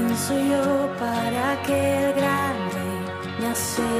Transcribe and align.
¿Quién 0.00 0.16
yo 0.48 0.64
para 0.98 1.60
que 1.62 1.78
el 2.04 2.14
grande 2.14 2.86
me 3.38 3.46
aceptase? 3.48 3.90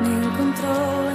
Me 0.00 0.10
encontró 0.24 1.13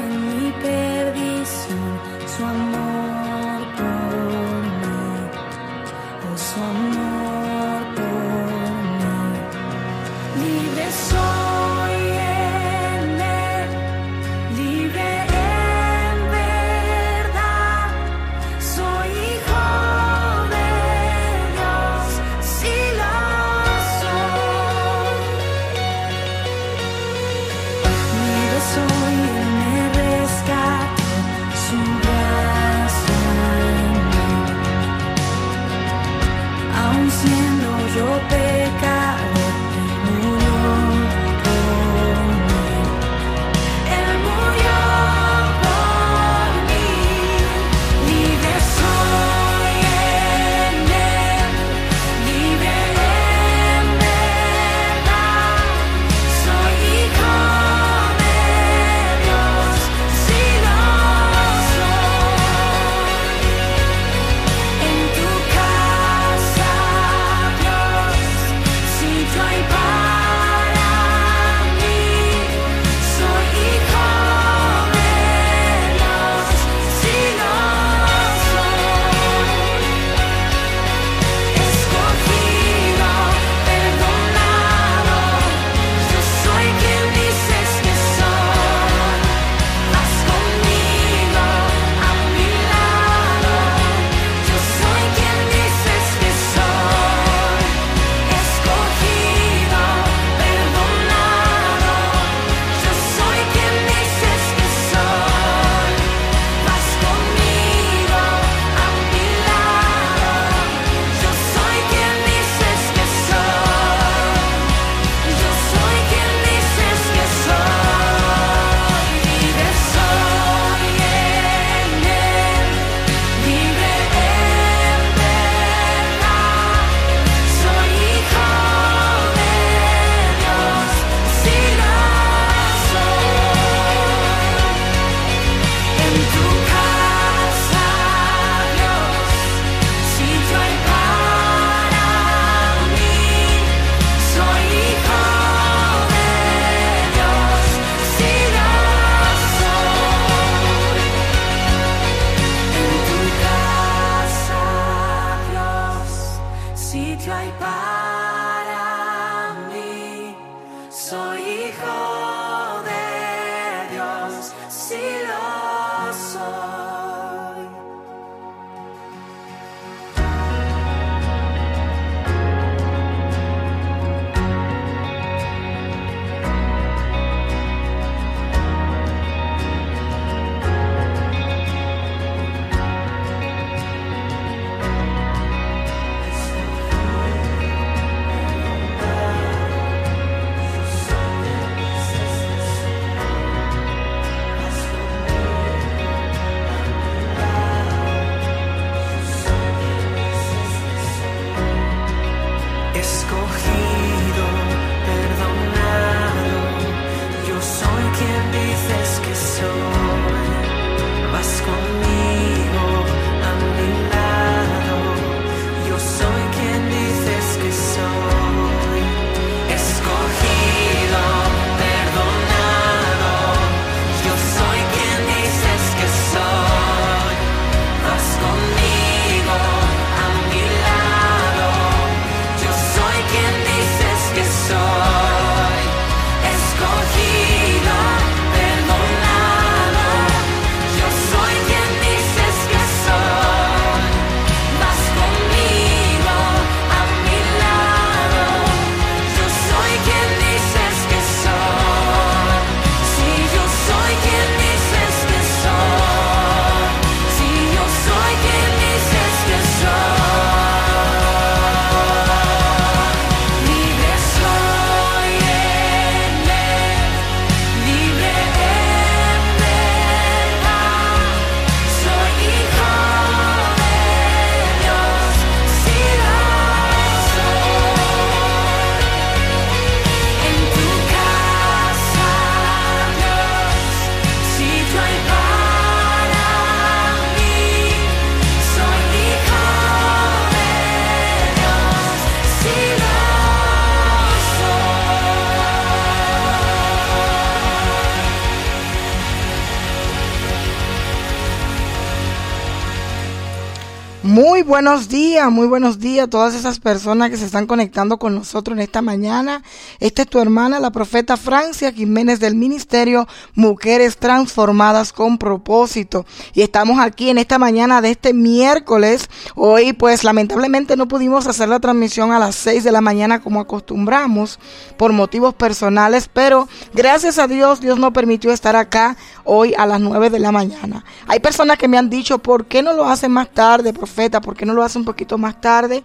Buenos 304.69 305.09
días, 305.09 305.28
muy 305.47 305.67
buenos 305.67 305.99
días 305.99 306.25
a 306.25 306.29
todas 306.29 306.53
esas 306.53 306.79
personas 306.79 307.29
que 307.29 307.37
se 307.37 307.45
están 307.45 307.65
conectando 307.65 308.19
con 308.19 308.35
nosotros 308.35 308.77
en 308.77 308.83
esta 308.83 309.01
mañana. 309.01 309.63
Esta 310.01 310.23
es 310.23 310.27
tu 310.27 310.39
hermana, 310.39 310.81
la 310.81 310.91
profeta 310.91 311.37
Francia 311.37 311.93
Jiménez 311.93 312.41
del 312.41 312.55
Ministerio 312.55 313.25
Mujeres 313.55 314.17
Transformadas 314.17 315.13
con 315.13 315.37
Propósito. 315.37 316.25
Y 316.53 316.61
estamos 316.61 316.99
aquí 316.99 317.29
en 317.29 317.37
esta 317.37 317.57
mañana 317.57 318.01
de 318.01 318.11
este 318.11 318.33
miércoles. 318.33 319.29
Hoy 319.55 319.93
pues 319.93 320.25
lamentablemente 320.25 320.97
no 320.97 321.07
pudimos 321.07 321.47
hacer 321.47 321.69
la 321.69 321.79
transmisión 321.79 322.33
a 322.33 322.39
las 322.39 322.55
6 322.55 322.83
de 322.83 322.91
la 322.91 322.99
mañana 322.99 323.41
como 323.41 323.61
acostumbramos 323.61 324.59
por 324.97 325.13
motivos 325.13 325.53
personales, 325.53 326.29
pero 326.31 326.67
gracias 326.93 327.39
a 327.39 327.47
Dios 327.47 327.79
Dios 327.79 327.97
nos 327.97 328.11
permitió 328.11 328.51
estar 328.51 328.75
acá 328.75 329.15
hoy 329.45 329.73
a 329.77 329.85
las 329.85 330.01
9 330.01 330.31
de 330.31 330.39
la 330.39 330.51
mañana. 330.51 331.05
Hay 331.27 331.39
personas 331.39 331.77
que 331.77 331.87
me 331.87 331.97
han 331.97 332.09
dicho, 332.09 332.39
¿por 332.39 332.65
qué 332.65 332.83
no 332.83 332.91
lo 332.91 333.05
hacen 333.05 333.31
más 333.31 333.49
tarde? 333.53 333.93
profeta, 333.93 334.41
¿por 334.41 334.55
qué 334.55 334.65
no 334.65 334.73
lo 334.73 334.83
hace 334.83 334.97
un 334.97 335.05
poquito 335.05 335.28
más 335.37 335.61
tarde? 335.61 336.03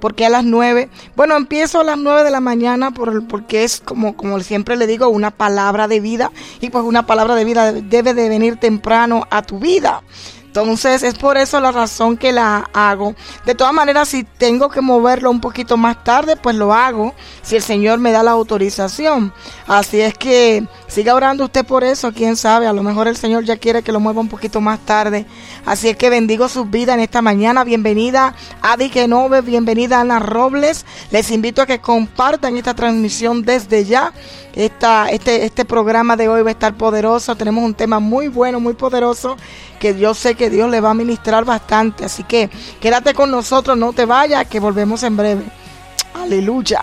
porque 0.00 0.26
a 0.26 0.28
las 0.28 0.44
nueve? 0.44 0.88
Bueno, 1.14 1.36
empiezo 1.36 1.80
a 1.80 1.84
las 1.84 1.98
nueve 1.98 2.22
de 2.24 2.30
la 2.30 2.40
mañana 2.40 2.90
por, 2.90 3.26
porque 3.26 3.64
es 3.64 3.80
como, 3.80 4.16
como 4.16 4.38
siempre 4.40 4.76
le 4.76 4.86
digo, 4.86 5.08
una 5.08 5.30
palabra 5.30 5.88
de 5.88 6.00
vida 6.00 6.30
y 6.60 6.70
pues 6.70 6.84
una 6.84 7.06
palabra 7.06 7.34
de 7.34 7.44
vida 7.44 7.72
debe 7.72 8.14
de 8.14 8.28
venir 8.28 8.56
temprano 8.56 9.26
a 9.30 9.42
tu 9.42 9.58
vida. 9.58 10.02
Entonces 10.56 11.02
es 11.02 11.12
por 11.12 11.36
eso 11.36 11.60
la 11.60 11.70
razón 11.70 12.16
que 12.16 12.32
la 12.32 12.70
hago. 12.72 13.14
De 13.44 13.54
todas 13.54 13.74
maneras, 13.74 14.08
si 14.08 14.24
tengo 14.24 14.70
que 14.70 14.80
moverlo 14.80 15.30
un 15.30 15.38
poquito 15.38 15.76
más 15.76 16.02
tarde, 16.02 16.34
pues 16.34 16.56
lo 16.56 16.72
hago, 16.72 17.12
si 17.42 17.56
el 17.56 17.62
Señor 17.62 17.98
me 17.98 18.10
da 18.10 18.22
la 18.22 18.30
autorización. 18.30 19.34
Así 19.66 20.00
es 20.00 20.14
que 20.14 20.66
siga 20.88 21.14
orando 21.14 21.44
usted 21.44 21.66
por 21.66 21.84
eso, 21.84 22.10
quién 22.10 22.36
sabe, 22.36 22.66
a 22.66 22.72
lo 22.72 22.82
mejor 22.82 23.06
el 23.06 23.18
Señor 23.18 23.44
ya 23.44 23.58
quiere 23.58 23.82
que 23.82 23.92
lo 23.92 24.00
mueva 24.00 24.22
un 24.22 24.30
poquito 24.30 24.62
más 24.62 24.78
tarde. 24.80 25.26
Así 25.66 25.90
es 25.90 25.96
que 25.98 26.08
bendigo 26.08 26.48
su 26.48 26.64
vida 26.64 26.94
en 26.94 27.00
esta 27.00 27.20
mañana. 27.20 27.62
Bienvenida 27.62 28.34
Adi 28.62 28.88
Genove, 28.88 29.42
bienvenida 29.42 30.00
Ana 30.00 30.20
Robles. 30.20 30.86
Les 31.10 31.30
invito 31.32 31.60
a 31.60 31.66
que 31.66 31.80
compartan 31.82 32.56
esta 32.56 32.72
transmisión 32.72 33.42
desde 33.42 33.84
ya. 33.84 34.14
Esta, 34.54 35.10
este, 35.10 35.44
este 35.44 35.66
programa 35.66 36.16
de 36.16 36.30
hoy 36.30 36.40
va 36.40 36.48
a 36.48 36.52
estar 36.52 36.78
poderoso. 36.78 37.36
Tenemos 37.36 37.62
un 37.62 37.74
tema 37.74 38.00
muy 38.00 38.28
bueno, 38.28 38.58
muy 38.58 38.72
poderoso 38.72 39.36
que 39.78 39.98
yo 39.98 40.14
sé 40.14 40.34
que 40.34 40.45
Dios 40.50 40.70
le 40.70 40.80
va 40.80 40.90
a 40.90 40.94
ministrar 40.94 41.44
bastante. 41.44 42.04
Así 42.04 42.22
que 42.24 42.50
quédate 42.80 43.14
con 43.14 43.30
nosotros, 43.30 43.76
no 43.76 43.92
te 43.92 44.04
vayas, 44.04 44.46
que 44.46 44.60
volvemos 44.60 45.02
en 45.02 45.16
breve. 45.16 45.44
Aleluya. 46.14 46.82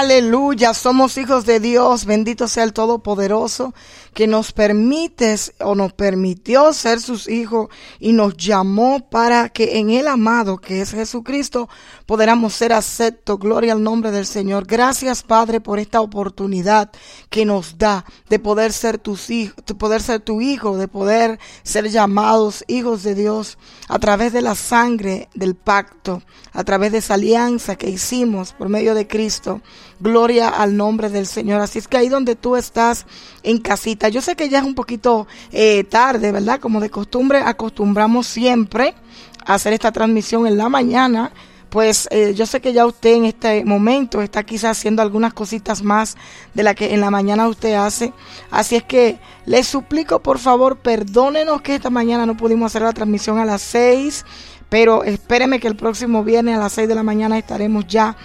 Aleluya, 0.00 0.74
somos 0.74 1.18
hijos 1.18 1.44
de 1.44 1.58
Dios, 1.58 2.04
bendito 2.04 2.46
sea 2.46 2.62
el 2.62 2.72
Todopoderoso, 2.72 3.74
que 4.14 4.28
nos 4.28 4.52
permites 4.52 5.54
o 5.58 5.74
nos 5.74 5.92
permitió 5.92 6.72
ser 6.72 7.00
sus 7.00 7.28
hijos 7.28 7.68
y 7.98 8.12
nos 8.12 8.36
llamó 8.36 9.10
para 9.10 9.48
que 9.48 9.78
en 9.78 9.90
el 9.90 10.06
amado 10.06 10.58
que 10.58 10.82
es 10.82 10.92
Jesucristo 10.92 11.68
podamos 12.06 12.54
ser 12.54 12.74
aceptos. 12.74 13.40
Gloria 13.40 13.72
al 13.72 13.82
nombre 13.82 14.12
del 14.12 14.24
Señor. 14.24 14.66
Gracias 14.68 15.24
Padre 15.24 15.60
por 15.60 15.80
esta 15.80 16.00
oportunidad 16.00 16.92
que 17.28 17.44
nos 17.44 17.76
da 17.76 18.04
de 18.28 18.38
poder 18.38 18.72
ser 18.72 18.98
tus 18.98 19.30
hijos, 19.30 19.64
de 19.66 19.74
poder 19.74 20.00
ser 20.00 20.20
tu 20.20 20.40
hijo, 20.40 20.76
de 20.76 20.86
poder 20.86 21.40
ser 21.64 21.90
llamados 21.90 22.64
hijos 22.68 23.02
de 23.02 23.16
Dios 23.16 23.58
a 23.88 23.98
través 23.98 24.32
de 24.32 24.42
la 24.42 24.54
sangre 24.54 25.28
del 25.34 25.56
pacto, 25.56 26.22
a 26.52 26.62
través 26.62 26.92
de 26.92 26.98
esa 26.98 27.14
alianza 27.14 27.74
que 27.74 27.90
hicimos 27.90 28.52
por 28.52 28.68
medio 28.68 28.94
de 28.94 29.08
Cristo. 29.08 29.60
Gloria 30.00 30.48
al 30.48 30.76
nombre 30.76 31.08
del 31.08 31.26
Señor. 31.26 31.60
Así 31.60 31.78
es 31.78 31.88
que 31.88 31.96
ahí 31.96 32.08
donde 32.08 32.36
tú 32.36 32.56
estás 32.56 33.06
en 33.42 33.58
casita, 33.58 34.08
yo 34.08 34.20
sé 34.20 34.36
que 34.36 34.48
ya 34.48 34.58
es 34.58 34.64
un 34.64 34.74
poquito 34.74 35.26
eh, 35.50 35.84
tarde, 35.84 36.30
¿verdad? 36.30 36.60
Como 36.60 36.80
de 36.80 36.90
costumbre, 36.90 37.38
acostumbramos 37.38 38.26
siempre 38.26 38.94
a 39.44 39.54
hacer 39.54 39.72
esta 39.72 39.90
transmisión 39.90 40.46
en 40.46 40.56
la 40.56 40.68
mañana. 40.68 41.32
Pues 41.68 42.08
eh, 42.10 42.32
yo 42.34 42.46
sé 42.46 42.60
que 42.60 42.72
ya 42.72 42.86
usted 42.86 43.14
en 43.14 43.24
este 43.26 43.62
momento 43.64 44.22
está 44.22 44.42
quizás 44.42 44.78
haciendo 44.78 45.02
algunas 45.02 45.34
cositas 45.34 45.82
más 45.82 46.16
de 46.54 46.62
la 46.62 46.74
que 46.74 46.94
en 46.94 47.00
la 47.00 47.10
mañana 47.10 47.46
usted 47.46 47.74
hace. 47.74 48.14
Así 48.50 48.76
es 48.76 48.84
que 48.84 49.18
le 49.44 49.62
suplico 49.64 50.20
por 50.20 50.38
favor, 50.38 50.78
perdónenos 50.78 51.60
que 51.60 51.74
esta 51.74 51.90
mañana 51.90 52.24
no 52.24 52.36
pudimos 52.36 52.66
hacer 52.66 52.82
la 52.82 52.92
transmisión 52.92 53.38
a 53.38 53.44
las 53.44 53.60
6, 53.62 54.24
pero 54.70 55.04
espéreme 55.04 55.60
que 55.60 55.68
el 55.68 55.76
próximo 55.76 56.24
viernes 56.24 56.56
a 56.56 56.60
las 56.60 56.72
6 56.72 56.88
de 56.88 56.94
la 56.94 57.02
mañana 57.02 57.36
estaremos 57.36 57.86
ya 57.86 58.16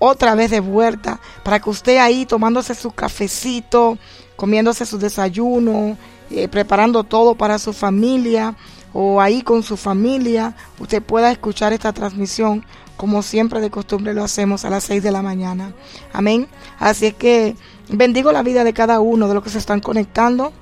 otra 0.00 0.34
vez 0.34 0.50
de 0.50 0.58
vuelta 0.58 1.20
para 1.44 1.60
que 1.60 1.70
usted 1.70 1.98
ahí 1.98 2.26
tomándose 2.26 2.74
su 2.74 2.90
cafecito, 2.90 3.96
comiéndose 4.34 4.84
su 4.84 4.98
desayuno, 4.98 5.96
eh, 6.30 6.48
preparando 6.48 7.04
todo 7.04 7.36
para 7.36 7.60
su 7.60 7.72
familia 7.72 8.56
o 8.92 9.20
ahí 9.20 9.42
con 9.42 9.62
su 9.62 9.76
familia, 9.76 10.56
usted 10.80 11.00
pueda 11.00 11.30
escuchar 11.30 11.72
esta 11.72 11.92
transmisión 11.92 12.64
como 12.96 13.22
siempre 13.22 13.60
de 13.60 13.70
costumbre 13.70 14.12
lo 14.12 14.22
hacemos 14.22 14.66
a 14.66 14.70
las 14.70 14.84
6 14.84 15.02
de 15.02 15.10
la 15.10 15.22
mañana. 15.22 15.72
Amén. 16.12 16.48
Así 16.78 17.06
es 17.06 17.14
que 17.14 17.56
bendigo 17.88 18.30
la 18.30 18.42
vida 18.42 18.62
de 18.62 18.74
cada 18.74 19.00
uno 19.00 19.26
de 19.26 19.32
los 19.32 19.42
que 19.42 19.48
se 19.48 19.56
están 19.56 19.80
conectando. 19.80 20.52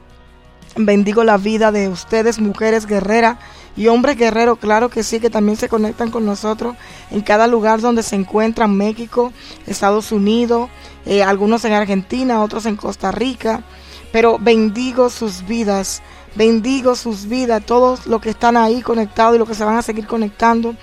Bendigo 0.76 1.24
la 1.24 1.36
vida 1.36 1.72
de 1.72 1.88
ustedes, 1.88 2.38
mujeres 2.38 2.86
guerreras 2.86 3.38
y 3.78 3.86
hombres 3.86 4.16
guerreros, 4.16 4.58
claro 4.58 4.90
que 4.90 5.04
sí, 5.04 5.20
que 5.20 5.30
también 5.30 5.56
se 5.56 5.68
conectan 5.68 6.10
con 6.10 6.26
nosotros 6.26 6.74
en 7.12 7.20
cada 7.20 7.46
lugar 7.46 7.80
donde 7.80 8.02
se 8.02 8.16
encuentran, 8.16 8.76
México, 8.76 9.32
Estados 9.68 10.10
Unidos, 10.10 10.68
eh, 11.06 11.22
algunos 11.22 11.64
en 11.64 11.74
Argentina, 11.74 12.42
otros 12.42 12.66
en 12.66 12.74
Costa 12.74 13.12
Rica. 13.12 13.62
Pero 14.10 14.36
bendigo 14.40 15.10
sus 15.10 15.46
vidas, 15.46 16.02
bendigo 16.34 16.96
sus 16.96 17.26
vidas, 17.26 17.64
todos 17.64 18.08
los 18.08 18.20
que 18.20 18.30
están 18.30 18.56
ahí 18.56 18.82
conectados 18.82 19.36
y 19.36 19.38
los 19.38 19.46
que 19.46 19.54
se 19.54 19.64
van 19.64 19.76
a 19.76 19.82
seguir 19.82 20.08
conectando 20.08 20.74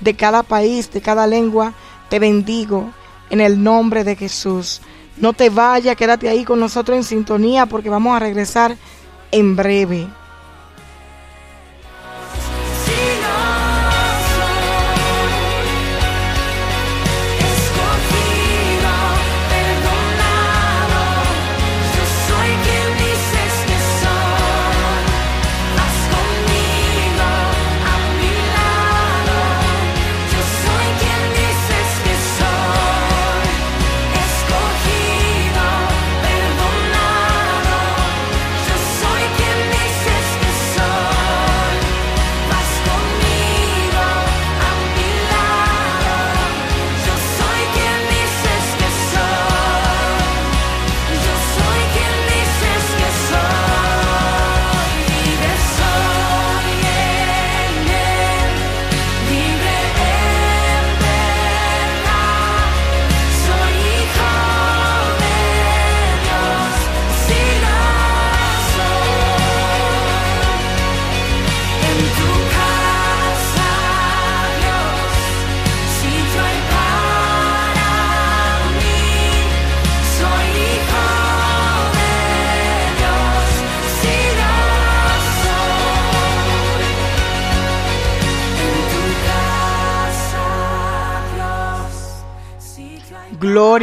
de 0.00 0.14
cada 0.14 0.44
país, 0.44 0.92
de 0.92 1.00
cada 1.00 1.26
lengua, 1.26 1.72
te 2.08 2.20
bendigo 2.20 2.92
en 3.30 3.40
el 3.40 3.60
nombre 3.64 4.04
de 4.04 4.14
Jesús. 4.14 4.80
No 5.16 5.32
te 5.32 5.50
vayas, 5.50 5.96
quédate 5.96 6.28
ahí 6.28 6.44
con 6.44 6.60
nosotros 6.60 6.96
en 6.96 7.02
sintonía 7.02 7.66
porque 7.66 7.90
vamos 7.90 8.14
a 8.14 8.20
regresar 8.20 8.76
en 9.32 9.56
breve. 9.56 10.06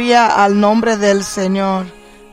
Gloria 0.02 0.26
al 0.26 0.58
nombre 0.58 0.96
del 0.96 1.22
Señor. 1.22 1.86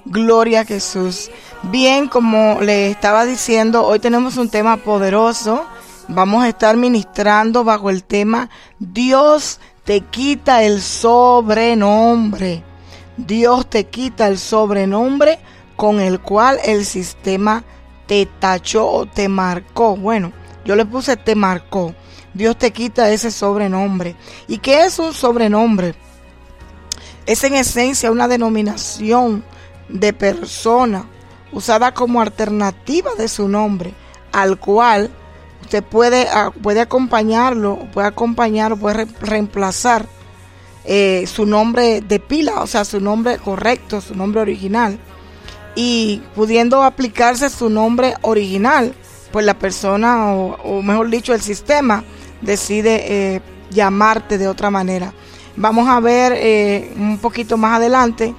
Gloria 0.03 0.61
a 0.61 0.65
Jesús. 0.65 1.29
Bien, 1.61 2.07
como 2.07 2.59
le 2.61 2.89
estaba 2.89 3.25
diciendo, 3.25 3.85
hoy 3.85 3.99
tenemos 3.99 4.37
un 4.37 4.49
tema 4.49 4.77
poderoso. 4.77 5.67
Vamos 6.07 6.43
a 6.43 6.49
estar 6.49 6.75
ministrando 6.77 7.63
bajo 7.63 7.91
el 7.91 8.03
tema 8.03 8.49
Dios 8.79 9.59
te 9.83 10.01
quita 10.01 10.63
el 10.63 10.81
sobrenombre. 10.81 12.63
Dios 13.17 13.69
te 13.69 13.83
quita 13.83 14.27
el 14.29 14.39
sobrenombre 14.39 15.37
con 15.75 15.99
el 15.99 16.19
cual 16.21 16.57
el 16.65 16.85
sistema 16.85 17.63
te 18.07 18.25
tachó 18.39 18.87
o 18.89 19.05
te 19.05 19.29
marcó. 19.29 19.95
Bueno, 19.95 20.31
yo 20.65 20.75
le 20.75 20.85
puse 20.85 21.17
te 21.17 21.35
marcó. 21.35 21.93
Dios 22.33 22.57
te 22.57 22.71
quita 22.71 23.11
ese 23.11 23.29
sobrenombre. 23.29 24.15
¿Y 24.47 24.57
qué 24.57 24.85
es 24.85 24.97
un 24.97 25.13
sobrenombre? 25.13 25.93
Es 27.31 27.43
en 27.43 27.53
esencia 27.53 28.11
una 28.11 28.27
denominación 28.27 29.43
de 29.87 30.13
persona 30.13 31.05
usada 31.51 31.93
como 31.93 32.21
alternativa 32.21 33.11
de 33.17 33.27
su 33.27 33.47
nombre, 33.47 33.93
al 34.31 34.57
cual 34.59 35.09
usted 35.61 35.83
puede, 35.83 36.27
ah, 36.31 36.51
puede 36.51 36.81
acompañarlo, 36.81 37.87
puede 37.93 38.07
acompañar 38.07 38.73
o 38.73 38.77
puede 38.77 39.05
re- 39.05 39.07
reemplazar 39.21 40.05
eh, 40.85 41.25
su 41.27 41.45
nombre 41.45 42.01
de 42.01 42.19
pila, 42.19 42.61
o 42.61 42.67
sea, 42.67 42.83
su 42.85 42.99
nombre 42.99 43.37
correcto, 43.37 44.01
su 44.01 44.15
nombre 44.15 44.41
original. 44.41 44.97
Y 45.75 46.21
pudiendo 46.35 46.83
aplicarse 46.83 47.49
su 47.49 47.69
nombre 47.69 48.15
original, 48.21 48.93
pues 49.31 49.45
la 49.45 49.53
persona, 49.53 50.33
o, 50.33 50.55
o 50.63 50.81
mejor 50.81 51.09
dicho, 51.09 51.33
el 51.33 51.41
sistema, 51.41 52.03
decide 52.41 53.35
eh, 53.35 53.41
llamarte 53.69 54.37
de 54.37 54.47
otra 54.47 54.71
manera. 54.71 55.13
Vamos 55.59 55.89
a 55.89 55.99
ver 55.99 56.31
eh, 56.37 56.93
un 56.95 57.17
poquito 57.17 57.57
más 57.57 57.75
adelante 57.75 58.33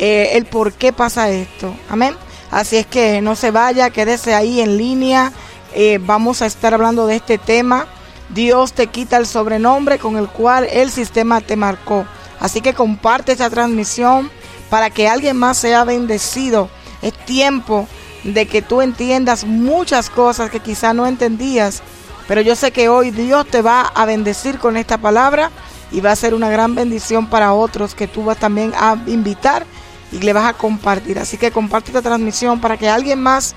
eh, 0.00 0.30
el 0.32 0.46
por 0.46 0.72
qué 0.72 0.92
pasa 0.92 1.30
esto. 1.30 1.72
Amén. 1.88 2.16
Así 2.50 2.76
es 2.76 2.86
que 2.86 3.22
no 3.22 3.36
se 3.36 3.52
vaya, 3.52 3.90
quédese 3.90 4.34
ahí 4.34 4.60
en 4.60 4.76
línea. 4.76 5.32
Eh, 5.76 6.00
vamos 6.02 6.42
a 6.42 6.46
estar 6.46 6.74
hablando 6.74 7.06
de 7.06 7.14
este 7.14 7.38
tema. 7.38 7.86
Dios 8.30 8.72
te 8.72 8.88
quita 8.88 9.16
el 9.16 9.28
sobrenombre 9.28 10.00
con 10.00 10.16
el 10.16 10.26
cual 10.26 10.66
el 10.72 10.90
sistema 10.90 11.40
te 11.40 11.54
marcó. 11.54 12.04
Así 12.40 12.60
que 12.60 12.74
comparte 12.74 13.30
esta 13.30 13.48
transmisión 13.48 14.28
para 14.68 14.90
que 14.90 15.06
alguien 15.06 15.36
más 15.36 15.58
sea 15.58 15.84
bendecido. 15.84 16.68
Es 17.00 17.12
tiempo 17.12 17.86
de 18.24 18.46
que 18.46 18.60
tú 18.60 18.82
entiendas 18.82 19.44
muchas 19.44 20.10
cosas 20.10 20.50
que 20.50 20.58
quizá 20.58 20.94
no 20.94 21.06
entendías. 21.06 21.84
Pero 22.26 22.40
yo 22.40 22.56
sé 22.56 22.72
que 22.72 22.88
hoy 22.88 23.12
Dios 23.12 23.46
te 23.46 23.62
va 23.62 23.82
a 23.82 24.04
bendecir 24.04 24.58
con 24.58 24.76
esta 24.76 24.98
palabra 24.98 25.52
y 25.90 26.00
va 26.00 26.12
a 26.12 26.16
ser 26.16 26.34
una 26.34 26.50
gran 26.50 26.74
bendición 26.74 27.26
para 27.26 27.52
otros 27.52 27.94
que 27.94 28.06
tú 28.06 28.24
vas 28.24 28.38
también 28.38 28.72
a 28.76 28.96
invitar 29.06 29.66
y 30.12 30.18
le 30.18 30.32
vas 30.32 30.46
a 30.46 30.54
compartir. 30.54 31.18
Así 31.18 31.36
que 31.36 31.50
comparte 31.50 31.90
esta 31.90 32.02
transmisión 32.02 32.60
para 32.60 32.76
que 32.76 32.88
alguien 32.88 33.20
más 33.20 33.54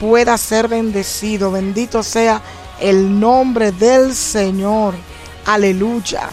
pueda 0.00 0.36
ser 0.38 0.68
bendecido. 0.68 1.50
Bendito 1.50 2.02
sea 2.02 2.40
el 2.80 3.18
nombre 3.18 3.72
del 3.72 4.14
Señor. 4.14 4.94
Aleluya. 5.44 6.28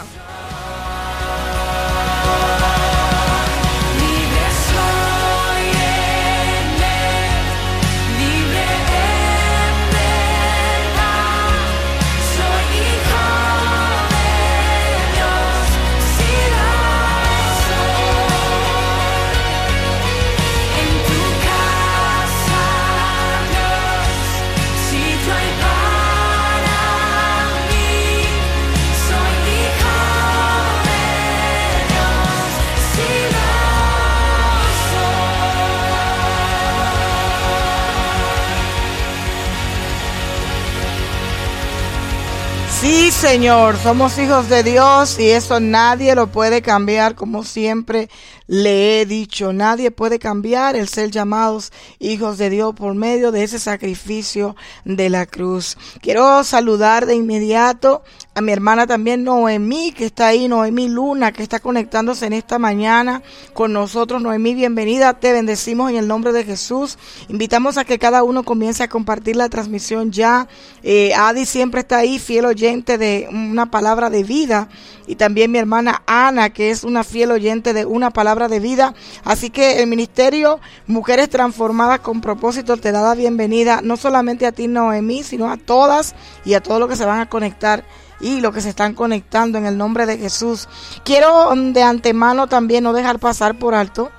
Sí, 42.83 43.11
Señor, 43.11 43.77
somos 43.77 44.17
hijos 44.17 44.49
de 44.49 44.61
Dios 44.61 45.17
y 45.17 45.29
eso 45.29 45.61
nadie 45.61 46.15
lo 46.15 46.27
puede 46.27 46.61
cambiar, 46.61 47.15
como 47.15 47.45
siempre 47.45 48.09
le 48.47 49.01
he 49.01 49.05
dicho. 49.05 49.53
Nadie 49.53 49.91
puede 49.91 50.19
cambiar 50.19 50.75
el 50.75 50.87
ser 50.87 51.11
llamados 51.11 51.71
hijos 51.99 52.37
de 52.37 52.49
Dios 52.49 52.73
por 52.75 52.95
medio 52.95 53.31
de 53.31 53.43
ese 53.43 53.59
sacrificio 53.59 54.55
de 54.85 55.09
la 55.09 55.25
cruz. 55.25 55.77
Quiero 56.01 56.43
saludar 56.43 57.05
de 57.05 57.15
inmediato 57.15 58.03
a 58.35 58.41
mi 58.41 58.51
hermana 58.51 58.87
también 58.87 59.23
Noemí, 59.23 59.91
que 59.91 60.05
está 60.05 60.27
ahí, 60.27 60.47
Noemí 60.47 60.89
Luna, 60.89 61.31
que 61.31 61.43
está 61.43 61.59
conectándose 61.59 62.25
en 62.25 62.33
esta 62.33 62.57
mañana 62.57 63.21
con 63.53 63.73
nosotros. 63.73 64.23
Noemí, 64.23 64.55
bienvenida, 64.55 65.13
te 65.13 65.31
bendecimos 65.33 65.91
en 65.91 65.97
el 65.97 66.07
nombre 66.07 66.31
de 66.31 66.43
Jesús. 66.43 66.97
Invitamos 67.29 67.77
a 67.77 67.85
que 67.85 67.99
cada 67.99 68.23
uno 68.23 68.41
comience 68.41 68.81
a 68.81 68.89
compartir 68.89 69.35
la 69.35 69.49
transmisión 69.49 70.11
ya. 70.11 70.47
Eh, 70.81 71.13
Adi 71.13 71.45
siempre 71.45 71.81
está 71.81 71.97
ahí, 71.97 72.17
fiel 72.17 72.45
oyente 72.45 72.97
de 72.97 73.27
una 73.31 73.69
palabra 73.69 74.09
de 74.09 74.23
vida. 74.23 74.67
Y 75.05 75.15
también 75.15 75.51
mi 75.51 75.59
hermana 75.59 76.01
Ana, 76.07 76.49
que 76.51 76.71
es 76.71 76.83
una 76.83 77.03
fiel 77.03 77.31
oyente 77.31 77.73
de 77.73 77.85
una 77.85 78.09
palabra 78.11 78.32
de 78.33 78.59
vida. 78.59 78.93
Así 79.23 79.49
que 79.49 79.81
el 79.81 79.87
ministerio 79.87 80.59
Mujeres 80.87 81.29
Transformadas 81.29 81.99
con 81.99 82.21
propósito 82.21 82.77
te 82.77 82.91
da 82.91 83.01
la 83.01 83.15
bienvenida, 83.15 83.81
no 83.83 83.97
solamente 83.97 84.45
a 84.45 84.51
ti, 84.51 84.67
Noemí, 84.67 85.23
sino 85.23 85.51
a 85.51 85.57
todas 85.57 86.15
y 86.45 86.55
a 86.55 86.61
todos 86.61 86.79
los 86.79 86.89
que 86.89 86.95
se 86.95 87.05
van 87.05 87.19
a 87.19 87.29
conectar 87.29 87.83
y 88.19 88.39
los 88.39 88.53
que 88.53 88.61
se 88.61 88.69
están 88.69 88.93
conectando 88.93 89.57
en 89.57 89.65
el 89.65 89.77
nombre 89.77 90.05
de 90.05 90.17
Jesús. 90.17 90.67
Quiero 91.03 91.53
mm, 91.55 91.73
de 91.73 91.83
antemano 91.83 92.47
también 92.47 92.83
no 92.83 92.93
dejar 92.93 93.19
pasar 93.19 93.59
por 93.59 93.75
alto, 93.75 94.11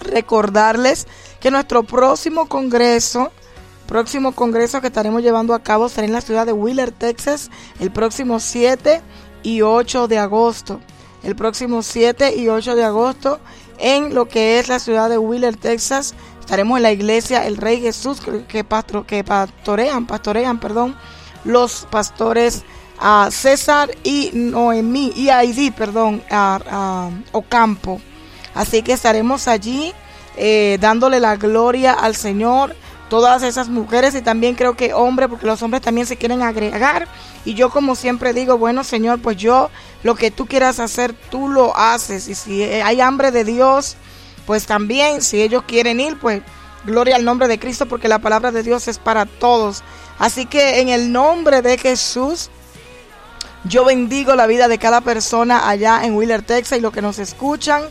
recordarles 0.00 1.06
que 1.40 1.50
nuestro 1.50 1.82
próximo 1.82 2.46
congreso, 2.46 3.30
próximo 3.86 4.32
congreso 4.32 4.80
que 4.80 4.86
estaremos 4.88 5.22
llevando 5.22 5.54
a 5.54 5.62
cabo 5.62 5.88
será 5.88 6.06
en 6.06 6.12
la 6.12 6.20
ciudad 6.22 6.46
de 6.46 6.52
Wheeler, 6.52 6.92
Texas, 6.92 7.50
el 7.78 7.90
próximo 7.90 8.40
7 8.40 9.02
y 9.42 9.62
8 9.62 10.08
de 10.08 10.18
agosto. 10.18 10.80
El 11.22 11.36
próximo 11.36 11.82
7 11.82 12.36
y 12.36 12.48
8 12.48 12.76
de 12.76 12.84
agosto 12.84 13.40
en 13.78 14.14
lo 14.14 14.26
que 14.28 14.58
es 14.58 14.68
la 14.68 14.78
ciudad 14.78 15.08
de 15.08 15.18
Wheeler, 15.18 15.56
Texas. 15.56 16.14
Estaremos 16.40 16.78
en 16.78 16.82
la 16.82 16.92
iglesia 16.92 17.46
El 17.46 17.56
Rey 17.56 17.80
Jesús 17.80 18.20
que, 18.20 18.44
que 18.46 18.64
pastorean, 18.64 20.06
pastorean, 20.06 20.60
perdón, 20.60 20.96
los 21.44 21.86
pastores 21.90 22.64
a 23.00 23.30
César 23.30 23.90
y 24.04 24.30
Noemí, 24.34 25.12
y 25.16 25.30
Aidí, 25.30 25.70
perdón, 25.70 26.22
a, 26.30 27.10
Ocampo. 27.32 28.00
Así 28.54 28.82
que 28.82 28.92
estaremos 28.92 29.48
allí 29.48 29.92
eh, 30.36 30.76
dándole 30.80 31.18
la 31.18 31.36
gloria 31.36 31.92
al 31.94 32.14
Señor, 32.14 32.76
todas 33.10 33.42
esas 33.42 33.68
mujeres 33.68 34.14
y 34.14 34.22
también 34.22 34.54
creo 34.54 34.74
que 34.74 34.94
hombres, 34.94 35.28
porque 35.28 35.46
los 35.46 35.62
hombres 35.62 35.82
también 35.82 36.06
se 36.06 36.16
quieren 36.16 36.40
agregar. 36.40 37.06
Y 37.44 37.52
yo 37.52 37.68
como 37.68 37.94
siempre 37.94 38.32
digo, 38.32 38.56
bueno 38.56 38.82
Señor, 38.84 39.20
pues 39.20 39.36
yo 39.36 39.68
lo 40.02 40.14
que 40.14 40.30
tú 40.30 40.46
quieras 40.46 40.80
hacer, 40.80 41.12
tú 41.12 41.48
lo 41.50 41.76
haces. 41.76 42.28
Y 42.28 42.34
si 42.34 42.62
hay 42.62 43.02
hambre 43.02 43.30
de 43.30 43.44
Dios, 43.44 43.96
pues 44.46 44.64
también, 44.64 45.20
si 45.20 45.42
ellos 45.42 45.64
quieren 45.66 46.00
ir, 46.00 46.18
pues 46.18 46.42
gloria 46.84 47.16
al 47.16 47.24
nombre 47.24 47.48
de 47.48 47.58
Cristo, 47.58 47.84
porque 47.86 48.08
la 48.08 48.20
palabra 48.20 48.52
de 48.52 48.62
Dios 48.62 48.88
es 48.88 48.98
para 48.98 49.26
todos. 49.26 49.82
Así 50.18 50.46
que 50.46 50.80
en 50.80 50.88
el 50.88 51.12
nombre 51.12 51.60
de 51.60 51.76
Jesús, 51.76 52.50
yo 53.64 53.84
bendigo 53.84 54.34
la 54.36 54.46
vida 54.46 54.68
de 54.68 54.78
cada 54.78 55.00
persona 55.02 55.68
allá 55.68 56.00
en 56.04 56.16
Wheeler, 56.16 56.42
Texas 56.42 56.78
y 56.78 56.80
los 56.80 56.92
que 56.92 57.02
nos 57.02 57.18
escuchan. 57.18 57.82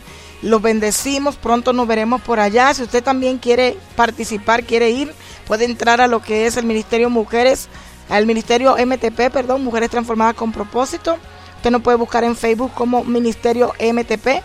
Los 0.42 0.62
bendecimos, 0.62 1.36
pronto 1.36 1.74
nos 1.74 1.88
veremos 1.88 2.22
por 2.22 2.40
allá. 2.40 2.74
Si 2.74 2.84
usted 2.84 3.04
también 3.04 3.38
quiere 3.38 3.78
participar, 3.96 4.64
quiere 4.64 4.90
ir, 4.90 5.14
puede 5.46 5.66
entrar 5.66 6.00
a 6.00 6.08
lo 6.08 6.22
que 6.22 6.46
es 6.46 6.56
el 6.56 6.66
Ministerio 6.66 7.10
Mujeres, 7.10 7.68
al 8.10 8.26
Ministerio 8.26 8.76
MTP, 8.78 9.32
perdón, 9.32 9.64
Mujeres 9.64 9.90
Transformadas 9.90 10.36
con 10.36 10.52
Propósito. 10.52 11.18
Usted 11.58 11.72
nos 11.72 11.82
puede 11.82 11.98
buscar 11.98 12.24
en 12.24 12.38
Facebook 12.38 12.72
como 12.74 13.04
Ministerio 13.04 13.74
MTP 13.80 14.42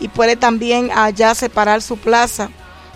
y 0.00 0.08
puede 0.08 0.34
también 0.34 0.90
allá 0.92 1.32
separar 1.34 1.80
su 1.80 1.96
plaza, 1.96 2.50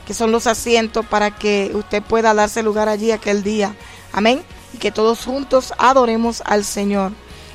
que 0.04 0.12
son 0.12 0.32
los 0.32 0.48
asientos, 0.48 1.06
para 1.06 1.30
que 1.30 1.70
usted 1.74 2.02
pueda 2.02 2.34
darse 2.34 2.64
lugar 2.64 2.88
allí 2.88 3.12
aquel 3.12 3.44
día. 3.44 3.76
Amén. 4.12 4.42
Y 4.74 4.78
que 4.78 4.90
todos 4.90 5.24
juntos 5.24 5.72
adoremos 5.78 6.42
al 6.44 6.64
Señor. 6.64 7.12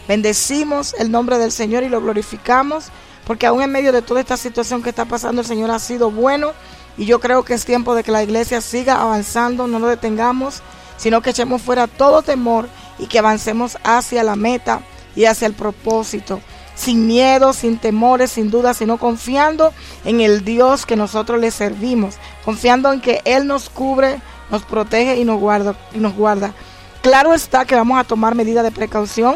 Bendecimos 0.08 0.96
el 0.98 1.12
nombre 1.12 1.38
del 1.38 1.52
Señor 1.52 1.84
y 1.84 1.90
lo 1.90 2.02
glorificamos, 2.02 2.86
porque 3.26 3.48
aún 3.48 3.62
en 3.62 3.72
medio 3.72 3.92
de 3.92 4.02
toda 4.02 4.22
esta 4.22 4.38
situación 4.38 4.84
que 4.84 4.90
está 4.90 5.06
pasando, 5.06 5.42
el 5.42 5.48
Señor 5.48 5.72
ha 5.72 5.80
sido 5.80 6.12
bueno 6.12 6.54
y 6.98 7.06
yo 7.06 7.20
creo 7.20 7.44
que 7.44 7.54
es 7.54 7.66
tiempo 7.66 7.96
de 7.96 8.04
que 8.04 8.12
la 8.12 8.24
iglesia 8.24 8.62
siga 8.62 9.02
avanzando, 9.02 9.68
no 9.68 9.80
lo 9.80 9.88
detengamos, 9.88 10.62
sino 10.98 11.22
que 11.22 11.32
echemos 11.32 11.62
fuera 11.62 11.88
todo 11.88 12.22
temor 12.22 12.68
y 13.00 13.08
que 13.08 13.20
avancemos 13.20 13.78
hacia 13.84 14.24
la 14.24 14.36
meta 14.36 14.82
y 15.16 15.26
hacia 15.26 15.48
el 15.48 15.54
propósito, 15.54 16.42
sin 16.76 17.08
miedo, 17.08 17.54
sin 17.54 17.78
temores, 17.78 18.32
sin 18.32 18.52
dudas, 18.52 18.78
sino 18.78 18.98
confiando 18.98 19.74
en 20.04 20.22
el 20.22 20.46
Dios 20.46 20.86
que 20.86 20.96
nosotros 20.96 21.40
le 21.40 21.52
servimos, 21.52 22.16
confiando 22.44 22.94
en 22.94 23.02
que 23.02 23.22
Él 23.26 23.48
nos 23.48 23.70
cubre, 23.70 24.22
nos 24.50 24.64
protege 24.64 25.18
y 25.18 25.26
nos 25.26 25.40
guarda. 25.40 25.76
Y 25.94 26.00
nos 26.00 26.14
guarda. 26.14 26.54
Claro 27.02 27.34
está 27.34 27.66
que 27.66 27.76
vamos 27.76 28.00
a 28.00 28.04
tomar 28.04 28.34
medidas 28.34 28.64
de 28.64 28.72
precaución 28.72 29.36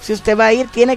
Si 0.00 0.12
usted 0.12 0.36
va 0.36 0.46
a 0.46 0.52
ir, 0.52 0.68
tiene 0.68 0.96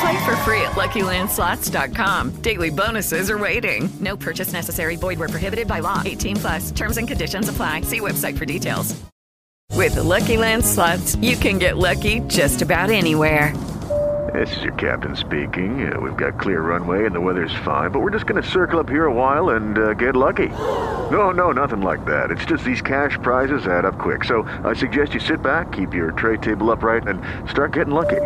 Play 0.00 0.24
for 0.24 0.36
free 0.38 0.60
at 0.60 0.72
LuckyLandSlots.com. 0.72 2.42
Daily 2.42 2.70
bonuses 2.70 3.30
are 3.30 3.38
waiting. 3.38 3.88
No 4.00 4.16
purchase 4.16 4.52
necessary. 4.52 4.96
Void 4.96 5.18
were 5.18 5.28
prohibited 5.28 5.66
by 5.66 5.78
law. 5.80 6.02
18 6.04 6.36
plus. 6.36 6.70
Terms 6.72 6.98
and 6.98 7.08
conditions 7.08 7.48
apply. 7.48 7.82
See 7.82 8.00
website 8.00 8.36
for 8.36 8.44
details. 8.44 8.94
With 9.72 9.96
Lucky 9.96 10.36
Land 10.38 10.64
Slots, 10.64 11.16
you 11.16 11.36
can 11.36 11.58
get 11.58 11.76
lucky 11.76 12.20
just 12.20 12.62
about 12.62 12.90
anywhere. 12.90 13.54
This 14.32 14.56
is 14.56 14.62
your 14.64 14.74
captain 14.74 15.14
speaking. 15.16 15.90
Uh, 15.90 16.00
we've 16.00 16.16
got 16.16 16.40
clear 16.40 16.60
runway 16.60 17.06
and 17.06 17.14
the 17.14 17.20
weather's 17.20 17.54
fine, 17.64 17.90
but 17.90 18.00
we're 18.00 18.10
just 18.10 18.26
going 18.26 18.42
to 18.42 18.48
circle 18.48 18.80
up 18.80 18.88
here 18.88 19.06
a 19.06 19.12
while 19.12 19.50
and 19.50 19.78
uh, 19.78 19.94
get 19.94 20.16
lucky. 20.16 20.48
No, 21.10 21.30
no, 21.30 21.52
nothing 21.52 21.80
like 21.80 22.04
that. 22.06 22.30
It's 22.30 22.44
just 22.44 22.64
these 22.64 22.82
cash 22.82 23.16
prizes 23.22 23.66
add 23.66 23.84
up 23.84 23.98
quick. 23.98 24.24
So 24.24 24.42
I 24.64 24.74
suggest 24.74 25.14
you 25.14 25.20
sit 25.20 25.42
back, 25.42 25.72
keep 25.72 25.94
your 25.94 26.10
tray 26.12 26.38
table 26.38 26.70
upright, 26.70 27.06
and 27.06 27.22
start 27.48 27.72
getting 27.72 27.94
lucky. 27.94 28.20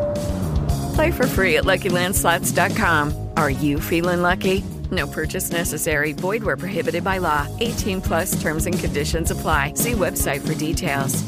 Play 1.00 1.12
for 1.12 1.26
free 1.26 1.56
at 1.56 1.64
LuckyLandSlots.com. 1.64 3.30
Are 3.38 3.48
you 3.48 3.80
feeling 3.80 4.20
lucky? 4.20 4.62
No 4.90 5.06
purchase 5.06 5.50
necessary. 5.50 6.12
Void 6.12 6.44
where 6.44 6.58
prohibited 6.58 7.04
by 7.04 7.16
law. 7.16 7.46
18 7.58 8.02
plus 8.02 8.38
terms 8.38 8.66
and 8.66 8.78
conditions 8.78 9.30
apply. 9.30 9.72
See 9.76 9.92
website 9.92 10.46
for 10.46 10.54
details. 10.54 11.24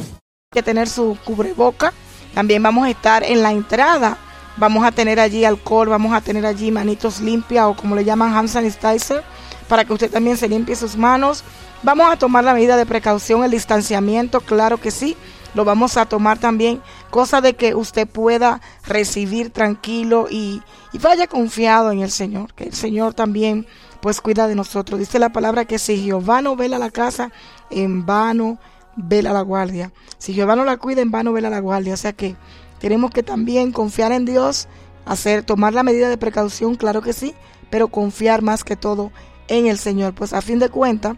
Que 0.53 0.63
tener 0.63 0.89
su 0.89 1.17
cubreboca. 1.25 1.95
También 2.35 2.63
vamos 2.63 2.87
a 2.87 2.91
estar 2.91 3.23
en 3.23 3.41
la 3.41 3.53
entrada. 3.53 4.19
Vamos 4.59 4.85
a 4.85 4.93
tener 4.93 5.19
allí 5.19 5.47
alcohol, 5.47 5.89
vamos 5.89 6.13
a 6.13 6.21
tener 6.21 6.45
allí 6.45 6.71
manitos 6.71 7.23
limpias 7.23 7.65
o 7.65 7.75
como 7.75 7.97
le 7.97 8.05
llaman 8.05 8.35
hand 8.35 8.51
sanitizer 8.51 9.25
para 9.69 9.87
que 9.87 9.95
usted 9.95 10.11
también 10.11 10.37
se 10.37 10.49
limpie 10.49 10.77
sus 10.77 10.99
manos. 10.99 11.45
Vamos 11.83 12.13
a 12.13 12.19
tomar 12.19 12.45
la 12.45 12.53
medida 12.53 12.77
de 12.77 12.85
precaución, 12.85 13.43
el 13.43 13.51
distanciamiento, 13.51 14.43
claro 14.43 14.77
que 14.77 14.91
sí. 14.91 15.17
Lo 15.55 15.65
vamos 15.65 15.97
a 15.97 16.07
tomar 16.07 16.39
también, 16.39 16.81
cosa 17.11 17.41
de 17.41 17.55
que 17.55 17.75
usted 17.75 18.09
pueda 18.09 18.61
recibir 18.87 19.51
tranquilo 19.51 20.27
y, 20.31 20.63
y 20.93 20.99
vaya 20.99 21.27
confiado 21.27 21.93
en 21.93 22.01
el 22.01 22.11
Señor, 22.11 22.55
que 22.55 22.65
el 22.65 22.75
Señor 22.75 23.15
también 23.15 23.67
pues 24.01 24.21
cuida 24.21 24.49
de 24.49 24.55
nosotros. 24.55 24.99
Dice 24.99 25.19
la 25.19 25.33
palabra 25.33 25.65
que 25.65 25.79
si 25.79 25.97
Jehová 26.03 26.43
no 26.43 26.57
vela 26.57 26.79
la 26.79 26.91
casa, 26.91 27.31
en 27.71 28.05
vano 28.05 28.59
vela 28.97 29.33
la 29.33 29.43
guardia. 29.43 29.93
Si 30.19 30.35
Jehová 30.35 30.57
no 30.57 30.65
la 30.65 30.77
cuida, 30.77 31.03
en 31.03 31.11
vano 31.11 31.33
vela 31.33 31.51
la 31.51 31.61
guardia. 31.61 31.95
O 31.95 31.97
sea 31.97 32.13
que 32.13 32.37
tenemos 32.81 33.13
que 33.13 33.23
también 33.23 33.73
confiar 33.73 34.11
en 34.11 34.25
Dios, 34.25 34.69
hacer, 35.05 35.45
tomar 35.45 35.73
la 35.73 35.85
medida 35.85 36.09
de 36.09 36.19
precaución, 36.19 36.75
claro 36.75 37.01
que 37.01 37.13
sí, 37.13 37.35
pero 37.71 37.89
confiar 37.89 38.43
más 38.43 38.65
que 38.65 38.75
todo 38.75 39.13
en 39.47 39.67
el 39.67 39.79
Señor. 39.79 40.15
Pues 40.15 40.33
a 40.33 40.43
fin 40.43 40.59
de 40.59 40.69
cuentas, 40.69 41.17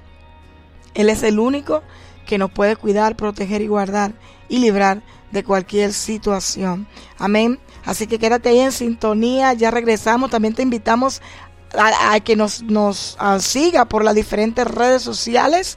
Él 0.93 1.09
es 1.09 1.23
el 1.23 1.39
único 1.39 1.83
que 2.25 2.39
nos 2.39 2.51
puede 2.51 2.77
cuidar, 2.77 3.17
proteger 3.17 3.63
y 3.63 3.67
guardar 3.67 4.13
y 4.49 4.59
librar 4.59 5.03
de 5.31 5.45
cualquier 5.45 5.93
situación. 5.93 6.87
Amén. 7.19 7.59
Así 7.85 8.07
que 8.07 8.19
quédate 8.19 8.49
ahí 8.51 8.61
en 8.61 8.73
sintonía, 8.73 9.53
ya 9.53 9.71
regresamos. 9.71 10.31
También 10.31 10.55
te 10.55 10.63
invitamos 10.63 11.21
a, 11.77 12.21
que 12.21 12.37
nos, 12.37 12.63
nos 12.63 13.19
siga 13.41 13.85
por 13.85 14.05
las 14.05 14.15
diferentes 14.15 14.67
redes 14.67 15.03
sociales. 15.03 15.77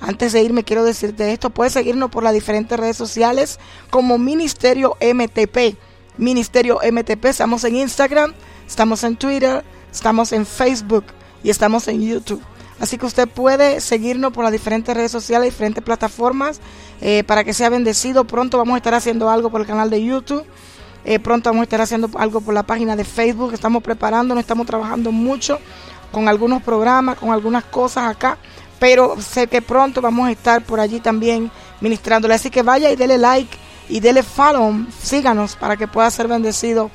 Antes 0.00 0.32
de 0.32 0.42
irme 0.42 0.62
quiero 0.62 0.84
decirte 0.84 1.32
esto, 1.32 1.50
puedes 1.50 1.72
seguirnos 1.72 2.10
por 2.10 2.22
las 2.22 2.32
diferentes 2.32 2.78
redes 2.78 2.96
sociales 2.96 3.58
como 3.90 4.18
Ministerio 4.18 4.96
MTP. 5.00 5.76
Ministerio 6.18 6.80
MTP, 6.82 7.24
estamos 7.26 7.64
en 7.64 7.76
Instagram, 7.76 8.34
estamos 8.66 9.04
en 9.04 9.16
Twitter, 9.16 9.64
estamos 9.90 10.32
en 10.32 10.46
Facebook 10.46 11.04
y 11.42 11.50
estamos 11.50 11.86
en 11.88 12.02
YouTube. 12.02 12.42
Así 12.80 12.96
que 12.96 13.06
usted 13.06 13.28
puede 13.28 13.80
seguirnos 13.80 14.32
por 14.32 14.44
las 14.44 14.52
diferentes 14.52 14.94
redes 14.94 15.10
sociales, 15.10 15.52
diferentes 15.52 15.82
plataformas, 15.82 16.60
eh, 17.00 17.24
para 17.24 17.44
que 17.44 17.52
sea 17.52 17.68
bendecido. 17.70 18.24
Pronto 18.24 18.58
vamos 18.58 18.74
a 18.74 18.76
estar 18.78 18.94
haciendo 18.94 19.28
algo 19.28 19.50
por 19.50 19.60
el 19.60 19.66
canal 19.66 19.90
de 19.90 20.04
YouTube. 20.04 20.44
Eh, 21.04 21.18
pronto 21.18 21.50
vamos 21.50 21.62
a 21.62 21.64
estar 21.64 21.80
haciendo 21.80 22.10
algo 22.16 22.40
por 22.40 22.54
la 22.54 22.62
página 22.62 22.94
de 22.94 23.04
Facebook. 23.04 23.52
Estamos 23.52 23.82
preparándonos, 23.82 24.42
estamos 24.42 24.66
trabajando 24.66 25.10
mucho 25.10 25.58
con 26.12 26.28
algunos 26.28 26.62
programas, 26.62 27.18
con 27.18 27.30
algunas 27.30 27.64
cosas 27.64 28.10
acá. 28.10 28.38
Pero 28.78 29.20
sé 29.20 29.48
que 29.48 29.60
pronto 29.60 30.00
vamos 30.00 30.28
a 30.28 30.30
estar 30.30 30.62
por 30.64 30.78
allí 30.78 31.00
también 31.00 31.50
ministrándole. 31.80 32.34
Así 32.34 32.50
que 32.50 32.62
vaya 32.62 32.90
y 32.90 32.96
dele 32.96 33.18
like 33.18 33.56
y 33.88 33.98
dele 34.00 34.22
follow. 34.22 34.86
Síganos 35.02 35.56
para 35.56 35.76
que 35.76 35.88
pueda 35.88 36.08
ser 36.10 36.28
bendecido 36.28 36.90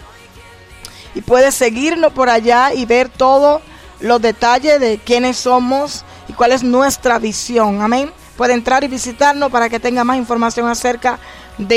y 1.14 1.20
puede 1.20 1.52
seguirnos 1.52 2.12
por 2.12 2.30
allá 2.30 2.72
y 2.72 2.86
ver 2.86 3.08
todos 3.08 3.60
los 4.00 4.22
detalles 4.22 4.80
de 4.80 4.98
quiénes 4.98 5.36
somos 5.36 6.04
y 6.28 6.32
cuál 6.32 6.52
es 6.52 6.62
nuestra 6.62 7.18
visión. 7.18 7.82
Amén. 7.82 8.12
Puede 8.36 8.54
entrar 8.54 8.84
y 8.84 8.88
visitarnos 8.88 9.50
para 9.50 9.68
que 9.68 9.80
tenga 9.80 10.04
más 10.04 10.16
información 10.16 10.68
acerca 10.68 11.12
de 11.12 11.18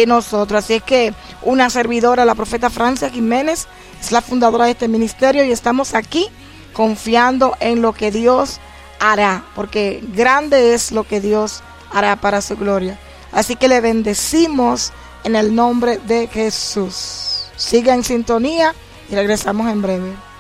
nosotros. 0.08 0.64
Así 0.64 0.76
es 0.76 0.84
que 0.84 1.14
una 1.42 1.70
servidora, 1.70 2.26
la 2.26 2.36
profeta 2.36 2.70
Francia 2.70 3.10
Jiménez, 3.10 3.68
es 4.00 4.12
la 4.12 4.22
fundadora 4.22 4.66
de 4.66 4.72
este 4.72 4.88
ministerio 4.88 5.44
y 5.44 5.52
estamos 5.52 5.94
aquí 5.94 6.28
confiando 6.74 7.56
en 7.60 7.82
lo 7.82 7.94
que 7.94 8.12
Dios 8.12 8.60
hará, 9.00 9.46
porque 9.56 10.04
grande 10.14 10.74
es 10.74 10.92
lo 10.92 11.04
que 11.04 11.22
Dios 11.22 11.62
hará 11.92 12.16
para 12.16 12.42
su 12.42 12.58
gloria. 12.58 13.00
Así 13.32 13.56
que 13.56 13.68
le 13.68 13.82
bendecimos 13.82 14.92
en 15.24 15.36
el 15.36 15.56
nombre 15.56 16.00
de 16.00 16.28
Jesús. 16.28 17.46
Siga 17.56 17.94
en 17.94 18.04
sintonía 18.04 18.74
y 19.10 19.16
regresamos 19.16 19.72
en 19.72 19.82
breve. 19.82 20.33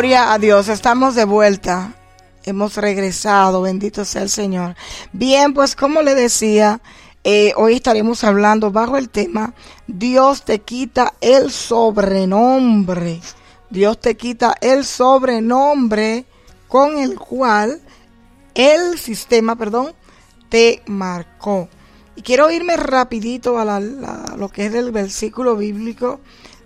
Gloria 0.00 0.32
a 0.32 0.38
Dios, 0.38 0.68
estamos 0.70 1.14
de 1.14 1.26
vuelta. 1.26 1.92
Hemos 2.44 2.78
regresado, 2.78 3.60
bendito 3.60 4.06
sea 4.06 4.22
el 4.22 4.30
Señor. 4.30 4.74
Bien, 5.12 5.52
pues 5.52 5.76
como 5.76 6.00
le 6.00 6.14
decía, 6.14 6.80
eh, 7.22 7.52
hoy 7.54 7.74
estaremos 7.74 8.24
hablando 8.24 8.70
bajo 8.70 8.96
el 8.96 9.10
tema 9.10 9.52
Dios 9.86 10.46
te 10.46 10.60
quita 10.60 11.12
el 11.20 11.50
sobrenombre. 11.50 13.20
Dios 13.68 14.00
te 14.00 14.16
quita 14.16 14.54
el 14.62 14.86
sobrenombre 14.86 16.24
con 16.66 16.96
el 16.96 17.18
cual 17.18 17.82
el 18.54 18.98
sistema, 18.98 19.54
perdón, 19.54 19.92
te 20.48 20.82
marcó. 20.86 21.68
Y 22.16 22.22
quiero 22.22 22.50
irme 22.50 22.78
rapidito 22.78 23.58
a, 23.58 23.66
la, 23.66 23.80
lo 23.80 24.48
que 24.48 24.64
es 24.64 24.72
del 24.72 24.92
versículo 24.92 25.56
bíblico 25.56 26.20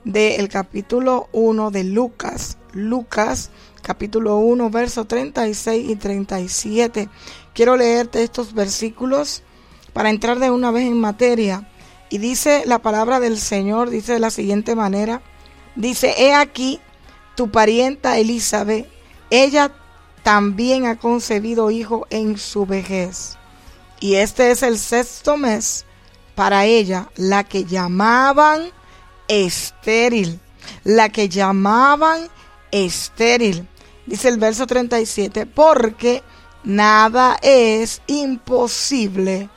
del 0.05 0.49
capítulo 0.49 1.29
1 1.33 1.73
de 1.73 1.83
Lucas. 1.83 2.59
Lucas, 2.75 3.51
capítulo 3.83 4.37
1, 4.37 4.69
versos 4.71 5.09
36 5.09 5.91
y 5.91 5.97
37. 5.97 7.09
Quiero 7.55 7.77
leerte 7.77 8.23
estos 8.23 8.53
versículos 8.53 9.43
para 9.93 10.11
entrar 10.11 10.41
de 10.41 10.51
una 10.51 10.71
vez 10.71 10.87
en 10.87 11.01
materia. 11.01 11.71
Y 12.11 12.19
dice 12.19 12.65
la 12.67 12.81
palabra 12.81 13.21
del 13.21 13.39
Señor, 13.39 13.91
dice 13.91 14.15
de 14.15 14.19
la 14.21 14.31
siguiente 14.31 14.75
manera, 14.75 15.23
dice, 15.77 16.15
he 16.19 16.35
aquí 16.35 16.81
tu 17.37 17.51
parienta 17.51 18.19
Elizabeth, 18.19 18.89
ella 19.31 19.73
también 20.23 20.87
ha 20.87 20.99
concebido 20.99 21.71
hijo 21.71 22.07
en 22.11 22.39
su 22.39 22.67
vejez. 22.67 23.37
Y 24.01 24.17
este 24.17 24.51
es 24.51 24.63
el 24.63 24.79
sexto 24.79 25.37
mes 25.37 25.87
para 26.35 26.65
ella, 26.65 27.09
la 27.17 27.45
que 27.45 27.65
llamaban 27.65 28.71
estéril, 29.29 30.41
la 30.83 31.09
que 31.09 31.29
llamaban 31.29 32.29
estéril. 32.75 33.69
Dice 34.05 34.29
el 34.29 34.39
verso 34.39 34.67
37, 34.67 35.47
porque 35.47 36.23
nada 36.65 37.39
es 37.41 38.03
imposible 38.07 39.49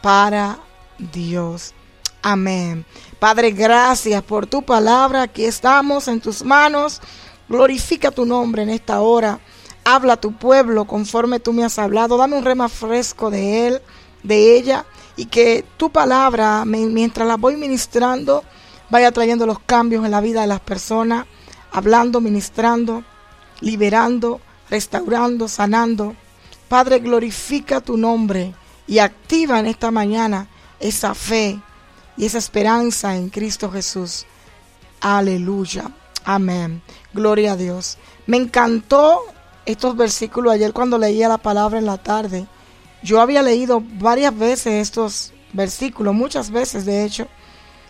para 0.00 0.58
Dios. 0.98 1.74
Amén. 2.22 2.86
Padre, 3.18 3.50
gracias 3.50 4.22
por 4.22 4.46
tu 4.46 4.62
palabra. 4.62 5.22
Aquí 5.22 5.44
estamos 5.44 6.06
en 6.08 6.20
tus 6.20 6.44
manos. 6.44 7.00
Glorifica 7.48 8.10
tu 8.10 8.24
nombre 8.24 8.62
en 8.62 8.70
esta 8.70 9.00
hora. 9.00 9.40
Habla 9.84 10.14
a 10.14 10.20
tu 10.20 10.32
pueblo 10.32 10.86
conforme 10.86 11.40
tú 11.40 11.52
me 11.52 11.64
has 11.64 11.78
hablado. 11.78 12.16
Dame 12.16 12.36
un 12.36 12.44
rema 12.44 12.68
fresco 12.68 13.30
de 13.30 13.66
él, 13.66 13.82
de 14.22 14.56
ella. 14.56 14.86
Y 15.16 15.26
que 15.26 15.64
tu 15.76 15.90
palabra, 15.90 16.64
mientras 16.64 17.26
la 17.26 17.36
voy 17.36 17.56
ministrando, 17.56 18.44
vaya 18.88 19.10
trayendo 19.10 19.44
los 19.44 19.58
cambios 19.58 20.04
en 20.04 20.12
la 20.12 20.20
vida 20.20 20.42
de 20.42 20.46
las 20.46 20.60
personas. 20.60 21.26
Hablando, 21.72 22.20
ministrando, 22.20 23.02
liberando, 23.60 24.40
restaurando, 24.68 25.48
sanando. 25.48 26.14
Padre, 26.68 26.98
glorifica 26.98 27.80
tu 27.80 27.96
nombre 27.96 28.54
y 28.86 28.98
activa 28.98 29.58
en 29.58 29.66
esta 29.66 29.90
mañana 29.90 30.48
esa 30.80 31.14
fe 31.14 31.60
y 32.16 32.26
esa 32.26 32.38
esperanza 32.38 33.16
en 33.16 33.30
Cristo 33.30 33.70
Jesús. 33.70 34.26
Aleluya. 35.00 35.90
Amén. 36.24 36.82
Gloria 37.12 37.52
a 37.52 37.56
Dios. 37.56 37.98
Me 38.26 38.36
encantó 38.36 39.20
estos 39.66 39.96
versículos 39.96 40.52
ayer 40.52 40.72
cuando 40.72 40.98
leía 40.98 41.28
la 41.28 41.38
palabra 41.38 41.78
en 41.78 41.86
la 41.86 41.98
tarde. 41.98 42.46
Yo 43.02 43.20
había 43.20 43.42
leído 43.42 43.82
varias 43.82 44.36
veces 44.36 44.74
estos 44.74 45.32
versículos, 45.52 46.14
muchas 46.14 46.50
veces 46.50 46.84
de 46.84 47.04
hecho. 47.04 47.26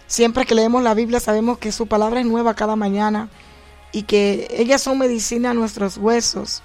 Siempre 0.07 0.45
que 0.45 0.55
leemos 0.55 0.83
la 0.83 0.95
Biblia 0.95 1.21
sabemos 1.21 1.59
que 1.59 1.73
su 1.73 1.87
palabra 1.87 2.21
es 2.21 2.27
nueva 2.27 2.55
cada 2.55 2.77
mañana 2.77 3.29
y 3.93 4.05
que 4.05 4.49
ellas 4.51 4.83
son 4.83 4.99
medicina 4.99 5.51
a 5.51 5.55
nuestros 5.55 5.99
huesos. 5.99 6.63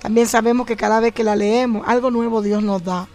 También 0.00 0.26
sabemos 0.26 0.66
que 0.66 0.76
cada 0.76 1.00
vez 1.00 1.14
que 1.14 1.24
la 1.24 1.36
leemos, 1.36 1.86
algo 1.86 2.10
nuevo 2.10 2.42
Dios 2.42 2.62
nos 2.62 2.84
da, 2.84 3.08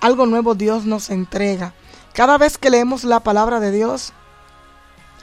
algo 0.00 0.26
nuevo 0.26 0.54
Dios 0.54 0.84
nos 0.84 1.10
entrega. 1.10 1.74
Cada 2.14 2.38
vez 2.38 2.58
que 2.58 2.70
leemos 2.70 3.04
la 3.04 3.20
palabra 3.20 3.60
de 3.60 3.72
Dios, 3.72 4.12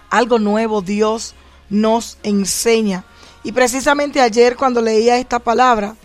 algo 0.09 0.39
nuevo 0.39 0.81
Dios 0.81 1.35
nos 1.69 2.17
enseña. 2.23 3.05
Y 3.43 3.51
precisamente 3.53 4.21
ayer 4.21 4.55
cuando 4.55 4.81
leía 4.81 5.17
esta 5.17 5.39
palabra, 5.39 5.95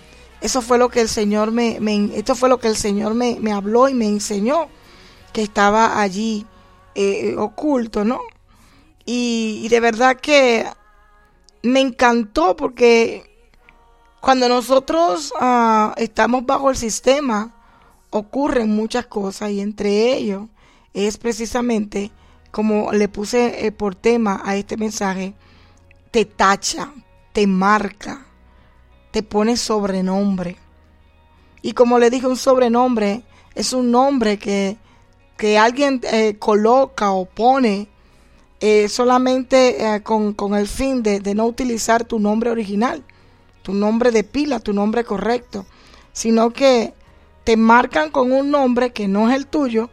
eso 0.40 0.62
fue 0.62 0.78
lo 0.78 0.88
que 0.88 1.00
el 1.00 1.08
Señor 1.08 1.50
me, 1.50 1.78
esto 2.14 2.34
fue 2.34 2.48
lo 2.48 2.58
que 2.58 2.68
el 2.68 2.76
Señor 2.76 3.14
me, 3.14 3.38
me, 3.40 3.52
habló 3.52 3.88
y 3.88 3.94
me 3.94 4.06
enseñó, 4.06 4.68
que 5.32 5.42
estaba 5.42 6.00
allí 6.00 6.46
eh, 6.94 7.34
oculto, 7.37 8.04
¿no? 8.04 8.20
Y, 9.04 9.60
y 9.64 9.68
de 9.68 9.80
verdad 9.80 10.16
que 10.20 10.66
me 11.64 11.81
encantó 11.81 12.57
porque 12.57 13.24
cuando 14.20 14.48
nosotros 14.48 15.33
uh, 15.40 15.92
estamos 15.96 16.44
bajo 16.44 16.68
el 16.70 16.77
sistema, 16.77 17.55
ocurren 18.11 18.68
muchas 18.68 19.07
cosas 19.07 19.50
y 19.50 19.61
entre 19.61 20.12
ellos 20.12 20.44
es 20.92 21.16
precisamente, 21.16 22.12
como 22.50 22.92
le 22.92 23.09
puse 23.09 23.66
eh, 23.66 23.72
por 23.72 23.94
tema 23.94 24.42
a 24.44 24.57
este 24.57 24.77
mensaje, 24.77 25.35
te 26.11 26.27
tacha, 26.27 26.92
te 27.33 27.46
marca, 27.46 28.27
te 29.11 29.22
pone 29.22 29.57
sobrenombre. 29.57 30.59
Y 31.62 31.72
como 31.72 31.98
le 31.98 32.11
dije, 32.11 32.27
un 32.27 32.37
sobrenombre 32.37 33.24
es 33.55 33.72
un 33.72 33.90
nombre 33.90 34.38
que, 34.38 34.77
que 35.38 35.59
alguien 35.59 36.03
eh, 36.05 36.37
coloca 36.38 37.11
o 37.12 37.24
pone 37.24 37.88
eh, 38.66 38.88
solamente 38.88 39.85
eh, 39.85 40.03
con, 40.03 40.33
con, 40.33 40.55
el 40.55 40.66
fin 40.66 41.03
de, 41.03 41.20
de, 41.20 41.35
no 41.35 41.44
utilizar 41.44 42.07
tu 42.07 42.18
nombre 42.18 42.50
original, 42.50 43.05
tu 43.61 43.74
nombre 43.74 44.11
de 44.11 44.24
pila, 44.24 44.59
tu 44.59 44.72
nombre 44.72 45.05
correcto, 45.05 45.66
sino 46.14 46.48
que 46.48 46.94
te 47.44 47.59
marcan 47.59 48.09
con 48.09 48.33
un 48.33 48.50
nombre 48.50 48.90
que 48.90 49.07
no 49.07 49.29
es 49.29 49.37
el 49.37 49.48
tuyo, 49.48 49.90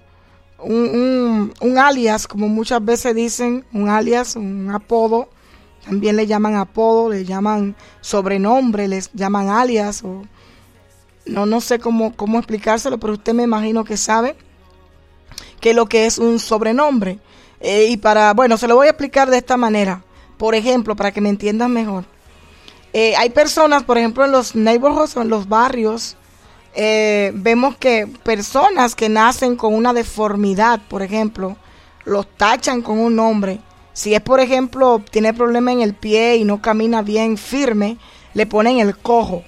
un, 0.57 0.73
un, 0.73 1.53
un 1.59 1.77
alias, 1.77 2.27
como 2.27 2.47
muchas 2.47 2.85
veces 2.85 3.13
dicen, 3.13 3.65
un 3.73 3.89
alias, 3.89 4.37
un 4.37 4.69
apodo, 4.73 5.27
también 5.83 6.15
le 6.15 6.25
llaman 6.25 6.55
apodo, 6.55 7.09
le 7.09 7.25
llaman 7.25 7.75
sobrenombre, 7.99 8.87
les 8.87 9.11
llaman 9.11 9.49
alias, 9.49 10.01
o 10.01 10.21
no, 11.25 11.45
no 11.45 11.59
sé 11.59 11.79
cómo, 11.79 12.15
cómo 12.15 12.37
explicárselo, 12.37 13.01
pero 13.01 13.11
usted 13.11 13.33
me 13.33 13.43
imagino 13.43 13.83
que 13.83 13.97
sabe 13.97 14.37
que 15.59 15.73
lo 15.73 15.87
que 15.87 16.05
es 16.05 16.19
un 16.19 16.39
sobrenombre. 16.39 17.19
Eh, 17.61 17.87
y 17.89 17.97
para, 17.97 18.33
bueno, 18.33 18.57
se 18.57 18.67
lo 18.67 18.75
voy 18.75 18.87
a 18.87 18.91
explicar 18.91 19.29
de 19.29 19.37
esta 19.37 19.57
manera. 19.57 20.03
Por 20.37 20.55
ejemplo, 20.55 20.95
para 20.95 21.11
que 21.11 21.21
me 21.21 21.29
entiendan 21.29 21.71
mejor. 21.71 22.05
Eh, 22.93 23.15
hay 23.15 23.29
personas, 23.29 23.83
por 23.83 23.97
ejemplo, 23.97 24.25
en 24.25 24.31
los 24.31 24.55
neighborhoods 24.55 25.15
o 25.15 25.21
en 25.21 25.29
los 25.29 25.47
barrios, 25.47 26.17
eh, 26.73 27.31
vemos 27.35 27.77
que 27.77 28.07
personas 28.23 28.95
que 28.95 29.09
nacen 29.09 29.55
con 29.55 29.73
una 29.73 29.93
deformidad, 29.93 30.81
por 30.89 31.01
ejemplo, 31.01 31.57
los 32.03 32.27
tachan 32.35 32.81
con 32.81 32.99
un 32.99 33.15
nombre. 33.15 33.59
Si 33.93 34.13
es, 34.13 34.21
por 34.21 34.39
ejemplo, 34.39 35.01
tiene 35.11 35.33
problema 35.33 35.71
en 35.71 35.81
el 35.81 35.93
pie 35.93 36.37
y 36.37 36.43
no 36.43 36.61
camina 36.61 37.01
bien 37.01 37.37
firme, 37.37 37.97
le 38.33 38.45
ponen 38.45 38.79
el 38.79 38.97
cojo. 38.97 39.43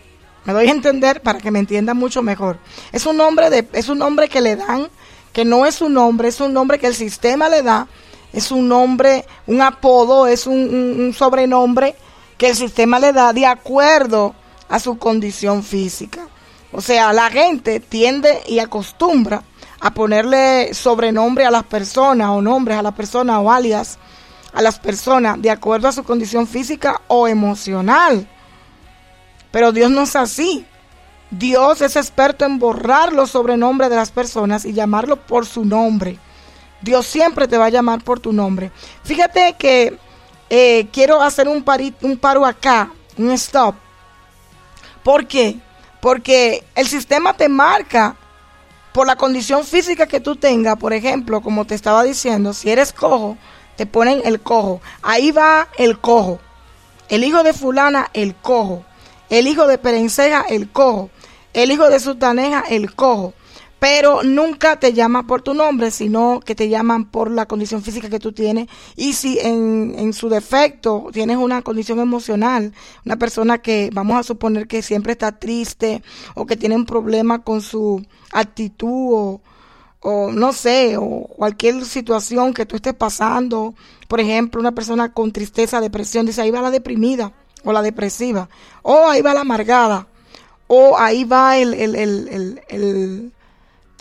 Me 0.46 0.54
doy 0.54 0.68
a 0.68 0.72
entender 0.72 1.22
para 1.22 1.40
que 1.40 1.52
me 1.52 1.60
entiendan 1.60 1.98
mucho 1.98 2.22
mejor. 2.22 2.60
Es 2.92 3.06
un 3.06 3.18
nombre 3.18 3.50
de, 3.50 3.68
es 3.74 3.88
un 3.88 3.98
nombre 3.98 4.28
que 4.28 4.42
le 4.42 4.58
dan, 4.58 4.90
que 5.34 5.44
no 5.44 5.66
es 5.66 5.82
un 5.82 5.94
nombre, 5.94 6.30
es 6.30 6.40
un 6.40 6.54
nombre 6.54 6.80
que 6.80 6.88
el 6.88 6.96
sistema 6.96 7.50
le 7.50 7.64
da, 7.64 7.88
es 8.32 8.52
un 8.52 8.68
nombre, 8.68 9.26
un 9.48 9.62
apodo, 9.62 10.28
es 10.28 10.48
un, 10.48 10.56
un, 10.56 11.02
un 11.02 11.14
sobrenombre 11.14 11.96
que 12.38 12.50
el 12.50 12.56
sistema 12.56 13.00
le 13.00 13.12
da 13.12 13.34
de 13.34 13.46
acuerdo 13.46 14.34
a 14.70 14.80
su 14.80 14.98
condición 14.98 15.64
física. 15.64 16.28
O 16.72 16.82
sea, 16.82 17.14
la 17.14 17.30
gente 17.30 17.80
tiende 17.80 18.42
y 18.48 18.60
acostumbra 18.60 19.44
a 19.80 19.94
ponerle 19.94 20.74
sobrenombre 20.74 21.46
a 21.46 21.52
las 21.52 21.64
personas 21.64 22.30
o 22.30 22.42
nombres 22.42 22.78
a 22.78 22.82
las 22.82 22.94
personas 22.94 23.40
o 23.42 23.52
alias 23.52 24.00
a 24.54 24.62
las 24.62 24.80
personas 24.80 25.42
de 25.42 25.50
acuerdo 25.50 25.88
a 25.88 25.92
su 25.92 26.04
condición 26.04 26.48
física 26.48 27.02
o 27.08 27.28
emocional. 27.28 28.28
Pero 29.52 29.72
Dios 29.72 29.90
no 29.92 30.04
es 30.04 30.16
así. 30.16 30.66
Dios 31.38 31.82
es 31.82 31.96
experto 31.96 32.46
en 32.46 32.60
borrar 32.60 33.12
los 33.12 33.32
sobrenombres 33.32 33.90
de 33.90 33.96
las 33.96 34.12
personas 34.12 34.66
y 34.66 34.74
llamarlo 34.74 35.16
por 35.16 35.48
su 35.48 35.66
nombre. 35.66 36.20
Dios 36.82 37.08
siempre 37.08 37.48
te 37.48 37.58
va 37.58 37.66
a 37.66 37.70
llamar 37.70 38.04
por 38.04 38.20
tu 38.20 38.32
nombre. 38.32 38.72
Fíjate 39.04 39.56
que 39.58 39.98
eh, 40.50 40.88
quiero 40.92 41.24
hacer 41.24 41.48
un, 41.48 41.66
un 42.02 42.18
paro 42.18 42.46
acá, 42.46 42.92
un 43.18 43.32
stop. 43.32 43.76
¿Por 45.04 45.26
qué? 45.26 45.58
Porque 46.02 46.64
el 46.76 46.88
sistema 46.88 47.34
te 47.34 47.50
marca 47.50 48.16
por 48.92 49.08
la 49.08 49.16
condición 49.16 49.64
física 49.64 50.06
que 50.06 50.20
tú 50.20 50.36
tengas. 50.36 50.78
Por 50.78 50.94
ejemplo, 50.94 51.42
como 51.42 51.66
te 51.66 51.74
estaba 51.74 52.04
diciendo, 52.04 52.54
si 52.54 52.70
eres 52.70 52.94
cojo, 52.94 53.38
te 53.76 53.88
ponen 53.88 54.22
el 54.24 54.40
cojo. 54.40 54.82
Ahí 55.02 55.32
va 55.32 55.68
el 55.80 55.98
cojo. 56.00 56.40
El 57.10 57.24
hijo 57.24 57.42
de 57.42 57.54
fulana, 57.54 58.12
el 58.14 58.36
cojo. 58.36 58.86
El 59.32 59.48
hijo 59.48 59.66
de 59.66 59.80
Perenceja, 59.80 60.42
el 60.48 60.70
cojo. 60.70 61.10
El 61.54 61.72
hijo 61.72 61.90
de 61.90 62.00
Sutaneja, 62.00 62.64
el 62.70 62.94
cojo. 62.94 63.34
Pero 63.80 64.24
nunca 64.24 64.80
te 64.80 64.94
llama 64.94 65.28
por 65.28 65.42
tu 65.42 65.54
nombre, 65.54 65.92
sino 65.92 66.40
que 66.40 66.56
te 66.56 66.70
llaman 66.70 67.04
por 67.04 67.30
la 67.30 67.48
condición 67.48 67.84
física 67.84 68.10
que 68.10 68.20
tú 68.20 68.32
tienes. 68.32 68.70
Y 68.96 69.12
si 69.12 69.40
en, 69.40 69.94
en 69.98 70.14
su 70.14 70.30
defecto 70.30 71.10
tienes 71.12 71.36
una 71.36 71.62
condición 71.62 72.00
emocional, 72.00 72.74
una 73.06 73.18
persona 73.18 73.58
que 73.58 73.90
vamos 73.94 74.18
a 74.18 74.24
suponer 74.24 74.68
que 74.68 74.82
siempre 74.82 75.12
está 75.12 75.38
triste 75.38 76.02
o 76.34 76.46
que 76.46 76.56
tiene 76.56 76.78
un 76.78 76.86
problema 76.86 77.44
con 77.44 77.62
su 77.62 78.02
actitud 78.32 79.14
o, 79.14 79.42
o 80.04 80.32
no 80.32 80.54
sé, 80.54 80.96
o 80.98 81.28
cualquier 81.36 81.84
situación 81.86 82.54
que 82.54 82.66
tú 82.66 82.76
estés 82.76 82.94
pasando, 82.94 83.74
por 84.08 84.20
ejemplo, 84.20 84.60
una 84.62 84.74
persona 84.74 85.14
con 85.14 85.32
tristeza, 85.32 85.82
depresión, 85.82 86.26
dice 86.26 86.42
ahí 86.42 86.52
va 86.52 86.62
la 86.62 86.72
deprimida 86.72 87.34
o 87.64 87.72
la 87.72 87.82
depresiva, 87.82 88.50
o 88.82 89.08
ahí 89.08 89.22
va 89.22 89.34
la 89.34 89.42
amargada, 89.42 90.08
o 90.68 90.98
ahí 90.98 91.24
va 91.24 91.58
el, 91.58 91.74
el, 91.74 91.96
el, 91.96 92.62
el, 92.70 93.32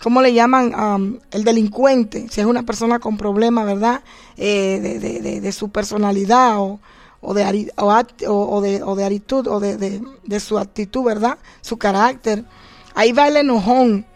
¿cómo 0.02 0.22
le 0.22 0.32
llaman? 0.32 0.74
Um, 0.74 1.18
el 1.30 1.44
delincuente, 1.44 2.26
si 2.30 2.40
es 2.40 2.46
una 2.46 2.62
persona 2.62 2.98
con 2.98 3.16
problemas, 3.16 3.66
¿verdad? 3.66 4.02
Eh, 4.36 4.80
de, 4.80 5.20
de, 5.20 5.40
de, 5.40 5.52
su 5.52 5.70
personalidad 5.70 6.58
o, 6.58 6.80
o 7.20 7.34
de, 7.34 7.72
o, 7.76 8.60
de, 8.60 8.82
o 8.82 8.94
de 8.96 9.04
actitud, 9.04 9.46
o 9.48 9.60
de 9.60 10.40
su 10.40 10.58
actitud, 10.58 11.04
¿verdad? 11.04 11.38
Su 11.60 11.76
carácter. 11.76 12.44
Ahí 12.94 13.12
va 13.12 13.28
el 13.28 13.36
enojón, 13.36 14.06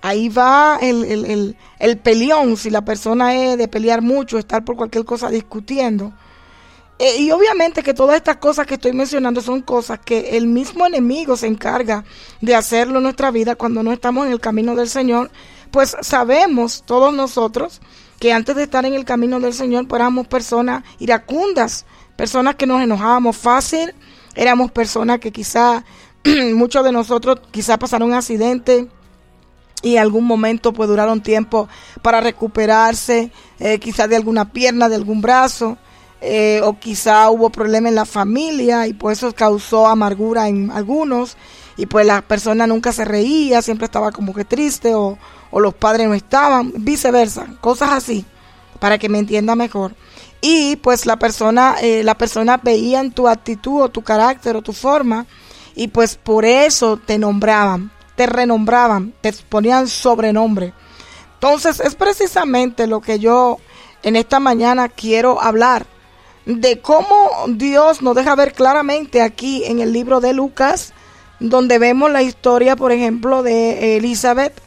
ahí 0.00 0.28
va 0.28 0.78
el, 0.80 1.04
el, 1.04 1.24
el, 1.24 1.56
el 1.78 1.98
peleón, 1.98 2.56
si 2.56 2.70
la 2.70 2.84
persona 2.84 3.34
es 3.34 3.58
de 3.58 3.68
pelear 3.68 4.02
mucho, 4.02 4.38
estar 4.38 4.64
por 4.64 4.76
cualquier 4.76 5.04
cosa 5.04 5.30
discutiendo. 5.30 6.12
Eh, 6.98 7.18
y 7.20 7.30
obviamente 7.30 7.84
que 7.84 7.94
todas 7.94 8.16
estas 8.16 8.38
cosas 8.38 8.66
que 8.66 8.74
estoy 8.74 8.92
mencionando 8.92 9.40
son 9.40 9.62
cosas 9.62 10.00
que 10.00 10.36
el 10.36 10.48
mismo 10.48 10.84
enemigo 10.84 11.36
se 11.36 11.46
encarga 11.46 12.04
de 12.40 12.56
hacerlo 12.56 12.96
en 12.98 13.04
nuestra 13.04 13.30
vida 13.30 13.54
cuando 13.54 13.84
no 13.84 13.92
estamos 13.92 14.26
en 14.26 14.32
el 14.32 14.40
camino 14.40 14.74
del 14.74 14.88
Señor. 14.88 15.30
Pues 15.70 15.96
sabemos 16.00 16.82
todos 16.84 17.14
nosotros 17.14 17.80
que 18.18 18.32
antes 18.32 18.56
de 18.56 18.64
estar 18.64 18.84
en 18.84 18.94
el 18.94 19.04
camino 19.04 19.38
del 19.38 19.54
Señor, 19.54 19.86
pues 19.86 20.00
éramos 20.00 20.26
personas 20.26 20.82
iracundas, 20.98 21.86
personas 22.16 22.56
que 22.56 22.66
nos 22.66 22.82
enojábamos 22.82 23.36
fácil, 23.36 23.94
éramos 24.34 24.72
personas 24.72 25.20
que 25.20 25.30
quizá 25.30 25.84
muchos 26.54 26.82
de 26.82 26.90
nosotros 26.90 27.40
quizá 27.52 27.78
pasaron 27.78 28.08
un 28.08 28.14
accidente 28.14 28.88
y 29.82 29.94
en 29.94 30.02
algún 30.02 30.24
momento 30.24 30.72
pues 30.72 30.88
duraron 30.88 31.22
tiempo 31.22 31.68
para 32.02 32.20
recuperarse, 32.20 33.30
eh, 33.60 33.78
quizá 33.78 34.08
de 34.08 34.16
alguna 34.16 34.50
pierna, 34.50 34.88
de 34.88 34.96
algún 34.96 35.20
brazo 35.20 35.78
eh, 36.20 36.60
o 36.64 36.78
quizá 36.78 37.30
hubo 37.30 37.50
problema 37.50 37.88
en 37.88 37.94
la 37.94 38.04
familia 38.04 38.86
y 38.86 38.92
pues 38.92 39.18
eso 39.18 39.32
causó 39.34 39.86
amargura 39.86 40.48
en 40.48 40.70
algunos 40.72 41.36
y 41.76 41.86
pues 41.86 42.04
la 42.04 42.22
persona 42.22 42.66
nunca 42.66 42.92
se 42.92 43.04
reía, 43.04 43.62
siempre 43.62 43.84
estaba 43.84 44.10
como 44.10 44.34
que 44.34 44.44
triste 44.44 44.94
o, 44.94 45.16
o 45.50 45.60
los 45.60 45.74
padres 45.74 46.08
no 46.08 46.14
estaban, 46.14 46.72
viceversa, 46.76 47.46
cosas 47.60 47.90
así, 47.92 48.24
para 48.80 48.98
que 48.98 49.08
me 49.08 49.18
entienda 49.18 49.54
mejor. 49.54 49.94
Y 50.40 50.76
pues 50.76 51.06
la 51.06 51.18
persona, 51.18 51.76
eh, 51.80 52.02
la 52.02 52.16
persona 52.16 52.56
veía 52.56 53.08
tu 53.10 53.28
actitud 53.28 53.82
o 53.82 53.88
tu 53.88 54.02
carácter 54.02 54.56
o 54.56 54.62
tu 54.62 54.72
forma 54.72 55.26
y 55.76 55.88
pues 55.88 56.16
por 56.16 56.44
eso 56.44 56.96
te 56.96 57.16
nombraban, 57.18 57.92
te 58.16 58.26
renombraban, 58.26 59.14
te 59.20 59.32
ponían 59.48 59.86
sobrenombre. 59.86 60.72
Entonces 61.34 61.78
es 61.78 61.94
precisamente 61.94 62.88
lo 62.88 63.00
que 63.00 63.20
yo 63.20 63.58
en 64.02 64.16
esta 64.16 64.40
mañana 64.40 64.88
quiero 64.88 65.40
hablar 65.40 65.86
de 66.48 66.80
cómo 66.80 67.30
Dios 67.46 68.00
nos 68.00 68.14
deja 68.14 68.34
ver 68.34 68.54
claramente 68.54 69.20
aquí 69.20 69.64
en 69.66 69.80
el 69.80 69.92
libro 69.92 70.20
de 70.20 70.32
Lucas, 70.32 70.94
donde 71.40 71.78
vemos 71.78 72.10
la 72.10 72.22
historia, 72.22 72.74
por 72.74 72.90
ejemplo, 72.90 73.42
de 73.42 73.98
Elizabeth. 73.98 74.58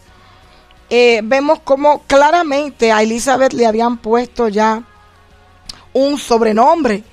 Eh, 0.92 1.22
vemos 1.24 1.60
cómo 1.64 2.04
claramente 2.06 2.92
a 2.92 3.02
Elizabeth 3.02 3.54
le 3.54 3.66
habían 3.66 3.98
puesto 3.98 4.48
ya 4.48 4.84
un 5.92 6.20
sobrenombre. 6.20 7.04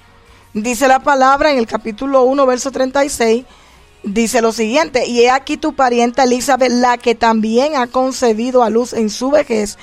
Dice 0.52 0.87
la 0.87 0.98
palabra 0.98 1.50
en 1.50 1.57
el 1.57 1.66
capítulo 1.66 2.24
1, 2.24 2.44
verso 2.44 2.70
36, 2.70 3.46
dice 4.02 4.42
lo 4.42 4.52
siguiente, 4.52 5.07
y 5.07 5.22
he 5.22 5.31
aquí 5.31 5.57
tu 5.57 5.74
parienta 5.74 6.24
Elizabeth, 6.24 6.72
la 6.72 6.98
que 6.98 7.14
también 7.14 7.74
ha 7.74 7.87
concebido 7.87 8.62
a 8.62 8.68
luz 8.68 8.92
en 8.92 9.09
su 9.09 9.31
vejez, 9.31 9.78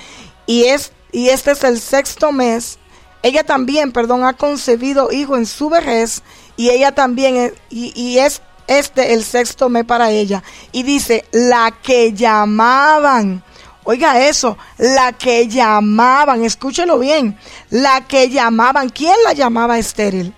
y, 0.46 0.66
es, 0.66 0.92
y 1.10 1.30
este 1.30 1.50
es 1.50 1.64
el 1.64 1.80
sexto 1.80 2.30
mes 2.30 2.78
ella 3.26 3.44
también, 3.44 3.92
perdón, 3.92 4.24
ha 4.24 4.32
concebido 4.34 5.12
hijo 5.12 5.36
en 5.36 5.46
su 5.46 5.68
vejez 5.68 6.22
y 6.56 6.70
ella 6.70 6.92
también, 6.92 7.52
y, 7.70 7.92
y 8.00 8.18
es 8.18 8.40
este 8.66 9.14
el 9.14 9.24
sexto 9.24 9.68
mes 9.68 9.84
para 9.84 10.10
ella. 10.10 10.42
Y 10.72 10.82
dice, 10.82 11.24
la 11.32 11.72
que 11.82 12.12
llamaban, 12.12 13.42
oiga 13.84 14.26
eso, 14.26 14.56
la 14.78 15.12
que 15.12 15.48
llamaban, 15.48 16.44
escúchelo 16.44 16.98
bien, 16.98 17.38
la 17.70 18.06
que 18.06 18.28
llamaban, 18.28 18.88
¿quién 18.90 19.16
la 19.24 19.32
llamaba 19.32 19.78
estéril? 19.78 20.34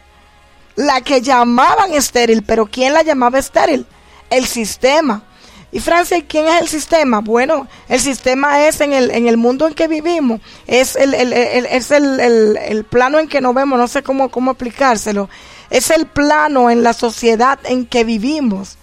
La 0.77 1.01
que 1.01 1.21
llamaban 1.21 1.93
estéril, 1.93 2.43
pero 2.43 2.67
¿quién 2.67 2.93
la 2.93 3.03
llamaba 3.03 3.39
estéril? 3.39 3.87
El 4.31 4.47
sistema. 4.47 5.25
Y 5.71 5.81
Francia, 5.81 6.25
¿quién 6.27 6.47
es 6.47 6.63
el 6.63 6.69
sistema? 6.69 7.21
Bueno, 7.21 7.69
el 7.89 8.01
sistema 8.01 8.67
es 8.67 8.81
en 8.81 8.95
el, 8.95 9.11
en 9.11 9.29
el 9.29 9.37
mundo 9.37 9.67
en 9.67 9.75
que 9.75 9.87
vivimos, 9.87 10.41
es 10.67 10.97
el, 10.97 11.13
el, 11.13 11.33
el 11.35 11.67
es 11.67 11.91
el, 11.91 12.87
plano 12.89 13.19
en 13.19 13.29
que 13.29 13.43
nos 13.43 13.55
vemos, 13.55 13.79
no 13.79 13.87
sé 13.87 14.03
cómo, 14.03 14.31
cómo 14.31 14.53
explicárselo, 14.53 15.29
es 15.69 15.91
el 15.91 16.07
plano 16.07 16.71
en 16.71 16.83
la 16.83 16.95
sociedad 16.95 17.59
en 17.65 17.85
que 17.85 18.05
vivimos. 18.05 18.79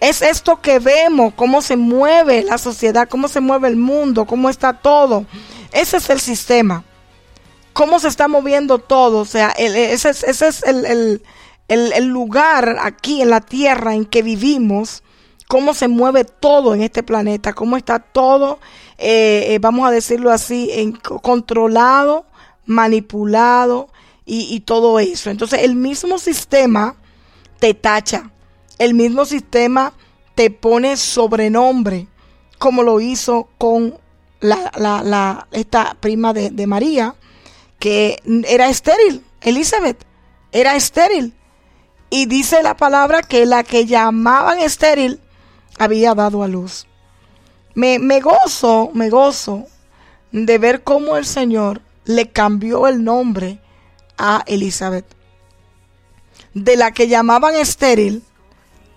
Es 0.00 0.20
esto 0.22 0.60
que 0.60 0.78
vemos, 0.78 1.32
cómo 1.34 1.60
se 1.62 1.76
mueve 1.76 2.42
la 2.42 2.58
sociedad, 2.58 3.08
cómo 3.08 3.28
se 3.28 3.40
mueve 3.40 3.68
el 3.68 3.76
mundo, 3.76 4.24
cómo 4.26 4.48
está 4.50 4.74
todo. 4.74 5.24
Ese 5.72 5.98
es 5.98 6.08
el 6.10 6.20
sistema. 6.20 6.84
Cómo 7.74 7.98
se 7.98 8.08
está 8.08 8.26
moviendo 8.26 8.78
todo. 8.78 9.18
O 9.18 9.24
sea, 9.26 9.50
ese 9.50 10.08
es, 10.08 10.24
ese 10.24 10.48
es 10.48 10.62
el- 10.64 11.22
el 11.68 12.04
lugar 12.06 12.78
aquí 12.80 13.20
en 13.22 13.28
la 13.30 13.40
tierra 13.42 13.94
en 13.94 14.06
que 14.06 14.22
vivimos. 14.22 15.02
Cómo 15.50 15.74
se 15.74 15.88
mueve 15.88 16.22
todo 16.24 16.74
en 16.74 16.80
este 16.82 17.02
planeta. 17.02 17.52
Cómo 17.54 17.76
está 17.76 17.98
todo, 17.98 18.60
eh, 18.98 19.46
eh, 19.48 19.58
vamos 19.60 19.84
a 19.84 19.90
decirlo 19.90 20.30
así, 20.30 20.70
controlado, 21.22 22.24
manipulado 22.66 23.88
y, 24.24 24.54
y 24.54 24.60
todo 24.60 25.00
eso. 25.00 25.28
Entonces, 25.28 25.62
el 25.64 25.74
mismo 25.74 26.18
sistema 26.20 26.94
te 27.58 27.74
tacha. 27.74 28.30
El 28.78 28.94
mismo 28.94 29.24
sistema 29.24 29.92
te 30.36 30.52
pone 30.52 30.96
sobrenombre, 30.96 32.06
como 32.58 32.84
lo 32.84 33.00
hizo 33.00 33.48
con 33.58 33.98
la, 34.38 34.70
la- 34.78 35.02
la- 35.02 35.48
esta 35.50 35.96
prima 35.98 36.32
de, 36.32 36.50
de 36.50 36.66
María, 36.68 37.16
que 37.80 38.22
era 38.46 38.68
estéril, 38.68 39.24
Elizabeth, 39.40 40.04
era 40.52 40.76
estéril. 40.76 41.34
Y 42.08 42.26
dice 42.26 42.62
la 42.62 42.76
palabra 42.76 43.22
que 43.22 43.46
la 43.46 43.64
que 43.64 43.86
llamaban 43.86 44.60
estéril 44.60 45.18
había 45.80 46.14
dado 46.14 46.42
a 46.42 46.48
luz. 46.48 46.86
Me, 47.74 47.98
me 47.98 48.20
gozo, 48.20 48.90
me 48.92 49.08
gozo 49.08 49.64
de 50.30 50.58
ver 50.58 50.84
cómo 50.84 51.16
el 51.16 51.24
Señor 51.24 51.80
le 52.04 52.30
cambió 52.30 52.86
el 52.86 53.02
nombre 53.02 53.60
a 54.18 54.44
Elizabeth. 54.46 55.06
De 56.52 56.76
la 56.76 56.92
que 56.92 57.08
llamaban 57.08 57.54
estéril 57.54 58.22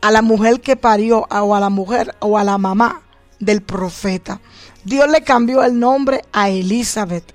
a 0.02 0.12
la 0.12 0.22
mujer 0.22 0.60
que 0.60 0.76
parió 0.76 1.26
o 1.30 1.56
a 1.56 1.60
la 1.62 1.70
mujer 1.70 2.14
o 2.20 2.38
a 2.38 2.44
la 2.44 2.58
mamá 2.58 3.02
del 3.40 3.62
profeta. 3.62 4.42
Dios 4.84 5.08
le 5.10 5.24
cambió 5.24 5.64
el 5.64 5.80
nombre 5.80 6.26
a 6.34 6.50
Elizabeth. 6.50 7.34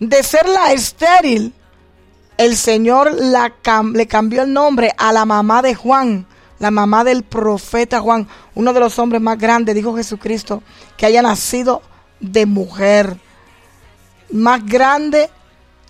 De 0.00 0.22
ser 0.22 0.46
la 0.46 0.72
estéril, 0.72 1.54
el 2.36 2.56
Señor 2.56 3.12
le 3.14 4.06
cambió 4.06 4.42
el 4.42 4.52
nombre 4.52 4.92
a 4.98 5.14
la 5.14 5.24
mamá 5.24 5.62
de 5.62 5.74
Juan, 5.74 6.26
la 6.62 6.70
mamá 6.70 7.02
del 7.02 7.24
profeta 7.24 8.00
Juan, 8.00 8.28
uno 8.54 8.72
de 8.72 8.78
los 8.78 8.96
hombres 9.00 9.20
más 9.20 9.36
grandes, 9.36 9.74
dijo 9.74 9.96
Jesucristo, 9.96 10.62
que 10.96 11.06
haya 11.06 11.20
nacido 11.20 11.82
de 12.20 12.46
mujer. 12.46 13.18
Más 14.30 14.64
grande 14.64 15.28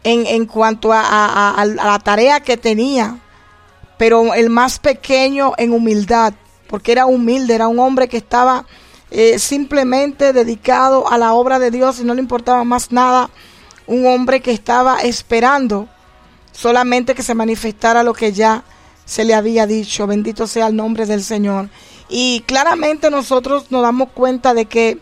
en, 0.03 0.27
en 0.27 0.47
cuanto 0.47 0.91
a, 0.91 1.03
a- 1.51 1.65
la 1.67 1.99
tarea 1.99 2.41
que 2.41 2.57
tenía, 2.57 3.19
pero 3.99 4.33
el 4.33 4.49
más 4.49 4.79
pequeño 4.79 5.53
en 5.59 5.75
humildad, 5.75 6.33
porque 6.69 6.93
era 6.93 7.05
humilde, 7.05 7.55
era 7.55 7.69
un 7.69 7.79
hombre 7.79 8.09
que 8.09 8.17
estaba 8.17 8.65
eh, 9.11 9.39
simplemente 9.39 10.33
dedicado 10.33 11.07
a 11.13 11.19
la 11.19 11.35
obra 11.35 11.59
de 11.59 11.71
Dios 11.71 12.01
y 12.01 12.05
no 12.05 12.15
le 12.15 12.23
importaba 12.23 12.65
más 12.65 12.91
nada, 12.93 13.29
un 13.87 14.07
hombre 14.07 14.41
que 14.41 14.53
estaba 14.53 15.03
esperando 15.03 15.87
solamente 16.51 17.15
que 17.15 17.23
se 17.23 17.35
manifestara 17.35 18.03
lo 18.03 18.15
que 18.15 18.33
ya 18.33 18.65
se 19.05 19.25
le 19.25 19.35
había 19.35 19.67
dicho, 19.67 20.07
bendito 20.07 20.47
sea 20.47 20.69
el 20.69 20.77
nombre 20.77 21.07
del 21.07 21.23
Señor. 21.23 21.69
Y 22.09 22.41
claramente 22.47 23.11
nosotros 23.11 23.71
nos 23.71 23.83
damos 23.83 24.11
cuenta 24.11 24.55
de 24.55 24.67
que 24.67 24.99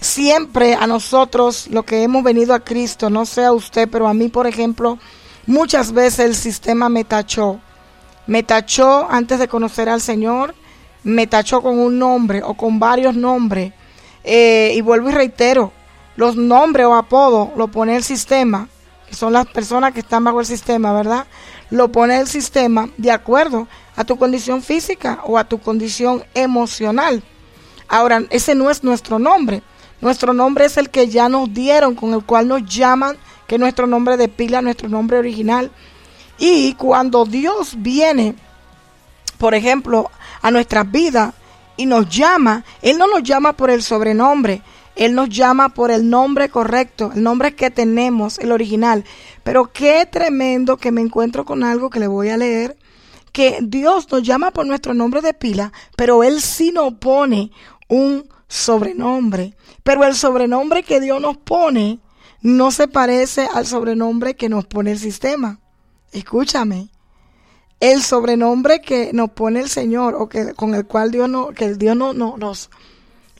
siempre 0.00 0.74
a 0.74 0.86
nosotros, 0.86 1.68
lo 1.68 1.82
que 1.82 2.02
hemos 2.02 2.22
venido 2.22 2.54
a 2.54 2.60
Cristo, 2.60 3.10
no 3.10 3.26
sea 3.26 3.52
usted, 3.52 3.88
pero 3.90 4.08
a 4.08 4.14
mí, 4.14 4.28
por 4.28 4.46
ejemplo, 4.46 4.98
muchas 5.46 5.92
veces 5.92 6.20
el 6.20 6.34
sistema 6.34 6.88
me 6.88 7.04
tachó. 7.04 7.60
Me 8.26 8.42
tachó 8.42 9.06
antes 9.10 9.38
de 9.38 9.48
conocer 9.48 9.88
al 9.88 10.00
Señor, 10.00 10.54
me 11.02 11.26
tachó 11.26 11.62
con 11.62 11.78
un 11.78 11.98
nombre 11.98 12.42
o 12.42 12.54
con 12.54 12.78
varios 12.78 13.14
nombres. 13.14 13.72
Eh, 14.24 14.72
y 14.74 14.80
vuelvo 14.80 15.10
y 15.10 15.12
reitero, 15.12 15.72
los 16.16 16.36
nombres 16.36 16.86
o 16.86 16.94
apodos 16.94 17.50
lo 17.56 17.68
pone 17.68 17.96
el 17.96 18.02
sistema, 18.02 18.68
que 19.06 19.14
son 19.14 19.32
las 19.32 19.46
personas 19.46 19.92
que 19.92 20.00
están 20.00 20.24
bajo 20.24 20.40
el 20.40 20.46
sistema, 20.46 20.92
¿verdad? 20.92 21.26
Lo 21.74 21.90
pone 21.90 22.20
el 22.20 22.28
sistema 22.28 22.88
de 22.96 23.10
acuerdo 23.10 23.66
a 23.96 24.04
tu 24.04 24.16
condición 24.16 24.62
física 24.62 25.18
o 25.24 25.36
a 25.36 25.42
tu 25.42 25.58
condición 25.58 26.22
emocional. 26.32 27.20
Ahora, 27.88 28.22
ese 28.30 28.54
no 28.54 28.70
es 28.70 28.84
nuestro 28.84 29.18
nombre. 29.18 29.60
Nuestro 30.00 30.32
nombre 30.32 30.66
es 30.66 30.76
el 30.76 30.88
que 30.88 31.08
ya 31.08 31.28
nos 31.28 31.52
dieron, 31.52 31.96
con 31.96 32.14
el 32.14 32.22
cual 32.22 32.46
nos 32.46 32.64
llaman, 32.64 33.16
que 33.48 33.56
es 33.56 33.60
nuestro 33.60 33.88
nombre 33.88 34.16
de 34.16 34.28
pila, 34.28 34.62
nuestro 34.62 34.88
nombre 34.88 35.18
original. 35.18 35.72
Y 36.38 36.74
cuando 36.74 37.24
Dios 37.24 37.74
viene, 37.78 38.36
por 39.38 39.52
ejemplo, 39.52 40.12
a 40.42 40.52
nuestras 40.52 40.88
vidas 40.88 41.34
y 41.76 41.86
nos 41.86 42.08
llama, 42.08 42.62
Él 42.82 42.98
no 42.98 43.08
nos 43.08 43.24
llama 43.24 43.52
por 43.52 43.70
el 43.70 43.82
sobrenombre, 43.82 44.62
Él 44.96 45.14
nos 45.14 45.28
llama 45.28 45.70
por 45.70 45.90
el 45.90 46.08
nombre 46.08 46.48
correcto, 46.48 47.10
el 47.14 47.22
nombre 47.22 47.54
que 47.54 47.70
tenemos, 47.70 48.38
el 48.38 48.52
original. 48.52 49.04
Pero 49.42 49.72
qué 49.72 50.06
tremendo 50.10 50.76
que 50.76 50.92
me 50.92 51.00
encuentro 51.00 51.44
con 51.44 51.64
algo 51.64 51.90
que 51.90 52.00
le 52.00 52.06
voy 52.06 52.28
a 52.28 52.36
leer, 52.36 52.76
que 53.32 53.58
Dios 53.62 54.10
nos 54.12 54.22
llama 54.22 54.52
por 54.52 54.66
nuestro 54.66 54.94
nombre 54.94 55.20
de 55.20 55.34
pila, 55.34 55.72
pero 55.96 56.22
Él 56.22 56.40
sí 56.40 56.70
nos 56.70 56.94
pone 56.94 57.50
un 57.88 58.28
sobrenombre. 58.48 59.56
Pero 59.82 60.04
el 60.04 60.14
sobrenombre 60.14 60.82
que 60.84 61.00
Dios 61.00 61.20
nos 61.20 61.36
pone 61.36 61.98
no 62.40 62.70
se 62.70 62.86
parece 62.88 63.48
al 63.52 63.66
sobrenombre 63.66 64.34
que 64.36 64.48
nos 64.48 64.66
pone 64.66 64.92
el 64.92 64.98
sistema. 64.98 65.58
Escúchame. 66.12 66.88
El 67.80 68.02
sobrenombre 68.02 68.80
que 68.80 69.10
nos 69.12 69.30
pone 69.30 69.60
el 69.60 69.68
Señor 69.68 70.14
o 70.14 70.28
que 70.28 70.54
con 70.54 70.74
el 70.74 70.86
cual 70.86 71.10
Dios 71.10 71.28
no, 71.28 71.48
que 71.48 71.74
Dios 71.74 71.96
no, 71.96 72.12
no- 72.12 72.36
nos 72.38 72.70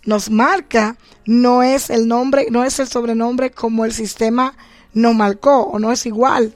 nos 0.07 0.31
marca 0.31 0.97
no 1.27 1.63
es 1.63 1.91
el 1.91 2.07
nombre, 2.07 2.49
no 2.51 2.65
es 2.65 2.79
el 2.79 2.89
sobrenombre 2.89 3.51
como 3.51 3.85
el 3.85 3.93
sistema 3.93 4.55
nos 4.93 5.15
marcó 5.15 5.63
o 5.63 5.79
no 5.79 5.93
es 5.93 6.07
igual. 6.07 6.55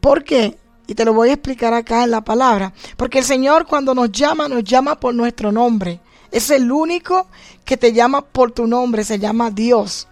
¿Por 0.00 0.24
qué? 0.24 0.56
Y 0.86 0.94
te 0.94 1.04
lo 1.04 1.12
voy 1.12 1.30
a 1.30 1.34
explicar 1.34 1.74
acá 1.74 2.04
en 2.04 2.10
la 2.10 2.22
palabra. 2.22 2.72
Porque 2.96 3.18
el 3.18 3.24
Señor 3.24 3.66
cuando 3.66 3.94
nos 3.94 4.10
llama, 4.12 4.48
nos 4.48 4.64
llama 4.64 4.98
por 4.98 5.14
nuestro 5.14 5.52
nombre. 5.52 6.00
Es 6.30 6.50
el 6.50 6.70
único 6.70 7.26
que 7.64 7.76
te 7.76 7.92
llama 7.92 8.22
por 8.22 8.52
tu 8.52 8.66
nombre, 8.66 9.04
se 9.04 9.18
llama 9.18 9.50
Dios. 9.50 10.08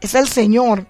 Es 0.00 0.14
el 0.14 0.28
Señor. 0.28 0.86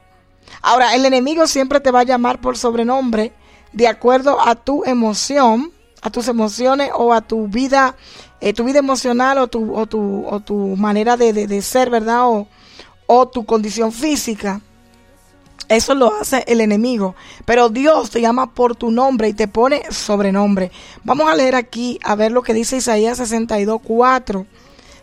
Ahora, 0.60 0.94
el 0.94 1.04
enemigo 1.04 1.46
siempre 1.46 1.80
te 1.80 1.90
va 1.90 2.00
a 2.00 2.04
llamar 2.04 2.40
por 2.40 2.56
sobrenombre 2.56 3.32
de 3.72 3.88
acuerdo 3.88 4.40
a 4.40 4.54
tu 4.54 4.84
emoción, 4.84 5.72
a 6.02 6.10
tus 6.10 6.28
emociones 6.28 6.90
o 6.94 7.12
a 7.12 7.22
tu 7.22 7.48
vida, 7.48 7.96
eh, 8.42 8.52
tu 8.52 8.64
vida 8.64 8.78
emocional 8.80 9.38
o 9.38 9.46
tu, 9.46 9.74
o 9.74 9.86
tu, 9.86 10.26
o 10.26 10.40
tu 10.40 10.54
manera 10.76 11.16
de, 11.16 11.32
de- 11.32 11.46
de 11.46 11.62
ser, 11.62 11.88
¿verdad? 11.88 12.28
O, 12.28 12.46
o 13.06 13.28
tu 13.28 13.44
condición 13.46 13.90
física. 13.92 14.60
Eso 15.68 15.94
lo 15.94 16.12
hace 16.20 16.44
el 16.48 16.60
enemigo. 16.60 17.14
Pero 17.46 17.68
Dios 17.70 18.10
te 18.10 18.20
llama 18.20 18.52
por 18.52 18.76
tu 18.76 18.90
nombre 18.90 19.28
y 19.28 19.32
te 19.32 19.48
pone 19.48 19.82
sobrenombre. 19.90 20.70
Vamos 21.04 21.30
a 21.30 21.34
leer 21.34 21.54
aquí 21.54 21.98
a 22.04 22.14
ver 22.14 22.30
lo 22.32 22.42
que 22.42 22.52
dice 22.52 22.76
Isaías 22.76 23.16
62, 23.18 23.80
4 23.82 24.46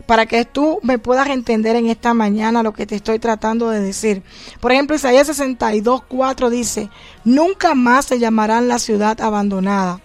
para 0.05 0.25
que 0.25 0.43
tú 0.43 0.79
me 0.81 0.97
puedas 0.97 1.27
entender 1.29 1.75
en 1.75 1.87
esta 1.87 2.15
mañana 2.15 2.63
lo 2.63 2.73
que 2.73 2.87
te 2.87 2.95
estoy 2.95 3.19
tratando 3.19 3.69
de 3.69 3.79
decir. 3.79 4.23
Por 4.59 4.71
ejemplo, 4.71 4.95
Isaías 4.95 5.27
62, 5.27 6.01
4 6.07 6.49
dice, 6.49 6.89
nunca 7.23 7.75
más 7.75 8.05
se 8.05 8.17
llamarán 8.17 8.67
la 8.67 8.79
ciudad 8.79 9.21
abandonada. 9.21 10.01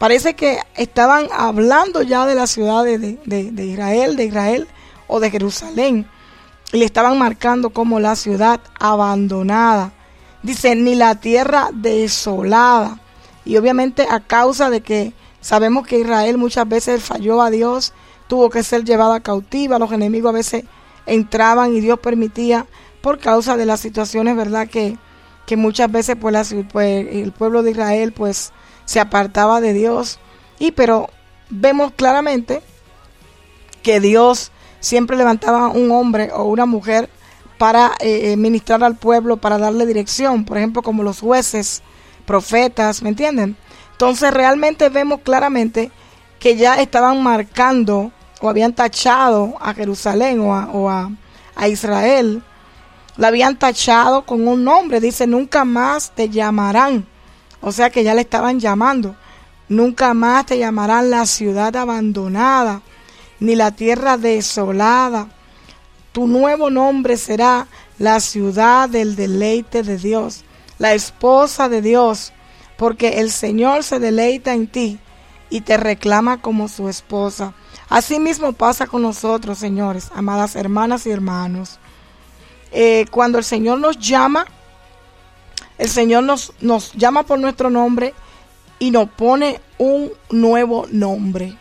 Parece 0.00 0.34
que 0.34 0.58
estaban 0.76 1.26
hablando 1.30 2.00
ya 2.00 2.24
de 2.24 2.34
la 2.34 2.46
ciudad 2.46 2.84
de, 2.84 2.96
de- 2.98 3.52
de- 3.52 3.66
Israel, 3.66 4.16
de 4.16 4.24
Israel 4.24 4.66
o 5.08 5.20
de 5.20 5.30
Jerusalén. 5.30 6.06
Y 6.72 6.78
le 6.78 6.86
estaban 6.86 7.18
marcando 7.18 7.68
como 7.68 8.00
la 8.00 8.16
ciudad 8.16 8.60
abandonada. 8.78 9.92
Dice, 10.42 10.74
ni 10.74 10.94
la 10.94 11.16
tierra 11.16 11.68
desolada. 11.74 12.98
Y 13.44 13.58
obviamente 13.58 14.06
a 14.10 14.20
causa 14.20 14.70
de 14.70 14.80
que 14.80 15.12
sabemos 15.42 15.86
que 15.86 15.98
Israel 15.98 16.38
muchas 16.38 16.66
veces 16.66 17.02
falló 17.04 17.42
a 17.42 17.50
Dios, 17.50 17.92
tuvo 18.26 18.48
que 18.48 18.62
ser 18.62 18.84
llevada 18.84 19.20
cautiva, 19.20 19.78
los 19.78 19.92
enemigos 19.92 20.30
a 20.30 20.36
veces 20.36 20.64
entraban 21.04 21.74
y 21.76 21.80
Dios 21.80 21.98
permitía 21.98 22.64
por 23.02 23.18
causa 23.18 23.58
de 23.58 23.66
las 23.66 23.80
situaciones, 23.80 24.34
¿verdad? 24.34 24.66
Que, 24.66 24.96
que 25.46 25.58
muchas 25.58 25.92
veces 25.92 26.16
pues, 26.18 26.32
la 26.32 26.64
pues, 26.72 27.06
el 27.10 27.32
pueblo 27.32 27.62
de 27.62 27.72
Israel 27.72 28.12
pues 28.12 28.50
se 28.90 28.98
apartaba 28.98 29.60
de 29.60 29.72
Dios. 29.72 30.18
Y 30.58 30.72
pero 30.72 31.08
vemos 31.48 31.92
claramente 31.94 32.60
que 33.84 34.00
Dios 34.00 34.50
siempre 34.80 35.16
levantaba 35.16 35.68
un 35.68 35.92
hombre 35.92 36.30
o 36.34 36.42
una 36.42 36.66
mujer 36.66 37.08
para 37.56 37.92
eh, 38.00 38.32
eh, 38.32 38.36
ministrar 38.36 38.82
al 38.82 38.96
pueblo, 38.96 39.36
para 39.36 39.58
darle 39.58 39.86
dirección, 39.86 40.44
por 40.44 40.58
ejemplo, 40.58 40.82
como 40.82 41.04
los 41.04 41.20
jueces, 41.20 41.82
profetas, 42.26 43.00
¿me 43.00 43.10
entienden? 43.10 43.56
Entonces 43.92 44.34
realmente 44.34 44.88
vemos 44.88 45.20
claramente 45.22 45.92
que 46.40 46.56
ya 46.56 46.74
estaban 46.80 47.22
marcando 47.22 48.10
o 48.40 48.48
habían 48.48 48.72
tachado 48.72 49.54
a 49.60 49.72
Jerusalén 49.72 50.40
o 50.40 50.52
a, 50.52 50.68
o 50.72 50.90
a- 50.90 51.12
a 51.54 51.68
Israel, 51.68 52.42
la 53.16 53.28
habían 53.28 53.56
tachado 53.56 54.26
con 54.26 54.48
un 54.48 54.64
nombre, 54.64 54.98
dice, 55.00 55.28
nunca 55.28 55.64
más 55.64 56.10
te 56.10 56.28
llamarán, 56.28 57.06
o 57.60 57.72
sea 57.72 57.90
que 57.90 58.04
ya 58.04 58.14
le 58.14 58.22
estaban 58.22 58.60
llamando, 58.60 59.16
nunca 59.68 60.14
más 60.14 60.46
te 60.46 60.58
llamarán 60.58 61.10
la 61.10 61.26
ciudad 61.26 61.74
abandonada, 61.76 62.82
ni 63.38 63.54
la 63.54 63.70
tierra 63.70 64.16
desolada. 64.16 65.28
Tu 66.12 66.26
nuevo 66.26 66.70
nombre 66.70 67.16
será 67.16 67.66
la 67.98 68.20
ciudad 68.20 68.88
del 68.88 69.16
deleite 69.16 69.82
de 69.82 69.96
Dios, 69.96 70.44
la 70.78 70.94
esposa 70.94 71.68
de 71.68 71.82
Dios, 71.82 72.32
porque 72.76 73.20
el 73.20 73.30
Señor 73.30 73.84
se 73.84 73.98
deleita 73.98 74.54
en 74.54 74.66
ti 74.66 74.98
y 75.50 75.60
te 75.60 75.76
reclama 75.76 76.40
como 76.40 76.68
su 76.68 76.88
esposa. 76.88 77.52
Así 77.88 78.18
mismo 78.18 78.52
pasa 78.52 78.86
con 78.86 79.02
nosotros, 79.02 79.58
señores, 79.58 80.10
amadas 80.14 80.56
hermanas 80.56 81.06
y 81.06 81.10
hermanos. 81.10 81.78
Eh, 82.72 83.06
cuando 83.10 83.38
el 83.38 83.44
Señor 83.44 83.80
nos 83.80 83.98
llama, 83.98 84.46
el 85.80 85.88
Señor 85.88 86.24
nos, 86.24 86.52
nos 86.60 86.92
llama 86.92 87.22
por 87.22 87.38
nuestro 87.38 87.70
nombre 87.70 88.12
y 88.78 88.90
nos 88.90 89.08
pone 89.08 89.62
un 89.78 90.12
nuevo 90.30 90.86
nombre 90.92 91.56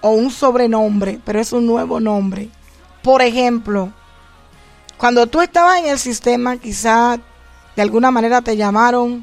o 0.00 0.12
un 0.12 0.30
sobrenombre, 0.30 1.20
pero 1.26 1.38
es 1.38 1.52
un 1.52 1.66
nuevo 1.66 2.00
nombre. 2.00 2.48
Por 3.02 3.20
ejemplo, 3.20 3.92
cuando 4.96 5.26
tú 5.26 5.42
estabas 5.42 5.78
en 5.80 5.88
el 5.88 5.98
sistema, 5.98 6.56
quizá 6.56 7.20
de 7.76 7.82
alguna 7.82 8.10
manera 8.10 8.40
te 8.40 8.56
llamaron, 8.56 9.22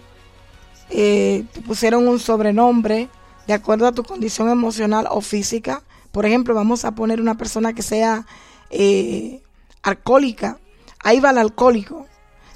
eh, 0.92 1.44
te 1.52 1.62
pusieron 1.62 2.08
un 2.08 2.20
sobrenombre 2.20 3.10
de 3.48 3.54
acuerdo 3.54 3.88
a 3.88 3.92
tu 3.92 4.04
condición 4.04 4.50
emocional 4.50 5.08
o 5.10 5.20
física. 5.22 5.82
Por 6.12 6.28
ejemplo, 6.28 6.54
vamos 6.54 6.86
a 6.86 6.92
poner 6.92 7.20
una 7.20 7.38
persona 7.38 7.74
que 7.74 7.82
sea 7.82 8.28
eh, 8.70 9.42
alcohólica. 9.82 10.60
Ahí 11.00 11.20
va 11.20 11.32
el 11.32 11.40
alcohólico. 11.40 12.05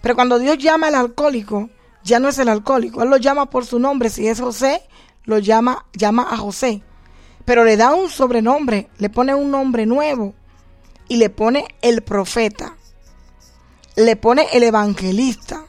Pero 0.01 0.15
cuando 0.15 0.39
Dios 0.39 0.57
llama 0.57 0.87
al 0.87 0.95
alcohólico, 0.95 1.69
ya 2.03 2.19
no 2.19 2.29
es 2.29 2.39
el 2.39 2.49
alcohólico. 2.49 3.03
Él 3.03 3.09
lo 3.09 3.17
llama 3.17 3.49
por 3.49 3.65
su 3.65 3.79
nombre. 3.79 4.09
Si 4.09 4.27
es 4.27 4.39
José, 4.39 4.81
lo 5.25 5.39
llama, 5.39 5.85
llama 5.93 6.27
a 6.29 6.37
José. 6.37 6.81
Pero 7.45 7.63
le 7.63 7.77
da 7.77 7.93
un 7.93 8.09
sobrenombre, 8.09 8.89
le 8.97 9.09
pone 9.09 9.33
un 9.33 9.51
nombre 9.51 9.85
nuevo 9.85 10.33
y 11.07 11.17
le 11.17 11.29
pone 11.29 11.65
el 11.81 12.01
profeta. 12.01 12.75
Le 13.95 14.15
pone 14.15 14.47
el 14.53 14.63
evangelista. 14.63 15.65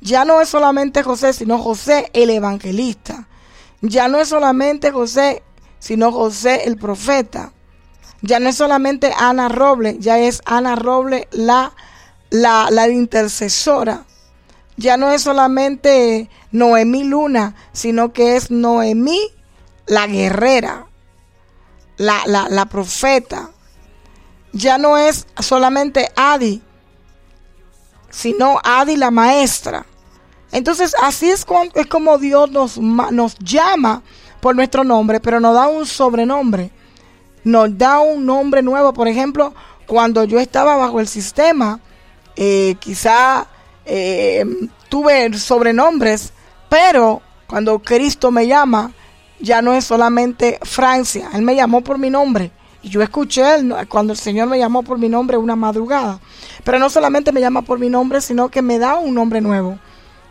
Ya 0.00 0.24
no 0.24 0.40
es 0.40 0.48
solamente 0.48 1.02
José, 1.02 1.32
sino 1.32 1.58
José 1.58 2.10
el 2.12 2.30
evangelista. 2.30 3.28
Ya 3.80 4.08
no 4.08 4.18
es 4.18 4.28
solamente 4.28 4.90
José, 4.90 5.42
sino 5.78 6.10
José 6.12 6.64
el 6.64 6.76
profeta. 6.76 7.52
Ya 8.22 8.40
no 8.40 8.48
es 8.48 8.56
solamente 8.56 9.12
Ana 9.16 9.48
Roble, 9.48 9.98
ya 9.98 10.18
es 10.18 10.40
Ana 10.46 10.74
Roble 10.74 11.28
la 11.30 11.72
la, 12.30 12.68
la 12.70 12.88
intercesora. 12.88 14.04
Ya 14.76 14.96
no 14.96 15.10
es 15.10 15.22
solamente 15.22 16.28
Noemí 16.52 17.04
Luna, 17.04 17.54
sino 17.72 18.12
que 18.12 18.36
es 18.36 18.50
Noemí 18.50 19.20
la 19.86 20.06
guerrera, 20.06 20.86
la, 21.96 22.22
la, 22.26 22.48
la 22.48 22.66
profeta. 22.66 23.50
Ya 24.52 24.78
no 24.78 24.98
es 24.98 25.26
solamente 25.38 26.10
Adi, 26.16 26.62
sino 28.10 28.58
Adi 28.62 28.96
la 28.96 29.10
maestra. 29.10 29.86
Entonces 30.52 30.94
así 31.02 31.30
es, 31.30 31.46
es 31.74 31.86
como 31.86 32.18
Dios 32.18 32.50
nos, 32.50 32.78
nos 32.78 33.38
llama 33.38 34.02
por 34.40 34.54
nuestro 34.54 34.84
nombre, 34.84 35.20
pero 35.20 35.40
nos 35.40 35.54
da 35.54 35.68
un 35.68 35.86
sobrenombre. 35.86 36.70
Nos 37.44 37.76
da 37.76 38.00
un 38.00 38.26
nombre 38.26 38.62
nuevo. 38.62 38.92
Por 38.92 39.08
ejemplo, 39.08 39.54
cuando 39.86 40.24
yo 40.24 40.38
estaba 40.40 40.76
bajo 40.76 41.00
el 41.00 41.08
sistema, 41.08 41.80
eh, 42.36 42.76
quizá 42.78 43.46
eh, 43.84 44.44
tuve 44.88 45.32
sobrenombres, 45.38 46.32
pero 46.68 47.22
cuando 47.46 47.78
Cristo 47.78 48.30
me 48.30 48.46
llama, 48.46 48.92
ya 49.40 49.62
no 49.62 49.74
es 49.74 49.84
solamente 49.84 50.58
Francia, 50.62 51.30
Él 51.34 51.42
me 51.42 51.54
llamó 51.54 51.82
por 51.82 51.98
mi 51.98 52.10
nombre. 52.10 52.52
Y 52.82 52.90
yo 52.90 53.02
escuché 53.02 53.42
cuando 53.88 54.12
el 54.12 54.18
Señor 54.18 54.48
me 54.48 54.58
llamó 54.58 54.82
por 54.82 54.98
mi 54.98 55.08
nombre 55.08 55.36
una 55.36 55.56
madrugada. 55.56 56.20
Pero 56.62 56.78
no 56.78 56.88
solamente 56.88 57.32
me 57.32 57.40
llama 57.40 57.62
por 57.62 57.80
mi 57.80 57.88
nombre, 57.88 58.20
sino 58.20 58.48
que 58.48 58.62
me 58.62 58.78
da 58.78 58.96
un 58.96 59.14
nombre 59.14 59.40
nuevo. 59.40 59.78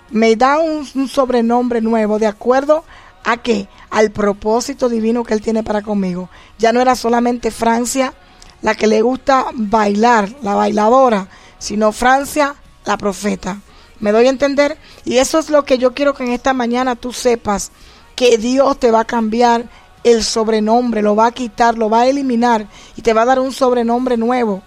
Me 0.10 0.36
da 0.38 0.60
un, 0.60 0.88
un 0.96 1.08
sobrenombre 1.10 1.82
nuevo 1.82 2.18
de 2.18 2.28
acuerdo 2.28 2.86
a 3.26 3.38
qué? 3.38 3.68
Al 3.90 4.12
propósito 4.12 4.88
divino 4.88 5.24
que 5.24 5.34
Él 5.34 5.42
tiene 5.42 5.64
para 5.64 5.82
conmigo. 5.82 6.30
Ya 6.58 6.72
no 6.72 6.80
era 6.80 6.96
solamente 6.96 7.52
Francia 7.52 8.14
la 8.62 8.76
que 8.76 8.88
le 8.88 9.02
gusta 9.02 9.48
bailar, 9.54 10.30
la 10.42 10.56
bailadora, 10.56 11.28
sino 11.60 11.92
Francia, 11.92 12.56
la 12.86 12.98
profeta. 12.98 13.60
¿Me 14.00 14.12
doy 14.12 14.28
a 14.28 14.30
entender? 14.30 14.78
Y 15.04 15.18
eso 15.18 15.40
es 15.40 15.50
lo 15.50 15.64
que 15.64 15.78
yo 15.78 15.94
quiero 15.94 16.14
que 16.14 16.24
en 16.24 16.32
esta 16.32 16.54
mañana 16.54 16.96
tú 16.96 17.14
sepas, 17.14 17.72
que 18.16 18.38
Dios 18.38 18.80
te 18.80 18.92
va 18.92 19.02
a 19.02 19.06
cambiar 19.06 19.66
el 20.04 20.24
sobrenombre, 20.24 21.02
lo 21.02 21.16
va 21.16 21.28
a 21.28 21.32
quitar, 21.32 21.78
lo 21.78 21.90
va 21.90 22.02
a 22.02 22.08
eliminar 22.08 22.68
y 22.96 23.02
te 23.02 23.14
va 23.14 23.24
a 23.24 23.26
dar 23.26 23.40
un 23.40 23.52
sobrenombre 23.52 24.18
nuevo. 24.18 24.62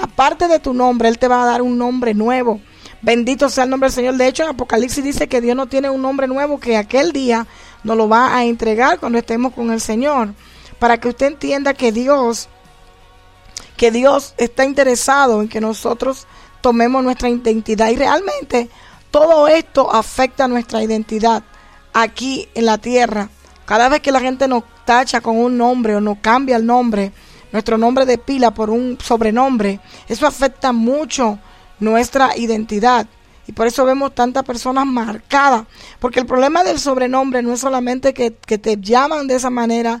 Aparte 0.00 0.48
de 0.48 0.58
tu 0.58 0.74
nombre, 0.74 1.08
Él 1.08 1.18
te 1.18 1.28
va 1.28 1.42
a 1.42 1.46
dar 1.46 1.62
un 1.62 1.78
nombre 1.78 2.14
nuevo. 2.14 2.60
Bendito 3.02 3.48
sea 3.48 3.64
el 3.64 3.70
nombre 3.70 3.88
del 3.88 3.94
Señor. 3.94 4.16
De 4.16 4.26
hecho, 4.26 4.44
en 4.44 4.50
Apocalipsis 4.50 5.04
dice 5.04 5.28
que 5.28 5.40
Dios 5.40 5.56
no 5.56 5.66
tiene 5.66 5.90
un 5.90 6.00
nombre 6.00 6.26
nuevo, 6.26 6.58
que 6.58 6.76
aquel 6.76 7.12
día 7.12 7.46
nos 7.82 7.96
lo 7.96 8.08
va 8.08 8.34
a 8.36 8.44
entregar 8.44 8.98
cuando 8.98 9.18
estemos 9.18 9.52
con 9.52 9.70
el 9.72 9.80
Señor. 9.80 10.32
Para 10.78 10.98
que 10.98 11.08
usted 11.08 11.26
entienda 11.26 11.74
que 11.74 11.92
Dios, 11.92 12.48
que 13.76 13.90
Dios 13.90 14.34
está 14.38 14.64
interesado 14.64 15.42
en 15.42 15.48
que 15.48 15.60
nosotros 15.60 16.26
tomemos 16.60 17.02
nuestra 17.02 17.28
identidad. 17.28 17.90
Y 17.90 17.96
realmente 17.96 18.70
todo 19.10 19.48
esto 19.48 19.92
afecta 19.94 20.48
nuestra 20.48 20.82
identidad 20.82 21.42
aquí 21.92 22.48
en 22.54 22.66
la 22.66 22.78
tierra. 22.78 23.28
Cada 23.64 23.88
vez 23.88 24.00
que 24.00 24.12
la 24.12 24.20
gente 24.20 24.48
nos 24.48 24.64
tacha 24.84 25.20
con 25.20 25.36
un 25.36 25.56
nombre 25.56 25.96
o 25.96 26.00
nos 26.00 26.18
cambia 26.18 26.56
el 26.56 26.66
nombre, 26.66 27.12
nuestro 27.52 27.78
nombre 27.78 28.04
de 28.04 28.18
pila 28.18 28.52
por 28.52 28.70
un 28.70 28.98
sobrenombre, 29.00 29.80
eso 30.08 30.26
afecta 30.26 30.72
mucho 30.72 31.38
nuestra 31.80 32.36
identidad. 32.36 33.06
Y 33.46 33.52
por 33.52 33.66
eso 33.66 33.84
vemos 33.84 34.14
tantas 34.14 34.42
personas 34.42 34.86
marcadas. 34.86 35.64
Porque 36.00 36.20
el 36.20 36.26
problema 36.26 36.64
del 36.64 36.78
sobrenombre 36.78 37.42
no 37.42 37.52
es 37.52 37.60
solamente 37.60 38.14
que, 38.14 38.34
que, 38.34 38.58
te 38.58 38.78
llaman 38.78 39.26
de 39.26 39.36
esa 39.36 39.50
manera, 39.50 40.00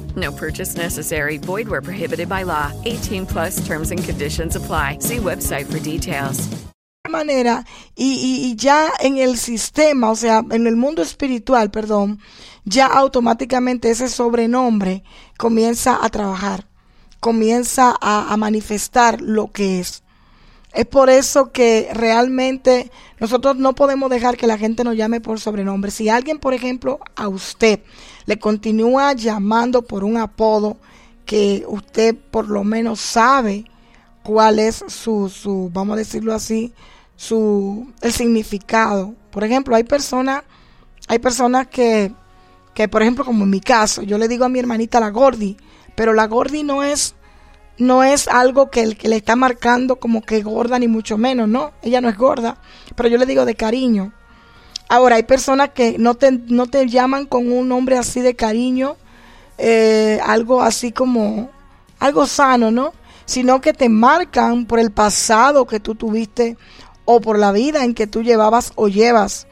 No 0.15 0.31
purchase 0.31 0.75
necessary. 0.75 1.37
Void 1.37 1.67
where 1.67 1.81
prohibited 1.81 2.27
by 2.27 2.43
law. 2.43 2.71
18 2.85 3.25
plus 3.27 3.65
terms 3.65 3.91
and 3.91 4.03
conditions 4.03 4.55
apply. 4.55 4.97
See 4.99 5.17
website 5.17 5.71
for 5.71 5.79
details. 5.79 6.49
manera 7.09 7.65
y, 7.95 8.13
y, 8.13 8.45
y, 8.47 8.55
ya 8.55 8.91
en 8.99 9.17
el 9.17 9.37
sistema, 9.37 10.09
o 10.09 10.15
sea, 10.15 10.43
en 10.49 10.65
el 10.65 10.75
mundo 10.75 11.01
espiritual, 11.01 11.69
perdón, 11.69 12.19
ya 12.63 12.87
automáticamente 12.87 13.91
ese 13.91 14.07
sobrenombre 14.07 15.03
comienza 15.37 16.03
a 16.03 16.09
trabajar, 16.09 16.67
comienza 17.19 17.95
a, 17.99 18.31
a 18.31 18.37
manifestar 18.37 19.21
lo 19.21 19.51
que 19.51 19.79
es. 19.79 20.03
Es 20.73 20.85
por 20.85 21.09
eso 21.09 21.51
que 21.51 21.89
realmente 21.93 22.91
nosotros 23.19 23.57
no 23.57 23.75
podemos 23.75 24.09
dejar 24.09 24.37
que 24.37 24.47
la 24.47 24.57
gente 24.57 24.85
nos 24.85 24.95
llame 24.95 25.19
por 25.19 25.39
sobrenombre. 25.39 25.91
Si 25.91 26.07
alguien, 26.07 26.39
por 26.39 26.53
ejemplo, 26.53 26.99
a 27.15 27.27
usted 27.27 27.81
le 28.25 28.39
continúa 28.39 29.13
llamando 29.13 29.81
por 29.81 30.03
un 30.03 30.17
apodo 30.17 30.77
que 31.25 31.63
usted 31.67 32.15
por 32.15 32.49
lo 32.49 32.63
menos 32.63 32.99
sabe 32.99 33.65
cuál 34.23 34.59
es 34.59 34.83
su, 34.87 35.29
su 35.29 35.69
vamos 35.73 35.95
a 35.95 35.97
decirlo 35.97 36.33
así, 36.33 36.73
su, 37.15 37.91
el 38.01 38.11
significado. 38.11 39.13
Por 39.31 39.43
ejemplo, 39.43 39.75
hay 39.75 39.83
personas, 39.83 40.43
hay 41.07 41.19
personas 41.19 41.67
que, 41.67 42.11
que, 42.73 42.87
por 42.87 43.01
ejemplo, 43.01 43.25
como 43.25 43.43
en 43.43 43.49
mi 43.49 43.61
caso, 43.61 44.01
yo 44.01 44.17
le 44.17 44.27
digo 44.27 44.45
a 44.45 44.49
mi 44.49 44.59
hermanita 44.59 44.99
la 44.99 45.09
Gordi, 45.09 45.57
pero 45.95 46.13
la 46.13 46.27
Gordi 46.27 46.63
no 46.63 46.83
es 46.83 47.15
no 47.77 48.03
es 48.03 48.27
algo 48.27 48.69
que, 48.69 48.95
que 48.95 49.07
le 49.07 49.15
está 49.15 49.35
marcando 49.35 49.95
como 49.95 50.21
que 50.21 50.43
gorda 50.43 50.77
ni 50.77 50.87
mucho 50.87 51.17
menos, 51.17 51.49
no, 51.49 51.71
ella 51.81 51.99
no 51.99 52.09
es 52.09 52.17
gorda, 52.17 52.57
pero 52.95 53.09
yo 53.09 53.17
le 53.17 53.25
digo 53.25 53.43
de 53.43 53.55
cariño. 53.55 54.13
Ahora, 54.91 55.15
hay 55.15 55.23
personas 55.23 55.69
que 55.69 55.97
no 55.97 56.15
te, 56.15 56.33
no 56.33 56.67
te 56.67 56.85
llaman 56.89 57.25
con 57.25 57.49
un 57.49 57.69
nombre 57.69 57.97
así 57.97 58.19
de 58.19 58.35
cariño, 58.35 58.97
eh, 59.57 60.19
algo 60.21 60.61
así 60.61 60.91
como, 60.91 61.49
algo 61.97 62.27
sano, 62.27 62.71
¿no? 62.71 62.91
Sino 63.23 63.61
que 63.61 63.71
te 63.71 63.87
marcan 63.87 64.65
por 64.65 64.79
el 64.79 64.91
pasado 64.91 65.65
que 65.65 65.79
tú 65.79 65.95
tuviste 65.95 66.57
o 67.05 67.21
por 67.21 67.39
la 67.39 67.53
vida 67.53 67.85
en 67.85 67.93
que 67.93 68.05
tú 68.05 68.21
llevabas 68.21 68.73
o 68.75 68.89
llevas. 68.89 69.47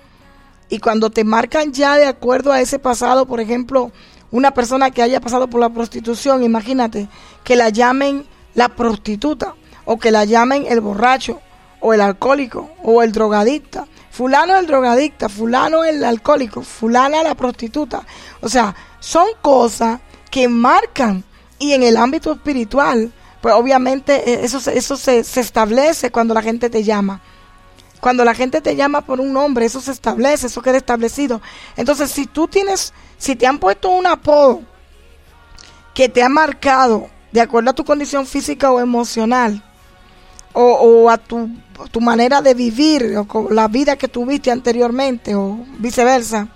Y 0.68 0.80
cuando 0.80 1.10
te 1.10 1.24
marcan 1.24 1.72
ya 1.72 1.96
de 1.96 2.08
acuerdo 2.08 2.52
a 2.52 2.60
ese 2.60 2.78
pasado, 2.78 3.26
por 3.26 3.40
ejemplo, 3.40 3.94
una 4.32 4.52
persona 4.52 4.92
que 4.92 5.04
haya 5.04 5.22
pasado 5.22 5.50
por 5.50 5.62
la 5.62 5.70
prostitución, 5.70 6.44
imagínate, 6.44 7.08
que 7.46 7.56
la 7.56 7.70
llamen 7.70 8.26
la 8.56 8.68
prostituta 8.68 9.56
o 9.86 10.00
que 10.00 10.12
la 10.12 10.26
llamen 10.26 10.66
el 10.68 10.82
borracho 10.82 11.40
o 11.80 11.94
el 11.94 12.02
alcohólico 12.02 12.72
o 12.84 13.04
el 13.04 13.14
drogadicta. 13.14 13.88
Fulano 14.20 14.58
el 14.58 14.68
drogadicta, 14.68 15.30
fulano 15.30 15.86
el 15.86 16.04
alcohólico, 16.04 16.62
fulana 16.62 17.24
la 17.24 17.36
prostituta. 17.36 18.06
O 18.42 18.50
sea, 18.50 18.76
son 19.00 19.26
cosas 19.42 20.02
que 20.30 20.50
marcan 20.50 21.24
y 21.58 21.72
en 21.72 21.84
el 21.84 21.96
ámbito 21.96 22.34
espiritual, 22.34 23.14
pues 23.40 23.56
obviamente 23.56 24.30
eh, 24.30 24.40
eso, 24.44 24.58
eso 24.72 24.98
se, 24.98 25.24
se 25.24 25.40
establece 25.40 26.12
cuando 26.12 26.34
la 26.34 26.42
gente 26.42 26.70
te 26.70 26.84
llama. 26.84 27.22
Cuando 28.02 28.26
la 28.26 28.34
gente 28.34 28.60
te 28.60 28.76
llama 28.76 29.06
por 29.06 29.22
un 29.22 29.32
nombre, 29.32 29.66
eso 29.66 29.80
se 29.80 29.94
establece, 29.94 30.48
eso 30.48 30.62
queda 30.62 30.76
establecido. 30.76 31.42
Entonces, 31.78 32.12
si 32.12 32.26
tú 32.26 32.50
tienes, 32.50 32.94
si 33.18 33.38
te 33.38 33.48
han 33.48 33.58
puesto 33.58 33.90
un 33.90 34.06
apodo 34.06 34.64
que 35.94 36.10
te 36.10 36.24
ha 36.24 36.28
marcado 36.28 37.10
de 37.32 37.40
acuerdo 37.40 37.70
a 37.70 37.74
tu 37.74 37.86
condición 37.86 38.26
física 38.26 38.70
o 38.70 38.82
emocional, 38.82 39.64
o, 40.54 41.10
a 41.10 41.18
tu, 41.18 41.50
tu, 41.92 42.02
manera 42.02 42.42
de 42.42 42.54
vivir, 42.54 43.16
o 43.18 43.28
con 43.28 43.56
la 43.56 43.68
vida 43.68 43.96
que 43.96 44.08
tuviste 44.08 44.52
anteriormente, 44.52 45.36
o 45.36 45.60
viceversa, 45.78 46.48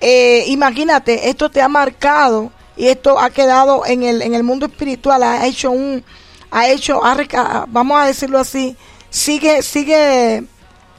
eh, 0.00 0.44
imagínate, 0.48 1.28
esto 1.28 1.50
te 1.50 1.62
ha 1.62 1.68
marcado 1.68 2.52
y 2.76 2.88
esto 2.88 3.18
ha 3.18 3.30
quedado 3.30 3.86
en 3.86 4.02
el, 4.02 4.22
en 4.22 4.34
el 4.34 4.42
mundo 4.42 4.66
espiritual, 4.66 5.22
ha 5.22 5.46
hecho 5.46 5.70
un, 5.70 6.04
ha 6.50 6.68
hecho, 6.68 7.00
vamos 7.68 7.98
a 8.00 8.06
decirlo 8.06 8.38
así, 8.38 8.76
sigue, 9.10 9.62
sigue 9.62 10.44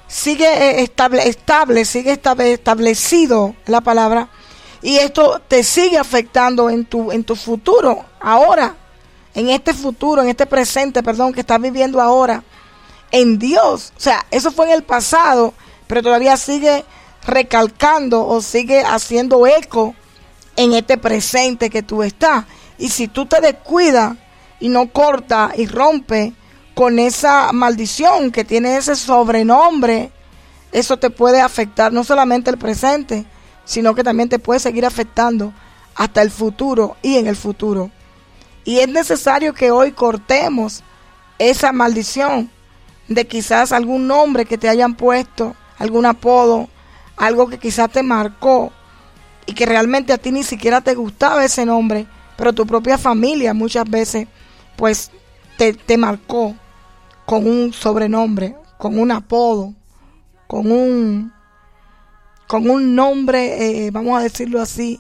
sigue 0.08 0.46
eh, 0.46 0.84
estable, 0.84 1.28
estable 1.28 1.84
sigue 1.86 2.14
establecido 2.14 3.56
la 3.66 3.82
palabra 3.82 4.30
y 4.82 4.98
esto 4.98 5.42
te 5.48 5.64
sigue 5.64 5.98
afectando 5.98 6.70
en 6.70 6.86
tu, 6.86 7.12
en 7.12 7.24
tu 7.24 7.36
futuro, 7.36 8.06
ahora, 8.20 8.76
en 9.38 9.52
este 9.52 9.72
futuro, 9.72 10.24
en 10.24 10.30
este 10.30 10.48
presente, 10.48 11.04
perdón, 11.04 11.32
que 11.32 11.42
estás 11.42 11.62
viviendo 11.62 12.02
ahora, 12.02 12.44
en 13.12 13.38
Dios. 13.38 13.94
O 13.96 14.00
sea, 14.00 14.26
eso 14.32 14.52
fue 14.52 14.66
en 14.66 14.72
el 14.72 14.82
pasado, 14.82 15.54
pero 15.86 16.02
todavía 16.02 16.36
sigue 16.38 16.84
recalcando 17.24 18.26
o 18.26 18.42
sigue 18.42 18.82
haciendo 18.82 19.46
eco 19.46 19.94
en 20.56 20.74
este 20.74 20.98
presente 20.98 21.70
que 21.70 21.84
tú 21.84 22.02
estás. 22.02 22.46
Y 22.80 22.90
si 22.90 23.08
tú 23.08 23.28
te 23.28 23.40
descuidas 23.40 24.18
y 24.60 24.70
no 24.70 24.92
cortas 24.92 25.52
y 25.56 25.68
rompes 25.68 26.34
con 26.74 26.98
esa 26.98 27.52
maldición 27.54 28.32
que 28.32 28.44
tiene 28.44 28.76
ese 28.76 28.96
sobrenombre, 28.96 30.12
eso 30.72 30.98
te 30.98 31.12
puede 31.12 31.42
afectar 31.42 31.94
no 31.94 32.04
solamente 32.04 32.50
el 32.50 32.58
presente, 32.58 33.28
sino 33.66 33.94
que 33.94 34.04
también 34.04 34.30
te 34.30 34.40
puede 34.40 34.60
seguir 34.60 34.84
afectando 34.84 35.54
hasta 35.94 36.24
el 36.24 36.32
futuro 36.32 36.98
y 37.04 37.18
en 37.18 37.28
el 37.28 37.36
futuro. 37.36 37.92
Y 38.68 38.80
es 38.80 38.90
necesario 38.90 39.54
que 39.54 39.72
hoy 39.72 39.94
cortemos 39.94 40.84
esa 41.40 41.72
maldición 41.72 42.52
de 43.08 43.26
quizás 43.26 43.72
algún 43.72 44.08
nombre 44.08 44.44
que 44.44 44.58
te 44.58 44.68
hayan 44.68 44.96
puesto, 44.96 45.56
algún 45.80 46.06
apodo, 46.06 46.68
algo 47.16 47.48
que 47.48 47.60
quizás 47.60 47.90
te 47.90 48.04
marcó 48.04 48.74
y 49.46 49.54
que 49.54 49.66
realmente 49.66 50.12
a 50.12 50.18
ti 50.18 50.34
ni 50.34 50.44
siquiera 50.44 50.82
te 50.82 50.96
gustaba 50.96 51.46
ese 51.46 51.66
nombre, 51.66 52.08
pero 52.36 52.52
tu 52.52 52.68
propia 52.68 52.98
familia 52.98 53.54
muchas 53.54 53.90
veces 53.90 54.28
pues 54.76 55.12
te, 55.58 55.72
te 55.72 55.98
marcó 55.98 56.54
con 57.26 57.48
un 57.48 57.72
sobrenombre, 57.72 58.58
con 58.78 59.00
un 59.00 59.12
apodo, 59.12 59.76
con 60.46 60.70
un, 60.70 61.32
con 62.48 62.70
un 62.70 62.96
nombre, 62.96 63.86
eh, 63.86 63.92
vamos 63.92 64.20
a 64.20 64.24
decirlo 64.24 64.62
así, 64.62 65.00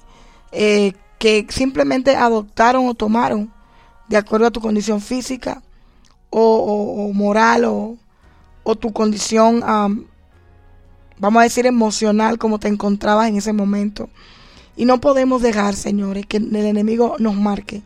eh, 0.53 0.93
que 1.19 1.45
simplemente 1.49 2.15
adoptaron 2.15 2.87
o 2.87 2.93
tomaron 2.93 3.56
de 4.07 4.17
acuerdo 4.17 4.47
a 4.47 4.51
tu 4.51 4.61
condición 4.61 5.01
física 5.01 5.61
o, 6.29 7.11
moral 7.13 7.65
o, 7.65 7.97
tu 8.79 8.91
condición, 8.91 9.61
vamos 11.19 11.39
a 11.39 11.43
decir, 11.43 11.65
emocional, 11.65 12.37
como 12.37 12.59
te 12.59 12.67
encontrabas 12.67 13.29
en 13.29 13.37
ese 13.37 13.53
momento. 13.53 14.09
Y 14.75 14.85
no 14.85 15.01
podemos 15.01 15.41
dejar, 15.41 15.75
señores, 15.75 16.25
que 16.27 16.37
el 16.37 16.55
enemigo 16.55 17.15
nos 17.17 17.35
marque. 17.35 17.81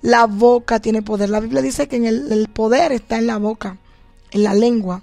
La 0.00 0.26
boca 0.26 0.78
tiene 0.78 1.02
poder. 1.02 1.28
La 1.28 1.40
Biblia 1.40 1.60
dice 1.60 1.88
que 1.88 1.96
en 1.96 2.06
el, 2.06 2.48
poder 2.48 2.92
está 2.92 3.18
en 3.18 3.26
la 3.26 3.36
boca, 3.36 3.78
en 4.30 4.44
la 4.44 4.54
lengua. 4.54 5.02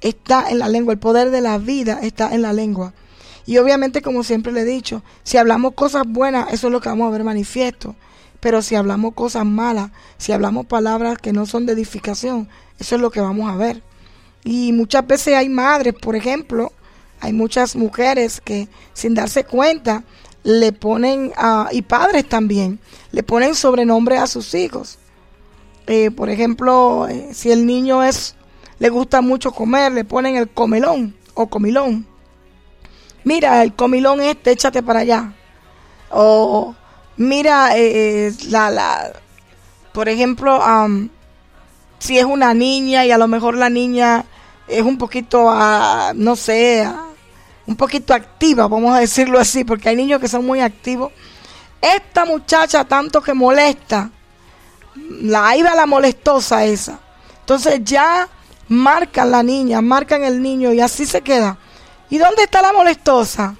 Está 0.00 0.50
en 0.50 0.58
la 0.58 0.68
lengua. 0.68 0.92
El 0.92 0.98
poder 1.00 1.30
de 1.30 1.40
la 1.40 1.58
vida 1.58 2.00
está 2.02 2.34
en 2.34 2.42
la 2.42 2.52
lengua. 2.52 2.92
Y 3.46 3.58
obviamente, 3.58 4.02
como 4.02 4.22
siempre 4.22 4.52
le 4.52 4.60
he 4.60 4.64
dicho, 4.64 5.02
si 5.24 5.38
hablamos 5.38 5.72
cosas 5.72 6.04
buenas, 6.06 6.52
eso 6.52 6.68
es 6.68 6.72
lo 6.72 6.80
que 6.80 6.88
vamos 6.88 7.08
a 7.08 7.10
ver 7.10 7.24
manifiesto. 7.24 7.96
Pero 8.40 8.62
si 8.62 8.74
hablamos 8.74 9.14
cosas 9.14 9.44
malas, 9.44 9.90
si 10.16 10.32
hablamos 10.32 10.66
palabras 10.66 11.18
que 11.18 11.32
no 11.32 11.46
son 11.46 11.66
de 11.66 11.74
edificación, 11.74 12.48
eso 12.78 12.94
es 12.96 13.00
lo 13.00 13.10
que 13.10 13.20
vamos 13.20 13.50
a 13.50 13.56
ver. 13.56 13.82
Y 14.42 14.72
muchas 14.72 15.06
veces 15.06 15.34
hay 15.34 15.48
madres, 15.48 15.94
por 15.94 16.16
ejemplo, 16.16 16.72
hay 17.20 17.32
muchas 17.34 17.76
mujeres 17.76 18.40
que 18.40 18.68
sin 18.94 19.14
darse 19.14 19.44
cuenta 19.44 20.04
le 20.42 20.72
ponen, 20.72 21.32
a, 21.36 21.68
y 21.70 21.82
padres 21.82 22.26
también, 22.28 22.80
le 23.12 23.22
ponen 23.22 23.54
sobrenombre 23.54 24.16
a 24.16 24.26
sus 24.26 24.54
hijos. 24.54 24.98
Eh, 25.86 26.10
por 26.10 26.30
ejemplo, 26.30 27.06
eh, 27.08 27.30
si 27.32 27.50
el 27.50 27.66
niño 27.66 28.02
es, 28.02 28.36
le 28.78 28.88
gusta 28.88 29.20
mucho 29.20 29.52
comer, 29.52 29.92
le 29.92 30.04
ponen 30.04 30.36
el 30.36 30.48
comelón 30.48 31.14
o 31.34 31.48
comilón. 31.48 32.06
Mira, 33.24 33.62
el 33.62 33.74
comilón 33.74 34.20
este, 34.20 34.52
échate 34.52 34.82
para 34.82 35.00
allá. 35.00 35.34
O 36.10 36.74
mira, 37.20 37.76
eh, 37.76 38.32
la, 38.48 38.70
la, 38.70 39.12
por 39.92 40.08
ejemplo, 40.08 40.58
si 41.98 42.18
es 42.18 42.24
una 42.24 42.54
niña 42.54 43.04
y 43.04 43.12
a 43.12 43.18
lo 43.18 43.28
mejor 43.28 43.56
la 43.56 43.68
niña 43.68 44.24
es 44.66 44.82
un 44.82 44.96
poquito, 44.96 45.44
uh, 45.44 46.14
no 46.14 46.34
sé, 46.34 46.88
un 47.66 47.76
poquito 47.76 48.14
activa, 48.14 48.66
vamos 48.68 48.96
a 48.96 49.00
decirlo 49.00 49.38
así, 49.38 49.64
porque 49.64 49.90
hay 49.90 49.96
niños 49.96 50.18
que 50.18 50.28
son 50.28 50.46
muy 50.46 50.60
activos. 50.60 51.12
Esta 51.82 52.24
muchacha 52.24 52.84
tanto 52.84 53.20
que 53.20 53.34
molesta, 53.34 54.10
la 55.22 55.54
iba 55.56 55.74
la 55.74 55.84
molestosa 55.84 56.64
esa. 56.64 57.00
Entonces 57.40 57.80
ya 57.84 58.28
marcan 58.68 59.30
la 59.30 59.42
niña, 59.42 59.82
marcan 59.82 60.24
el 60.24 60.40
niño 60.40 60.72
y 60.72 60.80
así 60.80 61.04
se 61.04 61.20
queda. 61.20 61.58
¿Y 62.08 62.16
dónde 62.16 62.44
está 62.44 62.62
la 62.62 62.72
molestosa? 62.72 63.56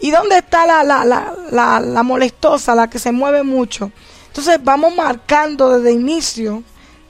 ¿Y 0.00 0.10
dónde 0.10 0.38
está 0.38 0.66
la, 0.66 0.82
la, 0.84 1.04
la, 1.50 1.80
la, 1.80 2.02
molestosa, 2.02 2.74
la 2.74 2.88
que 2.88 2.98
se 2.98 3.12
mueve 3.12 3.42
mucho? 3.42 3.90
Entonces 4.28 4.58
vamos 4.62 4.94
marcando 4.94 5.76
desde 5.78 5.90
el 5.90 6.00
inicio 6.00 6.62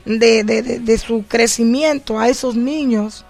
de, 0.05 0.43
de, 0.45 0.62
de 0.62 0.99
su 0.99 1.24
crecimiento 1.28 2.18
a 2.18 2.28
esos 2.28 2.57
niños, 2.57 3.24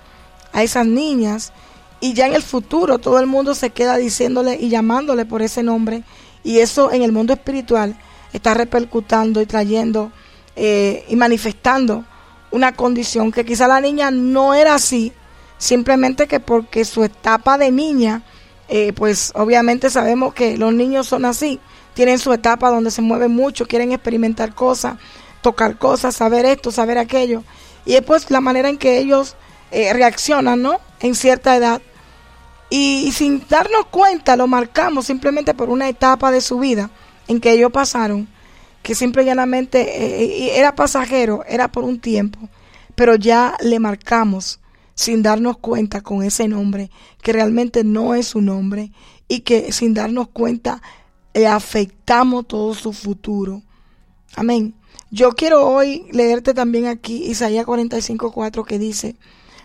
a 0.53 0.63
esas 0.63 0.87
niñas, 0.87 1.53
y 2.01 2.15
ya 2.15 2.27
en 2.27 2.35
el 2.35 2.43
futuro 2.43 2.99
todo 2.99 3.19
el 3.19 3.27
mundo 3.27 3.55
se 3.55 3.71
queda 3.71 3.97
diciéndole 3.97 4.57
y 4.61 4.69
llamándole 4.69 5.25
por 5.25 5.43
ese 5.43 5.63
nombre. 5.63 6.05
Y 6.45 6.59
eso 6.59 6.93
en 6.93 7.03
el 7.03 7.13
mundo 7.13 7.33
espiritual 7.33 7.99
está 8.33 8.55
repercutando 8.55 9.41
y 9.41 9.47
trayendo 9.47 10.13
eh, 10.55 11.05
y 11.09 11.17
manifestando 11.17 12.05
una 12.51 12.75
condición 12.75 13.33
que 13.33 13.45
quizá 13.45 13.69
la 13.69 13.81
niña 13.81 14.11
no 14.11 14.55
era 14.55 14.75
así, 14.75 15.13
simplemente 15.59 16.27
que 16.27 16.41
porque 16.41 16.85
su 16.85 17.05
etapa 17.05 17.59
de 17.59 17.71
niña, 17.71 18.23
eh, 18.69 18.93
pues 18.93 19.33
obviamente 19.35 19.91
sabemos 19.91 20.35
que 20.35 20.57
los 20.57 20.73
niños 20.73 21.07
son 21.07 21.25
así, 21.25 21.61
tienen 21.95 22.19
su 22.19 22.33
etapa 22.33 22.71
donde 22.71 22.91
se 22.91 23.03
mueven 23.03 23.33
mucho, 23.33 23.67
quieren 23.67 23.93
experimentar 23.93 24.55
cosas, 24.55 24.97
tocar 25.43 25.79
cosas, 25.79 26.15
saber 26.15 26.45
esto, 26.45 26.71
saber 26.71 26.99
aquello. 26.99 27.43
Y 27.85 27.95
es 27.95 28.03
pues 28.03 28.31
la 28.31 28.41
manera 28.41 28.69
en 28.69 28.79
que 28.79 28.99
ellos 28.99 29.37
eh, 29.71 29.93
reaccionan, 29.93 30.63
¿no? 30.63 30.79
En 31.01 31.15
cierta 31.15 31.57
edad. 31.57 31.83
Y, 32.71 33.13
sin 33.13 33.43
darnos 33.49 33.87
cuenta 33.87 34.37
lo 34.37 34.47
marcamos 34.47 35.07
simplemente 35.07 35.55
por 35.55 35.71
una 35.71 35.89
etapa 35.89 36.31
de 36.31 36.41
su 36.41 36.59
vida 36.59 36.91
en 37.27 37.41
que 37.41 37.53
ellos 37.53 37.73
pasaron, 37.73 38.29
que 38.83 38.95
simple 38.95 39.23
y 39.23 39.27
llanamente 39.27 39.81
eh, 39.81 40.25
eh, 40.25 40.59
era 40.59 40.75
pasajero, 40.75 41.45
era 41.49 41.69
por 41.69 41.85
un 41.85 41.99
tiempo, 41.99 42.39
pero 42.95 43.15
ya 43.15 43.57
le 43.61 43.79
marcamos 43.79 44.61
sin 44.99 45.23
darnos 45.23 45.59
cuenta 45.59 46.01
con 46.01 46.25
ese 46.25 46.49
nombre, 46.49 46.91
que 47.23 47.33
realmente 47.33 47.85
no 47.85 48.17
es 48.17 48.27
su 48.27 48.41
nombre, 48.41 48.91
y 49.29 49.41
que 49.41 49.71
sin 49.71 49.95
darnos 49.95 50.27
cuenta 50.27 50.83
le 51.35 51.47
afectamos 51.47 52.49
todo 52.49 52.75
su 52.75 52.93
futuro. 52.93 53.63
Amén. 54.35 54.75
Yo 55.13 55.31
quiero 55.37 55.69
hoy 55.69 56.09
leerte 56.11 56.53
también 56.53 56.87
aquí 56.87 57.23
Isaías 57.27 57.65
45:4 57.65 58.65
que 58.65 58.81
dice, 58.81 59.15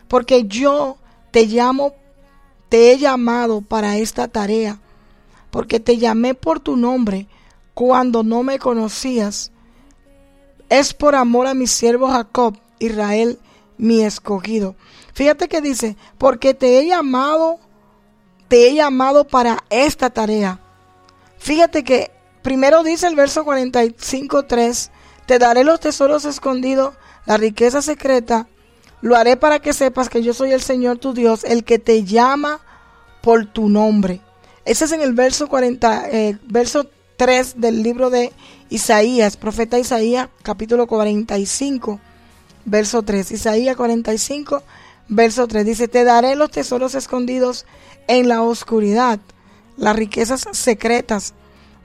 porque 0.07 0.43
yo 0.43 0.97
te 1.31 1.47
llamo, 1.47 1.93
te 2.69 2.91
he 2.91 2.99
llamado 2.99 3.61
para 3.61 3.97
esta 3.97 4.27
tarea, 4.27 4.81
porque 5.49 5.79
te 5.79 5.97
llamé 5.97 6.36
por 6.36 6.59
tu 6.59 6.77
nombre 6.77 7.25
cuando 7.73 8.21
no 8.21 8.43
me 8.43 8.59
conocías. 8.59 9.51
Es 10.69 10.93
por 10.93 11.15
amor 11.15 11.47
a 11.47 11.55
mi 11.55 11.65
siervo 11.65 12.07
Jacob, 12.09 12.55
Israel, 12.77 13.39
mi 13.79 14.01
escogido. 14.01 14.75
Fíjate 15.14 15.47
que 15.47 15.61
dice, 15.61 15.95
porque 16.18 16.53
te 16.53 16.80
he 16.80 16.88
llamado, 16.88 17.59
te 18.47 18.68
he 18.68 18.74
llamado 18.74 19.26
para 19.26 19.64
esta 19.70 20.09
tarea. 20.09 20.59
Fíjate 21.38 21.84
que 21.84 22.11
primero 22.41 22.84
dice 22.84 23.07
el 23.07 23.16
verso 23.16 23.45
45.3, 23.45 24.89
te 25.26 25.39
daré 25.39 25.64
los 25.64 25.80
tesoros 25.80 26.26
escondidos, 26.26 26.95
la 27.26 27.38
riqueza 27.38 27.82
secreta, 27.82 28.47
lo 29.01 29.16
haré 29.16 29.38
para 29.38 29.59
que 29.59 29.74
sepas 29.74 30.09
que 30.09 30.24
yo 30.24 30.34
soy 30.34 30.51
el 30.51 30.61
Señor 30.61 30.97
tu 30.97 31.14
Dios, 31.14 31.43
el 31.43 31.64
que 31.64 31.78
te 31.78 32.03
llama 32.03 32.61
por 33.22 33.45
tu 33.45 33.70
nombre. 33.70 34.22
Ese 34.66 34.86
es 34.86 34.91
en 34.93 35.01
el 35.01 35.14
verso 35.14 35.47
40, 35.47 36.09
eh, 36.09 36.38
verso 36.47 36.88
3 37.18 37.59
del 37.59 37.84
libro 37.84 38.09
de 38.09 38.32
Isaías, 38.70 39.38
profeta 39.38 39.78
Isaías, 39.78 40.30
capítulo 40.41 40.88
45, 40.88 41.99
verso 42.66 43.03
3. 43.03 43.32
Isaías 43.32 43.76
45, 43.76 44.64
verso 45.14 45.47
3 45.47 45.66
dice, 45.66 45.88
te 45.88 46.03
daré 46.03 46.36
los 46.36 46.51
tesoros 46.51 46.95
escondidos 46.95 47.66
en 48.07 48.28
la 48.28 48.41
oscuridad, 48.41 49.20
las 49.78 49.95
riquezas 49.95 50.45
secretas. 50.51 51.34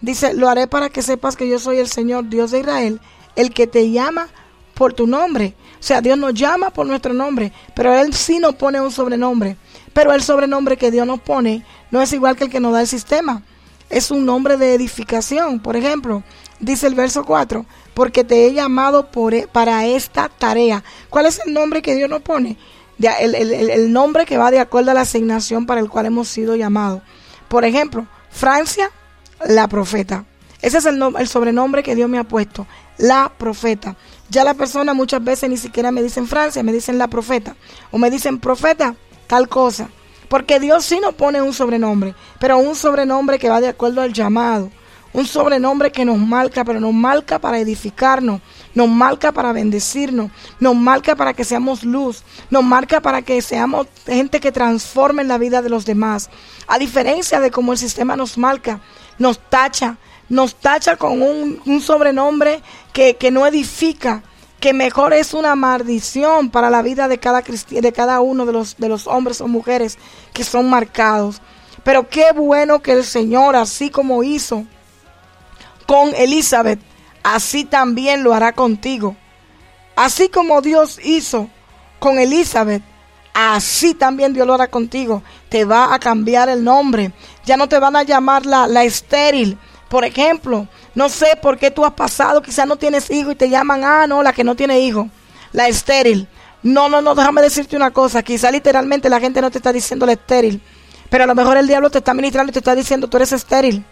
Dice, 0.00 0.34
lo 0.34 0.48
haré 0.48 0.66
para 0.66 0.90
que 0.90 1.02
sepas 1.02 1.36
que 1.36 1.48
yo 1.48 1.58
soy 1.58 1.78
el 1.78 1.88
Señor 1.88 2.28
Dios 2.28 2.50
de 2.50 2.60
Israel, 2.60 3.00
el 3.36 3.52
que 3.52 3.66
te 3.66 3.90
llama 3.90 4.28
por 4.74 4.92
tu 4.92 5.06
nombre. 5.06 5.54
O 5.80 5.82
sea, 5.82 6.00
Dios 6.00 6.18
nos 6.18 6.34
llama 6.34 6.70
por 6.70 6.86
nuestro 6.86 7.12
nombre, 7.12 7.52
pero 7.74 7.92
Él 7.94 8.14
sí 8.14 8.38
nos 8.38 8.54
pone 8.54 8.80
un 8.80 8.90
sobrenombre. 8.90 9.56
Pero 9.92 10.12
el 10.12 10.22
sobrenombre 10.22 10.76
que 10.76 10.90
Dios 10.90 11.06
nos 11.06 11.20
pone 11.20 11.64
no 11.90 12.00
es 12.00 12.12
igual 12.12 12.36
que 12.36 12.44
el 12.44 12.50
que 12.50 12.60
nos 12.60 12.72
da 12.72 12.80
el 12.80 12.86
sistema. 12.86 13.42
Es 13.90 14.10
un 14.10 14.24
nombre 14.24 14.56
de 14.56 14.74
edificación. 14.74 15.60
Por 15.60 15.76
ejemplo, 15.76 16.22
dice 16.60 16.86
el 16.86 16.94
verso 16.94 17.24
4, 17.24 17.64
porque 17.94 18.22
te 18.22 18.46
he 18.46 18.52
llamado 18.52 19.10
por, 19.10 19.34
e, 19.34 19.48
para 19.48 19.86
esta 19.86 20.28
tarea. 20.28 20.84
¿Cuál 21.10 21.26
es 21.26 21.40
el 21.44 21.52
nombre 21.52 21.82
que 21.82 21.96
Dios 21.96 22.08
nos 22.08 22.22
pone? 22.22 22.56
El, 22.98 23.92
nombre 23.92 24.26
que 24.26 24.38
va 24.38 24.50
de 24.50 24.60
acuerdo 24.60 24.90
a 24.90 24.94
la 24.94 25.02
asignación 25.02 25.66
para 25.66 25.80
el 25.80 25.88
cual 25.88 26.06
hemos 26.06 26.28
sido 26.28 26.56
llamados. 26.56 27.02
Por 27.48 27.64
ejemplo, 27.64 28.06
Francia, 28.30 28.90
la 29.46 29.68
profeta. 29.68 30.24
Ese 30.60 30.78
es 30.78 30.86
el, 30.86 31.00
el 31.18 31.28
sobrenombre 31.28 31.82
que 31.82 31.94
Dios 31.94 32.08
me 32.08 32.18
ha 32.18 32.24
puesto, 32.24 32.66
la 32.98 33.32
profeta. 33.36 33.96
Ya 34.28 34.44
la 34.44 34.54
persona 34.54 34.92
muchas 34.92 35.22
veces 35.22 35.48
ni 35.48 35.56
siquiera 35.56 35.92
me 35.92 36.02
dicen 36.02 36.26
Francia, 36.26 36.62
me 36.62 36.72
dicen 36.72 36.98
la 36.98 37.08
profeta. 37.08 37.54
O 37.92 37.98
me 37.98 38.10
dicen 38.10 38.38
profeta, 38.38 38.96
tal 39.26 39.48
cosa. 39.48 39.88
Porque 40.28 40.60
Dios 40.60 40.84
sí 40.84 41.00
nos 41.00 41.14
pone 41.14 41.40
un 41.40 41.54
sobrenombre, 41.54 42.14
pero 42.38 42.58
un 42.58 42.74
sobrenombre 42.74 43.38
que 43.38 43.48
va 43.48 43.60
de 43.60 43.68
acuerdo 43.68 44.02
al 44.02 44.12
llamado. 44.12 44.70
Un 45.12 45.26
sobrenombre 45.26 45.90
que 45.90 46.04
nos 46.04 46.18
marca, 46.18 46.64
pero 46.64 46.80
nos 46.80 46.92
marca 46.92 47.38
para 47.38 47.58
edificarnos, 47.58 48.42
nos 48.74 48.88
marca 48.88 49.32
para 49.32 49.52
bendecirnos, 49.52 50.30
nos 50.60 50.76
marca 50.76 51.16
para 51.16 51.34
que 51.34 51.44
seamos 51.44 51.84
luz, 51.84 52.22
nos 52.50 52.64
marca 52.64 53.00
para 53.00 53.22
que 53.22 53.40
seamos 53.42 53.86
gente 54.06 54.40
que 54.40 54.52
transforme 54.52 55.24
la 55.24 55.38
vida 55.38 55.62
de 55.62 55.68
los 55.68 55.84
demás. 55.84 56.30
A 56.66 56.78
diferencia 56.78 57.40
de 57.40 57.50
cómo 57.50 57.72
el 57.72 57.78
sistema 57.78 58.16
nos 58.16 58.38
marca, 58.38 58.80
nos 59.18 59.38
tacha, 59.38 59.96
nos 60.28 60.54
tacha 60.54 60.96
con 60.96 61.22
un, 61.22 61.80
sobrenombre 61.80 62.62
que, 62.92 63.30
no 63.30 63.46
edifica, 63.46 64.22
que 64.60 64.72
mejor 64.72 65.12
es 65.12 65.34
una 65.34 65.54
maldición 65.54 66.50
para 66.50 66.70
la 66.70 66.82
vida 66.82 67.08
de 67.08 67.18
cada, 67.18 67.42
de 67.42 67.92
cada 67.92 68.20
uno 68.20 68.44
de 68.46 68.52
los, 68.52 68.76
de 68.76 68.88
los 68.88 69.06
hombres 69.06 69.40
o 69.40 69.48
mujeres 69.48 69.98
que 70.32 70.44
son 70.44 70.68
marcados. 70.68 71.40
Pero 71.84 72.08
qué 72.08 72.32
bueno 72.32 72.80
que 72.82 72.92
el 72.92 73.04
Señor, 73.04 73.56
así 73.56 73.88
como 73.90 74.22
hizo 74.22 74.64
con 75.86 76.14
Elizabeth, 76.14 76.80
así 77.34 77.64
también 77.64 78.22
lo 78.22 78.34
hará 78.34 78.52
contigo. 78.52 79.16
Así 79.96 80.28
como 80.28 80.60
Dios 80.60 80.98
hizo 81.02 81.48
con 81.98 82.18
Elizabeth, 82.18 82.82
así 83.34 83.94
también 83.94 84.32
Dios 84.32 84.46
lo 84.46 84.54
hará 84.54 84.68
contigo. 84.68 85.22
Te 85.48 85.64
va 85.64 85.94
a 85.94 85.98
cambiar 85.98 86.48
el 86.48 86.62
nombre. 86.62 87.12
Ya 87.44 87.56
no 87.56 87.68
te 87.68 87.78
van 87.78 87.96
a 87.96 88.02
llamar 88.02 88.46
la, 88.46 88.66
la 88.66 88.84
estéril, 88.84 89.58
por 89.88 90.04
ejemplo, 90.04 90.68
no 90.94 91.08
sé 91.08 91.38
por 91.40 91.56
qué 91.58 91.70
tú 91.70 91.84
has 91.84 91.94
pasado, 91.94 92.42
quizás 92.42 92.66
no 92.66 92.76
tienes 92.76 93.10
hijo 93.10 93.30
y 93.30 93.34
te 93.34 93.48
llaman, 93.48 93.84
ah, 93.84 94.06
no, 94.06 94.22
la 94.22 94.34
que 94.34 94.44
no 94.44 94.54
tiene 94.54 94.80
hijo, 94.80 95.08
la 95.52 95.66
estéril. 95.66 96.28
No, 96.62 96.88
no, 96.88 97.00
no, 97.00 97.14
déjame 97.14 97.40
decirte 97.40 97.74
una 97.74 97.90
cosa, 97.90 98.22
quizás 98.22 98.52
literalmente 98.52 99.08
la 99.08 99.20
gente 99.20 99.40
no 99.40 99.50
te 99.50 99.58
está 99.58 99.72
diciendo 99.72 100.04
la 100.04 100.12
estéril, 100.12 100.60
pero 101.08 101.24
a 101.24 101.26
lo 101.26 101.34
mejor 101.34 101.56
el 101.56 101.66
diablo 101.66 101.88
te 101.88 101.98
está 101.98 102.12
ministrando 102.12 102.50
y 102.50 102.52
te 102.52 102.58
está 102.58 102.74
diciendo, 102.74 103.08
tú 103.08 103.16
eres 103.16 103.32
estéril. 103.32 103.84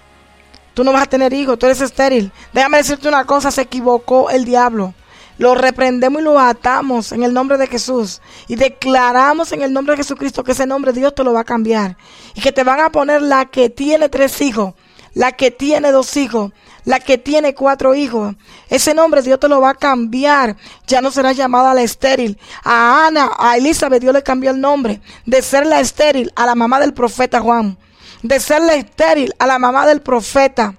Tú 0.76 0.84
no 0.84 0.92
vas 0.92 1.04
a 1.04 1.06
tener 1.06 1.32
hijos, 1.32 1.58
tú 1.58 1.64
eres 1.64 1.80
estéril. 1.80 2.30
Déjame 2.52 2.76
decirte 2.76 3.08
una 3.08 3.24
cosa, 3.24 3.50
se 3.50 3.62
equivocó 3.62 4.28
el 4.28 4.44
diablo. 4.44 4.92
Lo 5.38 5.54
reprendemos 5.54 6.20
y 6.20 6.24
lo 6.24 6.38
atamos 6.38 7.12
en 7.12 7.22
el 7.22 7.32
nombre 7.32 7.56
de 7.56 7.66
Jesús. 7.66 8.20
Y 8.46 8.56
declaramos 8.56 9.52
en 9.52 9.62
el 9.62 9.72
nombre 9.72 9.94
de 9.94 10.02
Jesucristo 10.02 10.44
que 10.44 10.52
ese 10.52 10.66
nombre 10.66 10.92
Dios 10.92 11.14
te 11.14 11.24
lo 11.24 11.32
va 11.32 11.40
a 11.40 11.44
cambiar. 11.44 11.96
Y 12.34 12.42
que 12.42 12.52
te 12.52 12.62
van 12.62 12.80
a 12.80 12.90
poner 12.90 13.22
la 13.22 13.46
que 13.46 13.70
tiene 13.70 14.10
tres 14.10 14.38
hijos 14.42 14.74
la 15.16 15.32
que 15.32 15.50
tiene 15.50 15.92
dos 15.92 16.14
hijos, 16.18 16.52
la 16.84 17.00
que 17.00 17.16
tiene 17.16 17.54
cuatro 17.54 17.94
hijos. 17.94 18.36
Ese 18.68 18.92
nombre 18.92 19.22
Dios 19.22 19.40
te 19.40 19.48
lo 19.48 19.62
va 19.62 19.70
a 19.70 19.74
cambiar. 19.74 20.58
Ya 20.86 21.00
no 21.00 21.10
será 21.10 21.32
llamada 21.32 21.72
la 21.72 21.80
estéril. 21.80 22.38
A 22.62 23.06
Ana, 23.06 23.30
a 23.38 23.56
Elizabeth 23.56 24.02
Dios 24.02 24.12
le 24.12 24.22
cambió 24.22 24.50
el 24.50 24.60
nombre. 24.60 25.00
De 25.24 25.40
ser 25.40 25.64
la 25.64 25.80
estéril 25.80 26.30
a 26.36 26.44
la 26.44 26.54
mamá 26.54 26.80
del 26.80 26.92
profeta 26.92 27.40
Juan. 27.40 27.78
De 28.26 28.40
ser 28.40 28.60
la 28.62 28.74
estéril 28.74 29.32
a 29.38 29.46
la 29.46 29.58
mamá 29.60 29.86
del 29.86 30.02
profeta. 30.02 30.74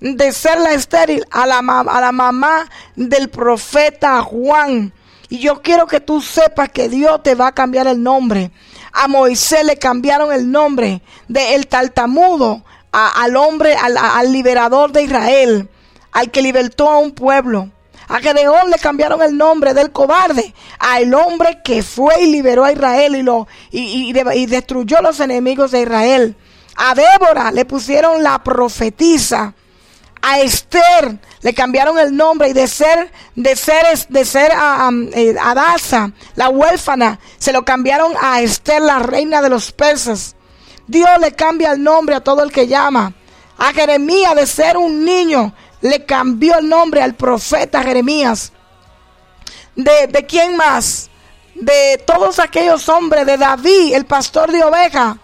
De 0.00 0.32
ser 0.32 0.58
la 0.58 0.72
estéril 0.72 1.26
a 1.30 1.46
la, 1.46 1.58
a 1.58 2.00
la 2.00 2.10
mamá 2.10 2.70
del 2.96 3.28
profeta 3.28 4.22
Juan. 4.22 4.92
Y 5.28 5.40
yo 5.40 5.60
quiero 5.60 5.86
que 5.86 6.00
tú 6.00 6.22
sepas 6.22 6.70
que 6.70 6.88
Dios 6.88 7.22
te 7.22 7.34
va 7.34 7.48
a 7.48 7.52
cambiar 7.52 7.86
el 7.86 8.02
nombre. 8.02 8.50
A 8.92 9.08
Moisés 9.08 9.62
le 9.64 9.76
cambiaron 9.76 10.32
el 10.32 10.50
nombre 10.50 11.02
de 11.28 11.54
el 11.54 11.66
tartamudo 11.66 12.64
al 12.92 13.36
hombre, 13.36 13.74
al, 13.76 14.32
liberador 14.32 14.90
de 14.90 15.02
Israel, 15.02 15.68
al 16.12 16.30
que 16.30 16.40
libertó 16.40 16.88
a 16.88 16.98
un 16.98 17.12
pueblo. 17.12 17.68
A 18.08 18.20
Gedeón 18.20 18.70
le 18.70 18.78
cambiaron 18.78 19.22
el 19.22 19.36
nombre 19.36 19.74
del 19.74 19.92
cobarde 19.92 20.52
al 20.80 21.14
hombre 21.14 21.60
que 21.62 21.82
fue 21.82 22.22
y 22.22 22.32
liberó 22.32 22.64
a 22.64 22.72
Israel 22.72 23.14
y, 23.14 23.22
lo, 23.22 23.46
y, 23.70 24.10
y, 24.10 24.46
destruyó 24.46 25.00
los 25.02 25.20
enemigos 25.20 25.70
de 25.70 25.82
Israel. 25.82 26.36
A 26.82 26.94
Débora 26.94 27.52
le 27.52 27.66
pusieron 27.66 28.22
la 28.22 28.42
profetisa. 28.42 29.52
A 30.22 30.40
Esther 30.40 31.18
le 31.42 31.52
cambiaron 31.52 31.98
el 31.98 32.16
nombre 32.16 32.48
y 32.48 32.52
de 32.54 32.66
ser, 32.66 33.12
de 33.34 33.54
ser, 33.54 33.84
de 34.08 34.24
ser 34.24 34.50
a, 34.52 34.88
eh, 35.12 35.36
Adasa, 35.38 36.10
la 36.36 36.48
huérfana, 36.48 37.20
se 37.36 37.52
lo 37.52 37.66
cambiaron 37.66 38.14
a 38.18 38.40
Esther, 38.40 38.80
la 38.80 38.98
reina 38.98 39.42
de 39.42 39.50
los 39.50 39.72
persas. 39.72 40.34
Dios 40.86 41.10
le 41.20 41.32
cambia 41.32 41.72
el 41.72 41.82
nombre 41.82 42.14
a 42.14 42.24
todo 42.24 42.42
el 42.42 42.50
que 42.50 42.66
llama. 42.66 43.12
A 43.58 43.74
Jeremías 43.74 44.34
de 44.34 44.46
ser 44.46 44.78
un 44.78 45.04
niño, 45.04 45.52
le 45.82 46.06
cambió 46.06 46.58
el 46.58 46.66
nombre 46.66 47.02
al 47.02 47.14
profeta 47.14 47.82
Jeremías. 47.82 48.52
¿De, 49.76 50.06
de 50.06 50.24
quién 50.24 50.56
más? 50.56 51.10
De 51.54 52.02
todos 52.06 52.38
aquellos 52.38 52.88
hombres, 52.88 53.26
de 53.26 53.36
David, 53.36 53.94
el 53.94 54.06
pastor 54.06 54.50
de 54.50 54.64
oveja, 54.64 55.18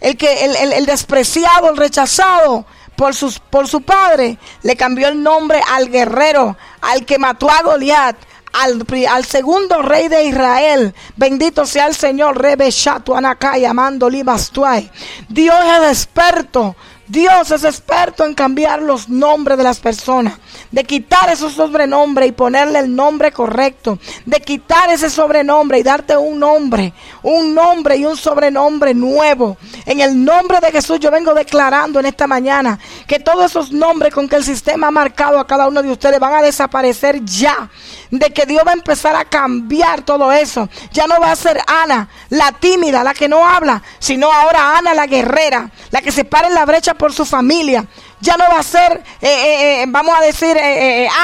el, 0.00 0.16
que, 0.16 0.44
el, 0.44 0.72
el, 0.72 0.86
despreciado, 0.86 1.70
el 1.70 1.76
rechazado 1.76 2.64
por, 2.96 3.14
sus, 3.14 3.38
por 3.38 3.68
su 3.68 3.82
padre, 3.82 4.38
le 4.62 4.76
cambió 4.76 5.08
el 5.08 5.22
nombre 5.22 5.60
al 5.68 5.90
guerrero, 5.90 6.56
al 6.80 7.04
que 7.04 7.18
mató 7.18 7.50
a 7.50 7.62
Goliat, 7.62 8.16
al, 8.52 9.24
segundo 9.24 9.82
rey 9.82 10.08
de 10.08 10.24
Israel. 10.24 10.94
Bendito 11.16 11.66
sea 11.66 11.86
el 11.86 11.94
Señor, 11.94 12.40
Rebe 12.40 12.70
Shatu 12.70 13.14
Anakai, 13.14 13.64
amando 13.64 14.08
Libastuay. 14.08 14.90
Dios 15.28 15.56
es 15.82 15.88
experto 15.88 16.76
Dios 17.10 17.50
es 17.50 17.64
experto 17.64 18.24
en 18.24 18.34
cambiar 18.34 18.80
los 18.80 19.08
nombres 19.08 19.58
de 19.58 19.64
las 19.64 19.80
personas, 19.80 20.34
de 20.70 20.84
quitar 20.84 21.28
esos 21.28 21.54
sobrenombres 21.54 22.28
y 22.28 22.32
ponerle 22.32 22.78
el 22.78 22.94
nombre 22.94 23.32
correcto, 23.32 23.98
de 24.26 24.38
quitar 24.38 24.88
ese 24.90 25.10
sobrenombre 25.10 25.80
y 25.80 25.82
darte 25.82 26.16
un 26.16 26.38
nombre, 26.38 26.92
un 27.24 27.52
nombre 27.52 27.96
y 27.96 28.06
un 28.06 28.16
sobrenombre 28.16 28.94
nuevo. 28.94 29.56
En 29.86 29.98
el 29.98 30.24
nombre 30.24 30.60
de 30.60 30.70
Jesús 30.70 31.00
yo 31.00 31.10
vengo 31.10 31.34
declarando 31.34 31.98
en 31.98 32.06
esta 32.06 32.28
mañana 32.28 32.78
que 33.08 33.18
todos 33.18 33.46
esos 33.46 33.72
nombres 33.72 34.14
con 34.14 34.28
que 34.28 34.36
el 34.36 34.44
sistema 34.44 34.86
ha 34.86 34.92
marcado 34.92 35.40
a 35.40 35.48
cada 35.48 35.66
uno 35.66 35.82
de 35.82 35.90
ustedes 35.90 36.20
van 36.20 36.34
a 36.34 36.42
desaparecer 36.42 37.24
ya, 37.24 37.68
de 38.12 38.30
que 38.30 38.46
Dios 38.46 38.62
va 38.64 38.70
a 38.70 38.74
empezar 38.74 39.16
a 39.16 39.24
cambiar 39.24 40.02
todo 40.02 40.30
eso. 40.30 40.68
Ya 40.92 41.08
no 41.08 41.18
va 41.20 41.32
a 41.32 41.36
ser 41.36 41.60
Ana, 41.66 42.08
la 42.28 42.52
tímida, 42.52 43.02
la 43.02 43.14
que 43.14 43.28
no 43.28 43.44
habla, 43.44 43.82
sino 43.98 44.30
ahora 44.30 44.78
Ana, 44.78 44.94
la 44.94 45.08
guerrera, 45.08 45.72
la 45.90 46.02
que 46.02 46.12
se 46.12 46.24
para 46.24 46.46
en 46.46 46.54
la 46.54 46.64
brecha 46.64 46.94
por 47.00 47.14
su 47.14 47.24
familia. 47.24 47.86
Ya 48.20 48.36
no 48.36 48.44
va 48.50 48.58
a 48.58 48.62
ser, 48.62 49.02
eh, 49.22 49.26
eh, 49.26 49.82
eh, 49.82 49.84
vamos 49.88 50.14
a 50.16 50.20
decir, 50.20 50.54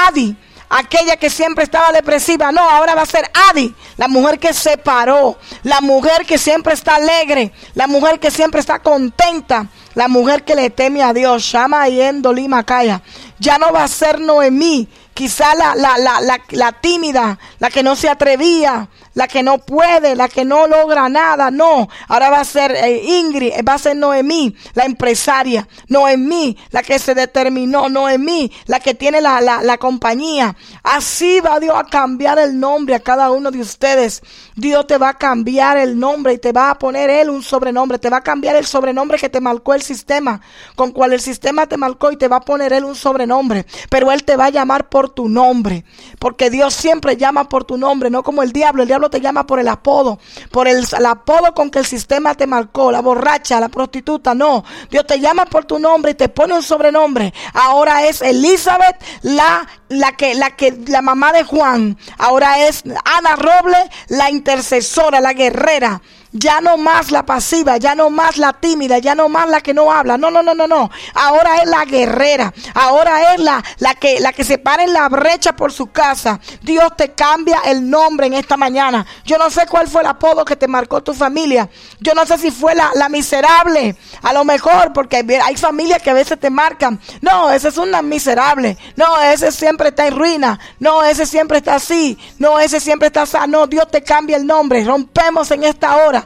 Adi. 0.07 0.35
aquella 0.69 1.15
que 1.15 1.29
siempre 1.29 1.63
estaba 1.63 1.91
depresiva. 1.91 2.51
No, 2.51 2.67
ahora 2.67 2.95
va 2.95 3.03
a 3.03 3.05
ser 3.05 3.29
Adi, 3.49 3.73
la 3.95 4.07
mujer 4.07 4.39
que 4.39 4.53
se 4.53 4.77
paró, 4.77 5.37
la 5.63 5.79
mujer 5.79 6.25
que 6.25 6.37
siempre 6.37 6.73
está 6.73 6.95
alegre, 6.95 7.53
la 7.75 7.85
mujer 7.87 8.19
que 8.19 8.31
siempre 8.31 8.59
está 8.59 8.79
contenta, 8.79 9.67
la 9.93 10.07
mujer 10.07 10.43
que 10.43 10.55
le 10.55 10.71
teme 10.71 11.03
a 11.03 11.13
Dios. 11.13 11.43
Shama 11.43 11.87
y 11.89 12.01
Endolima 12.01 12.63
Calla. 12.63 13.01
Ya 13.39 13.59
no 13.59 13.71
va 13.71 13.83
a 13.83 13.87
ser 13.87 14.19
Noemí, 14.19 14.89
quizá 15.13 15.53
la, 15.55 15.75
la, 15.75 15.97
la, 15.97 16.41
la 16.49 16.71
tímida, 16.73 17.37
la 17.59 17.69
que 17.69 17.83
no 17.83 17.95
se 17.95 18.09
atrevía, 18.09 18.89
la 19.17 19.27
que 19.27 19.41
no 19.41 19.57
puede, 19.57 20.15
la 20.15 20.29
que 20.29 20.45
no 20.45 20.67
logra 20.67 21.09
nada, 21.09 21.49
no. 21.49 21.89
Ahora 22.07 22.29
va 22.29 22.41
a 22.41 22.45
ser 22.45 22.71
eh, 22.71 23.01
Ingrid, 23.03 23.51
va 23.67 23.73
a 23.73 23.79
ser 23.79 23.95
Noemí, 23.97 24.55
la 24.75 24.85
empresaria. 24.85 25.67
Noemí, 25.87 26.55
la 26.69 26.83
que 26.83 26.99
se 26.99 27.15
determinó. 27.15 27.89
Noemí, 27.89 28.51
la 28.67 28.79
que 28.79 28.93
tiene 28.93 29.19
la, 29.19 29.41
la, 29.41 29.63
la 29.63 29.79
compañía. 29.79 30.55
Así 30.83 31.39
va 31.39 31.59
Dios 31.59 31.75
a 31.75 31.85
cambiar 31.85 32.37
el 32.37 32.59
nombre 32.59 32.93
a 32.93 32.99
cada 32.99 33.31
uno 33.31 33.49
de 33.49 33.59
ustedes. 33.59 34.21
Dios 34.55 34.85
te 34.85 34.99
va 34.99 35.09
a 35.09 35.13
cambiar 35.15 35.77
el 35.77 35.97
nombre 35.97 36.33
y 36.33 36.37
te 36.37 36.51
va 36.51 36.69
a 36.69 36.77
poner 36.77 37.09
Él 37.09 37.31
un 37.31 37.41
sobrenombre. 37.41 37.97
Te 37.97 38.11
va 38.11 38.17
a 38.17 38.21
cambiar 38.21 38.55
el 38.55 38.67
sobrenombre 38.67 39.17
que 39.17 39.29
te 39.29 39.41
marcó 39.41 39.73
el 39.73 39.81
sistema, 39.81 40.41
con 40.75 40.91
cual 40.91 41.13
el 41.13 41.21
sistema 41.21 41.65
te 41.65 41.77
marcó 41.77 42.11
y 42.11 42.17
te 42.17 42.27
va 42.27 42.35
a 42.35 42.41
poner 42.41 42.71
Él 42.71 42.85
un 42.85 42.95
sobrenombre. 42.95 43.65
Pero 43.89 44.11
Él 44.11 44.23
te 44.23 44.37
va 44.37 44.45
a 44.45 44.49
llamar 44.51 44.89
por 44.89 45.09
tu 45.09 45.27
nombre. 45.27 45.85
Porque 46.19 46.51
Dios 46.51 46.75
siempre 46.75 47.17
llama 47.17 47.49
por 47.49 47.63
tu 47.63 47.79
nombre, 47.79 48.11
no 48.11 48.21
como 48.21 48.43
el 48.43 48.51
diablo. 48.51 48.83
El 48.83 48.87
diablo 48.87 49.06
te 49.09 49.21
llama 49.21 49.45
por 49.45 49.59
el 49.59 49.67
apodo, 49.67 50.19
por 50.51 50.67
el, 50.67 50.85
apodo 51.05 51.53
con 51.53 51.69
que 51.69 51.79
el 51.79 51.85
sistema 51.85 52.35
te 52.35 52.47
marcó, 52.47 52.91
la 52.91 53.01
borracha, 53.01 53.59
la 53.59 53.69
prostituta, 53.69 54.33
no. 54.33 54.63
Dios 54.89 55.05
te 55.05 55.19
llama 55.19 55.45
por 55.45 55.65
tu 55.65 55.79
nombre 55.79 56.11
y 56.11 56.15
te 56.15 56.29
pone 56.29 56.53
un 56.53 56.63
sobrenombre. 56.63 57.33
Ahora 57.53 58.05
es 58.05 58.21
Elizabeth, 58.21 58.97
la, 59.21 59.67
la 59.89 60.11
que, 60.13 60.35
la 60.35 60.55
que, 60.55 60.77
la 60.87 61.01
mamá 61.01 61.31
de 61.31 61.43
Juan. 61.43 61.97
Ahora 62.17 62.67
es 62.67 62.83
Ana 63.05 63.35
Roble, 63.35 63.77
la 64.09 64.29
intercesora, 64.29 65.21
la 65.21 65.33
guerrera. 65.33 66.01
Ya 66.33 66.59
no 66.59 66.77
más 66.77 67.11
la 67.11 67.25
pasiva, 67.25 67.77
ya 67.77 67.95
no 67.95 68.09
más 68.09 68.37
la 68.37 68.53
tímida, 68.53 68.99
ya 68.99 69.15
no 69.15 69.29
más 69.29 69.49
la 69.49 69.61
que 69.61 69.73
no 69.73 69.91
habla. 69.91 70.17
No, 70.17 70.29
no, 70.29 70.43
no, 70.43 70.53
no, 70.53 70.67
no. 70.67 70.89
Ahora 71.13 71.57
es 71.61 71.69
la 71.69 71.85
guerrera. 71.85 72.53
Ahora 72.73 73.33
es 73.33 73.39
la, 73.39 73.63
la 73.79 73.95
que, 73.95 74.19
la 74.19 74.33
que 74.33 74.43
se 74.43 74.57
para 74.57 74.83
en 74.83 74.93
la 74.93 75.07
brecha 75.07 75.55
por 75.55 75.71
su 75.71 75.87
casa. 75.87 76.39
Dios 76.61 76.91
te 76.97 77.13
cambia 77.13 77.61
el 77.65 77.89
nombre 77.89 78.27
en 78.27 78.33
esta 78.33 78.57
mañana. 78.57 79.05
Yo 79.25 79.37
no 79.37 79.49
sé 79.49 79.65
cuál 79.67 79.87
fue 79.87 80.01
el 80.01 80.07
apodo 80.07 80.43
que 80.43 80.55
te 80.55 80.67
marcó 80.67 81.01
tu 81.01 81.13
familia. 81.13 81.69
Yo 81.99 82.13
no 82.13 82.25
sé 82.25 82.37
si 82.37 82.51
fue 82.51 82.75
la, 82.75 82.91
la 82.95 83.07
miserable. 83.07 83.95
A 84.21 84.33
lo 84.33 84.43
mejor, 84.43 84.91
porque 84.93 85.25
hay 85.43 85.55
familias 85.55 86.01
que 86.01 86.09
a 86.09 86.13
veces 86.13 86.39
te 86.39 86.49
marcan. 86.49 86.99
No, 87.21 87.51
ese 87.51 87.69
es 87.69 87.77
una 87.77 88.01
miserable. 88.01 88.77
No, 88.95 89.19
ese 89.21 89.51
siempre 89.51 89.89
está 89.89 90.07
en 90.07 90.17
ruina. 90.17 90.59
No, 90.79 91.03
ese 91.03 91.25
siempre 91.25 91.59
está 91.59 91.75
así. 91.75 92.17
No, 92.37 92.59
ese 92.59 92.81
siempre 92.81 93.07
está 93.07 93.21
así. 93.21 93.37
No, 93.47 93.65
Dios 93.65 93.89
te 93.89 94.03
cambia 94.03 94.35
el 94.35 94.45
nombre. 94.45 94.83
Rompemos 94.83 95.51
en 95.51 95.63
esta 95.63 95.95
hora 95.97 96.16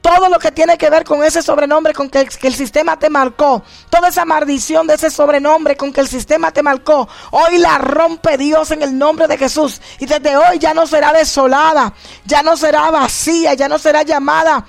todo 0.00 0.28
lo 0.28 0.38
que 0.38 0.50
tiene 0.50 0.78
que 0.78 0.90
ver 0.90 1.04
con 1.04 1.22
ese 1.22 1.42
sobrenombre 1.42 1.92
con 1.92 2.08
que 2.08 2.20
el, 2.20 2.28
que 2.28 2.48
el, 2.48 2.54
sistema 2.54 2.98
te 2.98 3.10
marcó, 3.10 3.62
toda 3.90 4.08
esa 4.08 4.24
maldición 4.24 4.86
de 4.86 4.94
ese 4.94 5.10
sobrenombre 5.10 5.76
con 5.76 5.92
que 5.92 6.00
el 6.00 6.08
sistema 6.08 6.50
te 6.52 6.62
marcó, 6.62 7.08
hoy 7.30 7.58
la 7.58 7.78
rompe 7.78 8.36
Dios 8.36 8.70
en 8.70 8.82
el 8.82 8.96
nombre 8.96 9.26
de 9.26 9.36
Jesús. 9.36 9.80
Y 9.98 10.06
desde 10.06 10.36
hoy 10.36 10.58
ya 10.58 10.74
no 10.74 10.86
será 10.86 11.12
desolada, 11.12 11.92
ya 12.24 12.42
no 12.42 12.56
será 12.56 12.90
vacía, 12.90 13.54
ya 13.54 13.68
no 13.68 13.78
será 13.78 14.02
llamada 14.02 14.64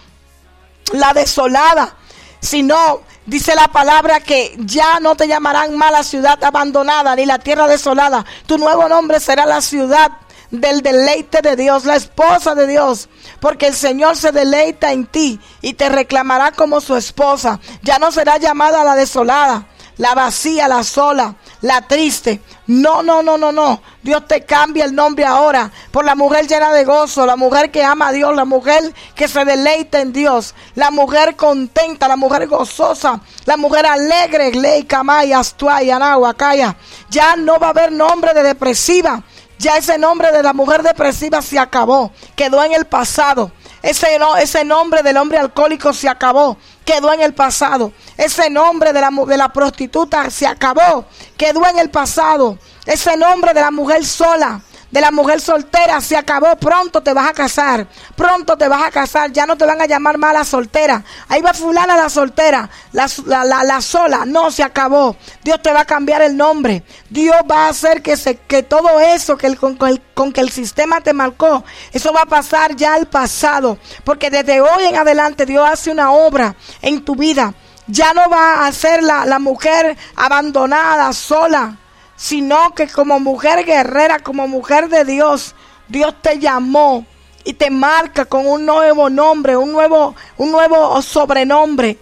la 0.94 1.14
desolada, 1.14 1.96
sino 2.40 3.02
Dice 3.26 3.54
la 3.54 3.68
palabra 3.68 4.20
que 4.20 4.56
ya 4.58 5.00
no 5.00 5.16
te 5.16 5.28
llamarán 5.28 5.78
más 5.78 5.92
la 5.92 6.04
ciudad 6.04 6.44
abandonada 6.44 7.16
ni 7.16 7.28
la 7.28 7.38
tierra 7.38 7.68
desolada. 7.68 8.26
Tu 8.48 8.58
nuevo 8.58 8.90
nombre 8.90 9.20
será 9.20 9.46
la 9.46 9.62
ciudad 9.62 10.12
del 10.52 10.82
deleite 10.82 11.42
de 11.42 11.56
Dios, 11.56 11.86
la 11.86 11.96
esposa 11.96 12.54
de 12.56 12.68
Dios, 12.68 13.10
porque 13.40 13.68
el 13.68 13.74
Señor 13.74 14.18
se 14.18 14.32
deleita 14.32 14.92
en 14.92 15.08
ti 15.08 15.40
y 15.62 15.74
te 15.74 15.90
reclamará 15.90 16.52
como 16.52 16.82
su 16.82 16.96
esposa. 16.96 17.60
Ya 17.82 17.98
no 17.98 18.12
será 18.12 18.38
llamada 18.38 18.84
la 18.84 18.96
desolada, 18.96 19.68
la 19.98 20.14
vacía, 20.14 20.68
la 20.68 20.84
sola, 20.84 21.36
la 21.62 21.88
triste. 21.88 22.42
No, 22.68 23.04
no, 23.04 23.22
no, 23.22 23.38
no, 23.38 23.52
no. 23.52 23.82
Dios 24.02 24.28
te 24.28 24.46
cambia 24.46 24.86
el 24.86 24.96
nombre 24.96 25.26
ahora 25.26 25.72
por 25.92 26.06
la 26.06 26.16
mujer 26.16 26.48
llena 26.48 26.74
de 26.74 26.86
gozo, 26.86 27.26
la 27.26 27.36
mujer 27.36 27.70
que 27.70 27.84
ama 27.84 28.08
a 28.08 28.12
Dios, 28.12 28.36
la 28.36 28.46
mujer 28.46 28.94
que 29.16 29.28
se 29.28 29.46
deleita 29.46 30.02
en 30.02 30.12
Dios, 30.12 30.56
la 30.76 30.90
mujer 30.90 31.36
contenta, 31.36 32.08
la 32.08 32.16
mujer 32.16 32.48
gozosa, 32.48 33.22
la 33.46 33.58
mujer 33.58 33.86
alegre, 33.86 34.52
ley, 34.54 34.84
camaya, 34.84 35.40
astuaya, 35.40 36.00
calla. 36.36 36.76
Ya 37.10 37.36
no 37.36 37.60
va 37.60 37.68
a 37.68 37.72
haber 37.72 37.92
nombre 37.92 38.34
de 38.34 38.44
depresiva. 38.44 39.22
Ya 39.62 39.78
ese 39.78 40.00
nombre 40.00 40.32
de 40.32 40.42
la 40.42 40.54
mujer 40.54 40.82
depresiva 40.82 41.40
se 41.44 41.60
acabó, 41.60 42.12
quedó 42.36 42.64
en 42.64 42.74
el 42.74 42.86
pasado. 42.86 43.52
Ese, 43.84 44.18
no, 44.18 44.36
ese 44.36 44.66
nombre 44.66 45.04
del 45.04 45.18
hombre 45.18 45.38
alcohólico 45.38 45.94
se 45.94 46.10
acabó, 46.10 46.58
quedó 46.84 47.14
en 47.14 47.22
el 47.22 47.36
pasado. 47.36 47.94
Ese 48.18 48.50
nombre 48.50 48.92
de 48.92 49.02
la, 49.02 49.12
de 49.12 49.38
la 49.38 49.54
prostituta 49.54 50.32
se 50.32 50.48
acabó, 50.48 51.06
quedó 51.38 51.68
en 51.68 51.78
el 51.78 51.92
pasado. 51.92 52.58
Ese 52.88 53.16
nombre 53.18 53.54
de 53.54 53.62
la 53.62 53.70
mujer 53.70 54.04
sola, 54.04 54.62
de 54.92 55.00
la 55.00 55.12
mujer 55.12 55.40
soltera 55.40 56.02
se 56.02 56.18
acabó. 56.18 56.56
Pronto 56.58 57.02
te 57.02 57.14
vas 57.14 57.30
a 57.30 57.34
casar. 57.34 57.88
Pronto 58.16 58.58
te 58.58 58.68
vas 58.68 58.84
a 58.84 58.92
casar. 58.92 59.32
Ya 59.32 59.46
no 59.46 59.56
te 59.56 59.66
van 59.66 59.82
a 59.82 59.86
llamar 59.86 60.18
más 60.18 60.34
la 60.34 60.44
soltera. 60.44 61.04
Ahí 61.30 61.42
va 61.42 61.54
fulana 61.54 61.96
la 61.96 62.10
soltera. 62.10 62.70
La, 62.92 63.08
la, 63.26 63.46
la, 63.46 63.64
la, 63.64 63.82
sola. 63.82 64.26
No, 64.26 64.52
se 64.52 64.64
acabó. 64.64 65.16
Dios 65.44 65.62
te 65.62 65.72
va 65.72 65.82
a 65.82 65.86
cambiar 65.86 66.22
el 66.22 66.36
nombre. 66.36 66.84
Dios 67.10 67.38
va 67.50 67.66
a 67.66 67.70
hacer 67.70 68.02
que, 68.02 68.18
se, 68.18 68.36
que 68.36 68.64
todo 68.64 69.00
eso 69.00 69.38
que 69.38 69.56
con, 69.56 69.78
el, 69.88 70.02
con 70.14 70.34
que 70.34 70.42
el 70.42 70.52
sistema 70.52 71.02
te 71.02 71.14
marcó, 71.14 71.64
eso 71.94 72.12
va 72.12 72.24
a 72.24 72.26
pasar 72.26 72.76
ya 72.76 72.94
al 72.94 73.08
pasado. 73.08 73.78
Porque 74.04 74.30
desde 74.30 74.60
hoy 74.60 74.84
en 74.84 74.98
adelante 74.98 75.46
Dios 75.46 75.68
hace 75.70 75.92
una 75.92 76.12
obra 76.12 76.56
en 76.82 77.04
tu 77.04 77.16
vida. 77.16 77.54
Ya 77.88 78.14
no 78.14 78.30
va 78.30 78.66
a 78.66 78.72
ser 78.72 79.04
la 79.04 79.40
mujer 79.40 79.98
abandonada, 80.16 81.12
sola 81.14 81.78
sino 82.22 82.76
que 82.76 82.88
como 82.88 83.20
mujer 83.20 83.66
guerrera, 83.66 84.20
como 84.20 84.48
mujer 84.48 84.90
de 84.90 85.06
Dios, 85.06 85.56
Dios 85.88 86.14
te 86.22 86.38
llamó 86.38 87.04
y 87.44 87.54
te 87.54 87.72
marca 87.72 88.26
con 88.26 88.46
un 88.46 88.64
nuevo 88.64 89.10
nombre, 89.10 89.58
un 89.58 89.72
nuevo, 89.72 90.14
un 90.38 90.52
nuevo 90.52 91.02
sobrenombre, 91.02 91.98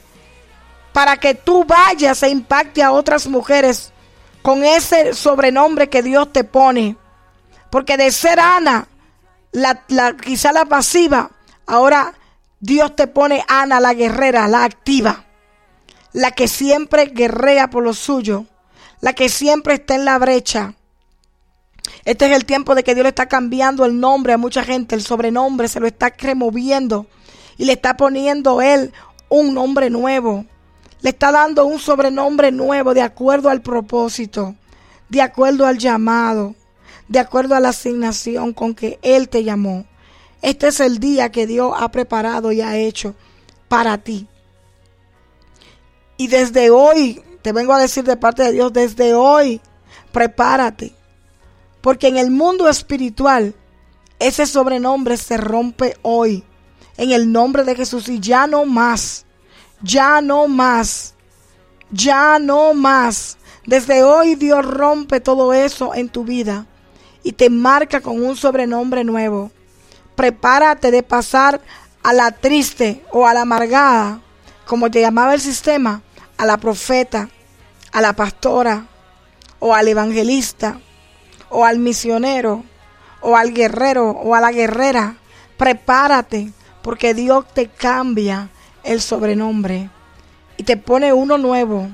para 0.92 1.16
que 1.16 1.36
tú 1.36 1.64
vayas 1.64 2.22
e 2.22 2.30
impacte 2.30 2.84
a 2.84 2.92
otras 2.92 3.28
mujeres 3.28 3.94
con 4.42 4.66
ese 4.66 5.14
sobrenombre 5.14 5.88
que 5.88 6.04
Dios 6.04 6.34
te 6.34 6.44
pone. 6.44 6.98
Porque 7.70 7.96
de 7.96 8.12
ser 8.12 8.42
Ana, 8.42 8.90
la, 9.54 9.86
la, 9.88 10.18
quizá 10.18 10.52
la 10.52 10.66
pasiva, 10.66 11.32
ahora 11.66 12.14
Dios 12.60 12.94
te 12.94 13.08
pone 13.08 13.46
Ana, 13.48 13.80
la 13.80 13.94
guerrera, 13.94 14.50
la 14.50 14.66
activa, 14.66 15.24
la 16.12 16.32
que 16.32 16.50
siempre 16.50 17.06
guerrea 17.06 17.70
por 17.70 17.84
lo 17.86 17.94
suyo 17.94 18.48
la 19.02 19.14
que 19.14 19.30
siempre 19.30 19.76
está 19.76 19.96
en 19.96 20.06
la 20.06 20.18
brecha. 20.18 20.74
Este 22.06 22.28
es 22.28 22.36
el 22.36 22.46
tiempo 22.46 22.76
de 22.76 22.84
que 22.84 22.94
Dios 22.94 23.04
le 23.04 23.10
está 23.10 23.28
cambiando 23.28 23.86
el 23.86 24.00
nombre 24.00 24.34
a 24.34 24.38
mucha 24.38 24.64
gente, 24.64 24.96
el 24.96 25.02
sobrenombre 25.02 25.68
se 25.68 25.80
lo 25.80 25.88
está 25.88 26.14
removiendo 26.18 27.08
y 27.58 27.66
le 27.66 27.74
está 27.74 27.98
poniendo 27.98 28.62
él 28.62 28.94
un 29.30 29.54
nombre 29.54 29.90
nuevo. 29.90 30.46
Le 31.02 31.12
está 31.12 31.32
dando 31.32 31.66
un 31.66 31.80
sobrenombre 31.80 32.52
nuevo 32.52 32.94
de 32.94 33.02
acuerdo 33.02 33.50
al 33.50 33.62
propósito, 33.62 34.56
de 35.08 35.22
acuerdo 35.22 35.66
al 35.66 35.78
llamado, 35.78 36.56
de 37.08 37.20
acuerdo 37.20 37.56
a 37.56 37.60
la 37.60 37.70
asignación 37.70 38.54
con 38.54 38.76
que 38.76 39.00
Él 39.02 39.30
te 39.30 39.44
llamó. 39.44 39.86
Este 40.42 40.68
es 40.68 40.80
el 40.80 41.00
día 41.00 41.32
que 41.32 41.48
Dios 41.48 41.74
ha 41.78 41.90
preparado 41.90 42.52
y 42.52 42.62
ha 42.62 42.78
hecho 42.78 43.16
para 43.68 43.98
ti. 43.98 44.28
Y 46.18 46.28
desde 46.28 46.70
hoy 46.70 47.22
te 47.42 47.52
vengo 47.54 47.74
a 47.74 47.80
decir 47.80 48.04
de 48.04 48.18
parte 48.18 48.44
de 48.44 48.52
Dios 48.52 48.74
desde 48.74 49.14
hoy, 49.14 49.62
prepárate. 50.12 50.94
Porque 51.82 52.08
en 52.08 52.18
el 52.18 52.32
mundo 52.32 52.68
espiritual, 52.68 53.56
ese 54.20 54.46
sobrenombre 54.46 55.18
se 55.18 55.38
rompe 55.38 55.98
hoy. 56.02 56.44
En 56.98 57.12
el 57.12 57.32
nombre 57.32 57.64
de 57.64 57.76
Jesús 57.76 58.10
y 58.10 58.20
ya 58.20 58.48
no 58.48 58.66
más. 58.66 59.26
Ya 59.82 60.20
no 60.20 60.48
más. 60.48 61.14
Ya 61.92 62.38
no 62.40 62.74
más. 62.74 63.38
Desde 63.66 64.04
hoy 64.04 64.36
Dios 64.36 64.66
rompe 64.66 65.22
todo 65.22 65.54
eso 65.54 65.94
en 65.94 66.10
tu 66.10 66.24
vida 66.24 66.66
y 67.24 67.34
te 67.34 67.50
marca 67.50 68.02
con 68.02 68.22
un 68.24 68.36
sobrenombre 68.36 69.04
nuevo. 69.04 69.52
Prepárate 70.16 70.92
de 70.92 71.04
pasar 71.04 71.62
a 72.04 72.14
la 72.14 72.32
triste 72.32 73.04
o 73.12 73.28
a 73.28 73.34
la 73.34 73.42
amargada, 73.42 74.22
como 74.66 74.90
te 74.90 75.02
llamaba 75.02 75.34
el 75.34 75.42
sistema, 75.42 76.02
a 76.40 76.46
la 76.46 76.58
profeta, 76.58 77.30
a 77.92 78.02
la 78.02 78.14
pastora, 78.14 78.88
o 79.60 79.76
al 79.76 79.90
evangelista, 79.90 80.80
o 81.50 81.66
al 81.66 81.80
misionero, 81.80 82.64
o 83.20 83.36
al 83.36 83.54
guerrero, 83.54 84.12
o 84.12 84.34
a 84.34 84.40
la 84.40 84.52
guerrera. 84.52 85.18
Prepárate, 85.58 86.54
porque 86.82 87.14
Dios 87.14 87.46
te 87.54 87.68
cambia 87.68 88.50
el 88.84 89.02
sobrenombre 89.02 89.90
y 90.56 90.64
te 90.64 90.78
pone 90.78 91.12
uno 91.12 91.38
nuevo 91.38 91.90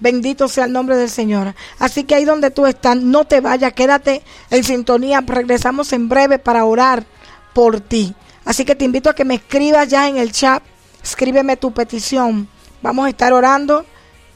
Bendito 0.00 0.46
sea 0.46 0.66
el 0.66 0.72
nombre 0.72 0.96
del 0.96 1.10
Señor. 1.10 1.54
Así 1.78 2.04
que 2.04 2.14
ahí 2.14 2.24
donde 2.24 2.50
tú 2.50 2.66
estás, 2.66 2.96
no 2.96 3.24
te 3.24 3.40
vayas, 3.40 3.72
quédate 3.72 4.22
en 4.50 4.62
sintonía. 4.62 5.22
Regresamos 5.26 5.92
en 5.92 6.08
breve 6.08 6.38
para 6.38 6.64
orar 6.64 7.04
por 7.52 7.80
ti. 7.80 8.14
Así 8.44 8.64
que 8.64 8.76
te 8.76 8.84
invito 8.84 9.10
a 9.10 9.14
que 9.14 9.24
me 9.24 9.34
escribas 9.34 9.88
ya 9.88 10.08
en 10.08 10.16
el 10.16 10.30
chat. 10.30 10.62
Escríbeme 11.02 11.56
tu 11.56 11.72
petición. 11.72 12.48
Vamos 12.82 13.06
a 13.06 13.10
estar 13.10 13.32
orando. 13.32 13.84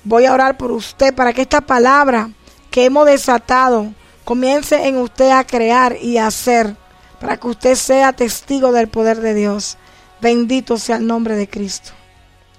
Voy 0.05 0.27
a 0.27 0.33
orar 0.33 0.57
por 0.57 0.73
usted 0.73 1.15
para 1.15 1.33
que 1.33 1.43
esta 1.43 1.61
palabra 1.61 2.31
que 2.71 2.85
hemos 2.85 3.07
desatado 3.07 3.93
comience 4.25 4.89
en 4.89 4.97
usted 4.97 5.31
a 5.31 5.45
crear 5.45 5.97
y 6.01 6.19
a 6.19 6.27
hacer. 6.27 6.77
Para 7.21 7.37
que 7.37 7.47
usted 7.47 7.75
sea 7.77 8.13
testigo 8.13 8.73
del 8.73 8.89
poder 8.89 9.21
de 9.21 9.35
Dios. 9.35 9.77
Bendito 10.21 10.77
sea 10.79 10.97
el 10.97 11.07
nombre 11.07 11.37
de 11.37 11.49
Cristo. 11.49 11.93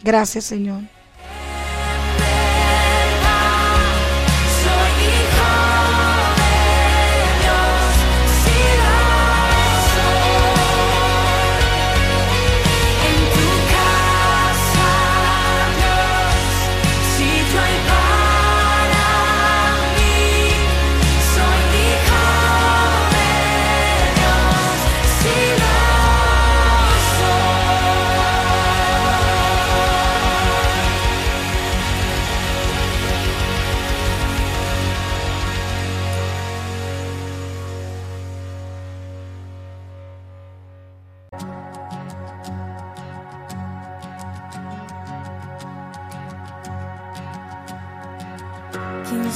Gracias, 0.04 0.46
Señor. 0.46 0.82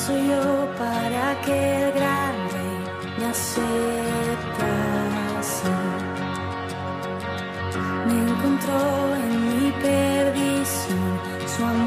Soy 0.08 0.28
yo 0.30 0.46
para 0.78 1.26
que 1.44 1.58
el 1.84 1.92
gran 1.92 2.36
rey 2.54 2.80
me 3.18 3.26
aceptase? 3.26 3.68
Me 8.08 8.16
encontró 8.30 8.82
en 9.24 9.32
mi 9.50 9.72
perdición 9.88 11.12
su 11.54 11.62
amor 11.66 11.87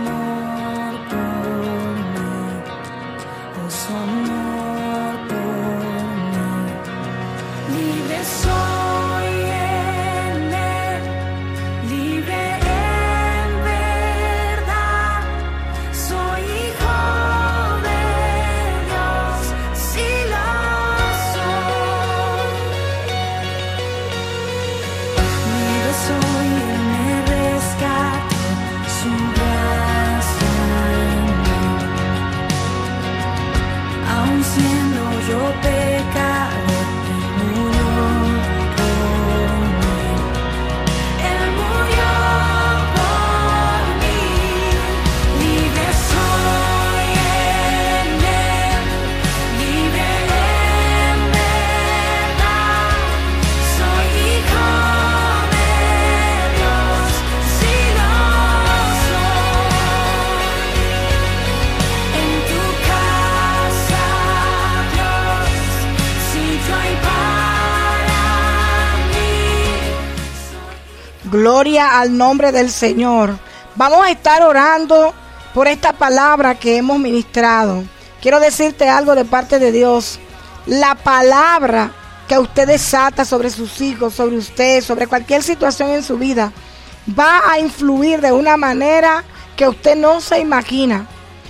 Gloria 71.61 72.01
al 72.01 72.17
nombre 72.17 72.53
del 72.53 72.71
Señor. 72.71 73.37
Vamos 73.75 74.03
a 74.03 74.11
estar 74.11 74.43
orando 74.43 75.13
por 75.53 75.69
esta 75.69 75.93
palabra 75.93 76.55
que 76.55 76.79
hemos 76.79 76.99
ministrado. 76.99 77.85
Quiero 78.23 78.41
decirte 78.41 78.89
algo 78.89 79.15
de 79.15 79.27
parte 79.27 79.59
de 79.59 79.71
Dios. 79.71 80.19
La 80.65 80.95
palabra 80.95 81.91
que 82.27 82.39
usted 82.39 82.67
desata 82.67 83.27
sobre 83.27 83.51
sus 83.51 83.79
hijos, 83.83 84.15
sobre 84.15 84.39
usted, 84.39 84.83
sobre 84.83 85.07
cualquier 85.07 85.43
situación 85.43 85.91
en 85.91 86.03
su 86.03 86.17
vida, 86.17 86.51
va 87.07 87.43
a 87.47 87.59
influir 87.59 88.23
de 88.23 88.33
una 88.33 88.57
manera 88.57 89.23
que 89.55 89.69
usted 89.69 89.97
no 89.97 90.23
se 90.23 90.39
imagina. 90.39 91.09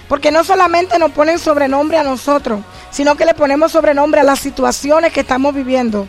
Porque 0.09 0.33
no 0.33 0.43
solamente 0.43 0.99
nos 0.99 1.13
ponen 1.13 1.39
sobrenombre 1.39 1.99
a 1.99 2.03
nosotros, 2.03 2.63
sino 2.91 3.15
que 3.15 3.27
le 3.27 3.35
ponemos 3.35 3.71
sobrenombre 3.71 4.23
a 4.23 4.25
las 4.25 4.41
situaciones 4.41 5.13
que 5.13 5.21
estamos 5.21 5.55
viviendo. 5.55 6.09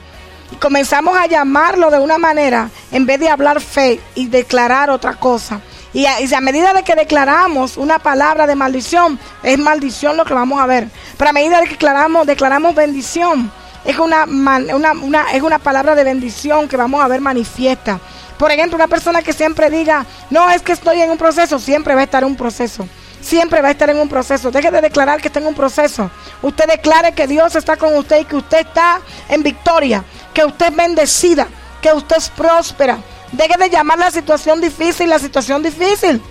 Comenzamos 0.60 1.18
a 1.18 1.26
llamarlo 1.28 1.90
de 1.90 2.00
una 2.00 2.18
manera 2.18 2.70
en 2.92 3.06
vez 3.06 3.20
de 3.20 3.30
hablar 3.30 3.62
fe 3.62 4.00
y 4.16 4.28
declarar 4.28 4.90
otra 4.90 5.16
cosa. 5.16 5.60
Y 5.94 6.06
a, 6.06 6.42
medida 6.42 6.74
de 6.74 6.84
que 6.84 6.96
declaramos 6.96 7.78
una 7.78 8.00
palabra 8.00 8.48
de 8.48 8.56
maldición, 8.56 9.20
es 9.44 9.58
maldición 9.58 10.16
lo 10.18 10.24
que 10.24 10.34
vamos 10.34 10.62
a 10.62 10.66
ver. 10.66 10.88
Pero 11.18 11.30
a 11.30 11.34
medida 11.34 11.60
de 11.60 11.66
que 11.66 11.72
declaramos, 11.72 12.26
declaramos 12.28 12.76
bendición, 12.76 13.52
es 13.84 13.98
una, 13.98 14.24
una, 14.26 14.92
una- 14.94 15.32
es 15.34 15.42
una 15.42 15.60
palabra 15.60 15.96
de 15.96 16.04
bendición 16.04 16.68
que 16.70 16.78
vamos 16.78 17.04
a 17.04 17.08
ver 17.08 17.20
manifiesta. 17.22 18.00
Por 18.38 18.52
ejemplo, 18.52 18.76
una 18.76 18.88
persona 18.88 19.22
que 19.22 19.34
siempre 19.34 19.70
diga, 19.70 20.06
no, 20.30 20.50
es 20.50 20.62
que 20.62 20.72
estoy 20.72 21.02
en 21.02 21.12
un 21.12 21.18
proceso, 21.18 21.60
siempre 21.60 21.94
va 21.96 22.02
a 22.02 22.06
estar 22.06 22.24
en 22.24 22.30
un 22.30 22.36
proceso. 22.38 22.88
Siempre 23.20 23.62
va 23.62 23.68
a 23.68 23.72
estar 23.72 23.88
en 23.92 24.00
un 24.00 24.10
proceso. 24.10 24.50
Deje 24.50 24.72
de 24.72 24.82
declarar 24.82 25.22
que 25.22 25.28
está 25.28 25.40
en 25.40 25.46
un 25.46 25.54
proceso. 25.54 26.10
Usted 26.42 26.66
declare 26.68 27.12
que 27.14 27.28
Dios 27.28 27.56
está 27.56 27.78
con 27.78 27.96
usted 27.96 28.22
y 28.22 28.26
que 28.26 28.36
usted 28.36 28.62
está 28.66 29.00
en 29.30 29.44
victoria, 29.44 30.04
que 30.34 30.46
usted 30.46 30.68
es 30.70 30.76
bendecida, 30.76 31.48
que 31.82 31.94
usted 31.94 32.18
es 32.18 32.30
próspera. 32.30 32.98
Deje 33.32 33.58
de 33.58 33.70
llamar 33.70 33.98
la 33.98 34.12
situación 34.12 34.60
difícil 34.60 35.10
la 35.10 35.20
situación 35.20 35.64
difícil. 35.64 36.22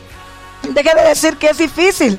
Deje 0.69 0.95
de 0.95 1.03
decir 1.09 1.37
que 1.37 1.49
es 1.51 1.59
difícil. 1.59 2.19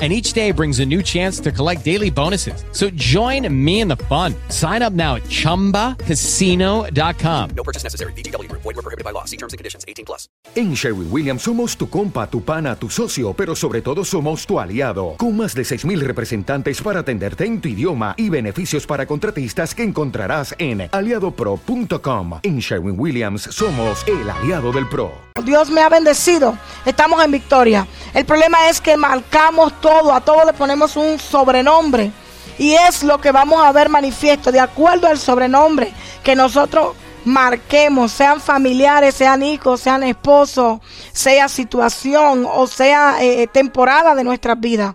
And 0.00 0.12
each 0.12 0.32
day 0.32 0.50
brings 0.50 0.80
a 0.80 0.84
new 0.84 1.02
chance 1.02 1.38
to 1.40 1.52
collect 1.52 1.84
daily 1.84 2.10
bonuses. 2.10 2.64
So 2.72 2.90
join 2.96 3.46
me 3.48 3.80
in 3.80 3.86
the 3.86 3.96
fun. 4.08 4.34
Sign 4.48 4.82
up 4.82 4.92
now 4.92 5.14
at 5.14 5.22
chumbacasino.com. 5.28 7.50
No 7.54 7.62
purchase 7.62 7.84
necessary. 7.84 8.12
VGW 8.12 8.48
Group. 8.48 8.62
Void 8.62 8.74
were 8.74 8.82
prohibited 8.82 9.04
by 9.04 9.12
law. 9.12 9.24
See 9.24 9.36
terms 9.36 9.52
and 9.52 9.58
conditions. 9.58 9.84
18 9.86 10.04
plus. 10.04 10.28
En 10.56 10.74
Sherwin 10.74 11.08
Williams 11.10 11.42
somos 11.42 11.76
tu 11.76 11.88
compa, 11.88 12.28
tu 12.28 12.42
pana, 12.42 12.76
tu 12.76 12.90
socio, 12.90 13.34
pero 13.34 13.54
sobre 13.54 13.82
todo 13.82 14.04
somos 14.04 14.46
tu 14.46 14.60
aliado, 14.60 15.14
con 15.16 15.36
más 15.36 15.54
de 15.54 15.62
6.000 15.62 16.00
representantes 16.00 16.80
para 16.80 17.00
atenderte 17.00 17.44
en 17.44 17.60
tu 17.60 17.68
idioma 17.68 18.14
y 18.16 18.30
beneficios 18.30 18.86
para 18.86 19.06
contratistas 19.06 19.74
que 19.74 19.82
encontrarás 19.82 20.54
en 20.58 20.88
aliadopro.com. 20.92 22.40
En 22.42 22.58
Sherwin 22.58 22.98
Williams 22.98 23.48
somos 23.50 24.04
el 24.06 24.28
aliado 24.28 24.72
del 24.72 24.88
PRO. 24.88 25.12
Dios 25.42 25.68
me 25.68 25.80
ha 25.80 25.88
bendecido. 25.88 26.56
Estamos 26.86 27.22
en 27.24 27.32
victoria. 27.32 27.88
El 28.14 28.24
problema 28.24 28.68
es 28.68 28.80
que 28.80 28.96
marcamos 28.96 29.80
todo, 29.84 30.14
a 30.14 30.20
todo 30.22 30.46
le 30.46 30.54
ponemos 30.54 30.96
un 30.96 31.18
sobrenombre. 31.18 32.10
Y 32.56 32.72
es 32.72 33.02
lo 33.02 33.20
que 33.20 33.32
vamos 33.32 33.62
a 33.62 33.70
ver 33.70 33.90
manifiesto, 33.90 34.50
de 34.50 34.58
acuerdo 34.58 35.06
al 35.08 35.18
sobrenombre 35.18 35.92
que 36.22 36.34
nosotros 36.34 36.96
marquemos, 37.26 38.10
sean 38.10 38.40
familiares, 38.40 39.14
sean 39.14 39.42
hijos, 39.42 39.82
sean 39.82 40.02
esposos, 40.02 40.80
sea 41.12 41.50
situación 41.50 42.46
o 42.50 42.66
sea 42.66 43.16
eh, 43.20 43.46
temporada 43.46 44.14
de 44.14 44.24
nuestras 44.24 44.58
vidas. 44.58 44.94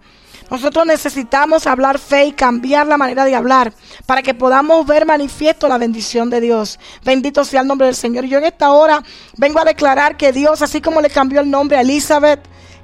Nosotros 0.49 0.87
necesitamos 0.87 1.67
hablar 1.67 1.99
fe 1.99 2.25
y 2.25 2.31
cambiar 2.31 2.87
la 2.87 2.97
manera 2.97 3.25
de 3.25 3.35
hablar 3.35 3.71
para 4.07 4.23
que 4.23 4.33
podamos 4.33 4.87
ver 4.87 5.05
manifiesto 5.05 5.67
la 5.67 5.77
bendición 5.77 6.31
de 6.31 6.41
Dios. 6.41 6.79
Bendito 7.03 7.45
sea 7.45 7.61
el 7.61 7.67
nombre 7.67 7.85
del 7.85 7.95
Señor. 7.95 8.25
Yo 8.25 8.39
en 8.39 8.45
esta 8.45 8.71
hora 8.71 9.03
vengo 9.37 9.59
a 9.59 9.65
declarar 9.65 10.17
que 10.17 10.31
Dios, 10.31 10.63
así 10.63 10.81
como 10.81 10.99
le 10.99 11.11
cambió 11.11 11.41
el 11.41 11.51
nombre 11.51 11.77
a 11.77 11.81
Elizabeth, 11.81 12.39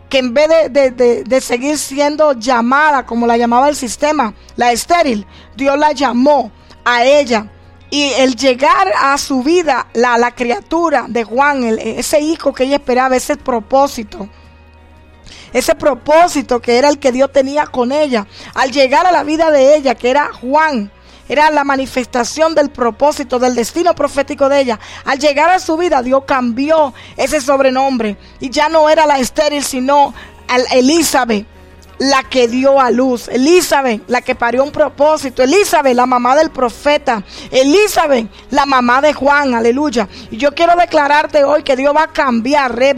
que 0.10 0.20
en 0.20 0.34
vez 0.34 0.48
de, 0.70 0.92
de, 0.92 1.24
de, 1.24 1.42
seguir 1.42 1.78
siendo 1.78 2.34
llamada 2.34 3.06
como 3.06 3.26
la 3.26 3.38
llamaba 3.38 3.70
el 3.70 3.76
sistema, 3.76 4.34
la 4.56 4.72
estéril, 4.72 5.26
Dios 5.56 5.78
la 5.78 5.92
llamó 5.92 6.52
a 6.84 7.04
ella. 7.04 7.52
Y 7.90 8.12
el 8.18 8.36
llegar 8.36 8.92
a 9.02 9.18
su 9.18 9.42
vida, 9.42 9.88
la, 9.94 10.18
la 10.18 10.32
criatura 10.32 11.06
de 11.08 11.24
Juan, 11.24 11.64
ese 11.80 12.20
hijo 12.20 12.54
que 12.54 12.66
ella 12.66 12.76
esperaba, 12.78 13.16
ese 13.16 13.38
propósito, 13.38 14.28
ese 15.54 15.76
propósito 15.76 16.62
que 16.62 16.78
era 16.78 16.90
el 16.90 17.00
que 17.00 17.12
Dios 17.12 17.32
tenía 17.32 17.66
con 17.66 17.92
ella, 17.92 18.28
al 18.54 18.72
llegar 18.72 19.06
a 19.06 19.12
la 19.12 19.24
vida 19.24 19.52
de 19.52 19.76
ella, 19.76 19.96
que 19.96 20.10
era 20.10 20.32
Juan, 20.34 20.92
era 21.28 21.50
la 21.50 21.64
manifestación 21.64 22.56
del 22.56 22.70
propósito, 22.70 23.40
del 23.40 23.56
destino 23.56 23.96
profético 23.96 24.50
de 24.50 24.62
ella. 24.62 24.80
Al 25.06 25.20
llegar 25.20 25.50
a 25.50 25.60
su 25.60 25.78
vida, 25.78 26.02
Dios 26.02 26.24
cambió 26.26 26.94
ese 27.18 27.42
sobrenombre 27.42 28.18
y 28.40 28.50
ya 28.50 28.70
no 28.70 28.90
era 28.90 29.06
la 29.06 29.20
estéril, 29.20 29.64
sino 29.64 30.14
Elizabeth 30.72 31.55
la 31.98 32.24
que 32.24 32.48
dio 32.48 32.80
a 32.80 32.92
luz, 32.92 33.28
Elizabeth, 33.28 34.04
la 34.08 34.22
que 34.22 34.36
parió 34.36 34.64
un 34.64 34.72
propósito, 34.72 35.42
Elizabeth, 35.44 35.96
la 35.96 36.06
mamá 36.06 36.36
del 36.36 36.50
profeta, 36.52 37.24
Elizabeth, 37.52 38.28
la 38.52 38.66
mamá 38.66 39.02
de 39.02 39.14
Juan, 39.14 39.54
aleluya. 39.54 40.08
Y 40.30 40.38
yo 40.38 40.54
quiero 40.54 40.76
declararte 40.76 41.44
hoy 41.44 41.64
que 41.64 41.76
Dios 41.76 41.96
va 41.96 42.04
a 42.04 42.08
cambiar, 42.08 42.76
Dios 42.76 42.98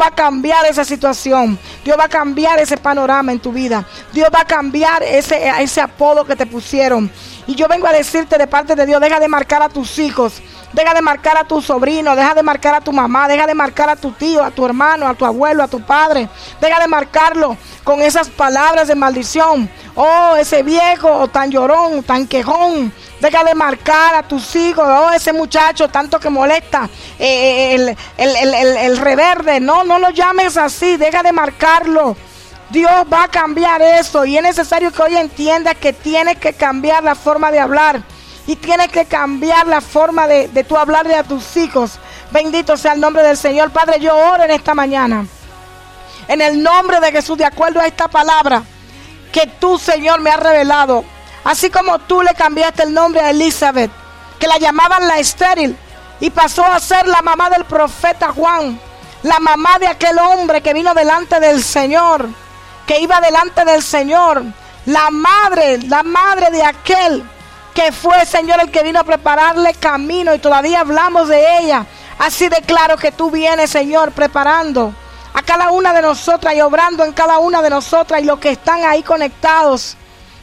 va 0.00 0.06
a 0.06 0.14
cambiar 0.14 0.66
esa 0.66 0.84
situación, 0.84 1.58
Dios 1.84 1.98
va 1.98 2.04
a 2.04 2.08
cambiar 2.08 2.58
ese 2.58 2.76
panorama 2.76 3.32
en 3.32 3.40
tu 3.40 3.52
vida, 3.52 3.84
Dios 4.12 4.28
va 4.34 4.40
a 4.40 4.46
cambiar 4.46 5.02
ese, 5.02 5.48
ese 5.60 5.80
apodo 5.80 6.24
que 6.24 6.36
te 6.36 6.46
pusieron. 6.46 7.10
Y 7.46 7.54
yo 7.54 7.68
vengo 7.68 7.86
a 7.86 7.92
decirte 7.92 8.38
de 8.38 8.46
parte 8.46 8.74
de 8.74 8.86
Dios, 8.86 9.00
deja 9.00 9.20
de 9.20 9.28
marcar 9.28 9.62
a 9.62 9.68
tus 9.68 9.98
hijos 9.98 10.40
Deja 10.74 10.92
de 10.92 11.02
marcar 11.02 11.36
a 11.36 11.44
tu 11.44 11.62
sobrino, 11.62 12.16
deja 12.16 12.34
de 12.34 12.42
marcar 12.42 12.74
a 12.74 12.80
tu 12.80 12.92
mamá, 12.92 13.28
deja 13.28 13.46
de 13.46 13.54
marcar 13.54 13.88
a 13.88 13.94
tu 13.94 14.10
tío, 14.10 14.42
a 14.42 14.50
tu 14.50 14.66
hermano, 14.66 15.06
a 15.06 15.14
tu 15.14 15.24
abuelo, 15.24 15.62
a 15.62 15.68
tu 15.68 15.80
padre. 15.80 16.28
Deja 16.60 16.80
de 16.80 16.88
marcarlo 16.88 17.56
con 17.84 18.02
esas 18.02 18.28
palabras 18.28 18.88
de 18.88 18.96
maldición. 18.96 19.70
Oh, 19.94 20.34
ese 20.36 20.64
viejo 20.64 21.28
tan 21.28 21.52
llorón, 21.52 22.02
tan 22.02 22.26
quejón. 22.26 22.92
Deja 23.20 23.44
de 23.44 23.54
marcar 23.54 24.16
a 24.16 24.24
tus 24.24 24.56
hijos. 24.56 24.84
Oh, 24.84 25.12
ese 25.12 25.32
muchacho 25.32 25.86
tanto 25.86 26.18
que 26.18 26.28
molesta. 26.28 26.90
Eh, 27.20 27.76
el, 27.76 27.96
el, 28.16 28.54
el 28.76 28.96
reverde. 28.96 29.60
No, 29.60 29.84
no 29.84 30.00
lo 30.00 30.10
llames 30.10 30.56
así. 30.56 30.96
Deja 30.96 31.22
de 31.22 31.30
marcarlo. 31.30 32.16
Dios 32.70 32.90
va 33.12 33.22
a 33.22 33.28
cambiar 33.28 33.80
eso. 33.80 34.24
Y 34.24 34.36
es 34.36 34.42
necesario 34.42 34.90
que 34.90 35.02
hoy 35.02 35.16
entiendas 35.16 35.76
que 35.76 35.92
tienes 35.92 36.36
que 36.38 36.52
cambiar 36.52 37.04
la 37.04 37.14
forma 37.14 37.52
de 37.52 37.60
hablar 37.60 38.02
y 38.46 38.56
tienes 38.56 38.88
que 38.88 39.06
cambiar 39.06 39.66
la 39.66 39.80
forma 39.80 40.26
de, 40.26 40.48
de 40.48 40.64
tú 40.64 40.76
hablarle 40.76 41.14
a 41.14 41.24
tus 41.24 41.56
hijos. 41.56 41.98
Bendito 42.30 42.76
sea 42.76 42.92
el 42.92 43.00
nombre 43.00 43.22
del 43.22 43.36
Señor. 43.36 43.70
Padre, 43.70 44.00
yo 44.00 44.14
oro 44.14 44.44
en 44.44 44.50
esta 44.50 44.74
mañana. 44.74 45.26
En 46.28 46.40
el 46.40 46.62
nombre 46.62 47.00
de 47.00 47.12
Jesús, 47.12 47.38
de 47.38 47.44
acuerdo 47.44 47.80
a 47.80 47.86
esta 47.86 48.08
palabra 48.08 48.62
que 49.32 49.46
tú, 49.58 49.78
Señor, 49.78 50.20
me 50.20 50.30
has 50.30 50.40
revelado. 50.40 51.04
Así 51.44 51.70
como 51.70 51.98
tú 51.98 52.22
le 52.22 52.34
cambiaste 52.34 52.84
el 52.84 52.94
nombre 52.94 53.20
a 53.20 53.30
Elizabeth, 53.30 53.90
que 54.38 54.46
la 54.46 54.58
llamaban 54.58 55.06
la 55.06 55.18
estéril, 55.18 55.76
y 56.20 56.30
pasó 56.30 56.64
a 56.64 56.80
ser 56.80 57.06
la 57.06 57.20
mamá 57.20 57.50
del 57.50 57.64
profeta 57.64 58.32
Juan, 58.32 58.78
la 59.22 59.38
mamá 59.40 59.78
de 59.78 59.88
aquel 59.88 60.18
hombre 60.18 60.62
que 60.62 60.72
vino 60.72 60.94
delante 60.94 61.40
del 61.40 61.62
Señor, 61.62 62.28
que 62.86 63.00
iba 63.00 63.20
delante 63.20 63.64
del 63.64 63.82
Señor, 63.82 64.42
la 64.86 65.10
madre, 65.10 65.78
la 65.82 66.02
madre 66.02 66.50
de 66.50 66.62
aquel 66.62 67.24
que 67.74 67.90
fue, 67.90 68.24
Señor, 68.24 68.60
el 68.62 68.70
que 68.70 68.84
vino 68.84 69.00
a 69.00 69.04
prepararle 69.04 69.74
camino 69.74 70.32
y 70.32 70.38
todavía 70.38 70.80
hablamos 70.80 71.28
de 71.28 71.58
ella. 71.58 71.84
Así 72.18 72.48
de 72.48 72.62
claro 72.62 72.96
que 72.96 73.10
tú 73.10 73.30
vienes, 73.30 73.70
Señor, 73.70 74.12
preparando 74.12 74.94
a 75.34 75.42
cada 75.42 75.72
una 75.72 75.92
de 75.92 76.00
nosotras 76.00 76.54
y 76.54 76.60
obrando 76.60 77.04
en 77.04 77.12
cada 77.12 77.38
una 77.38 77.60
de 77.60 77.70
nosotras 77.70 78.22
y 78.22 78.24
los 78.24 78.38
que 78.38 78.50
están 78.50 78.84
ahí 78.84 79.02
conectados. 79.02 79.96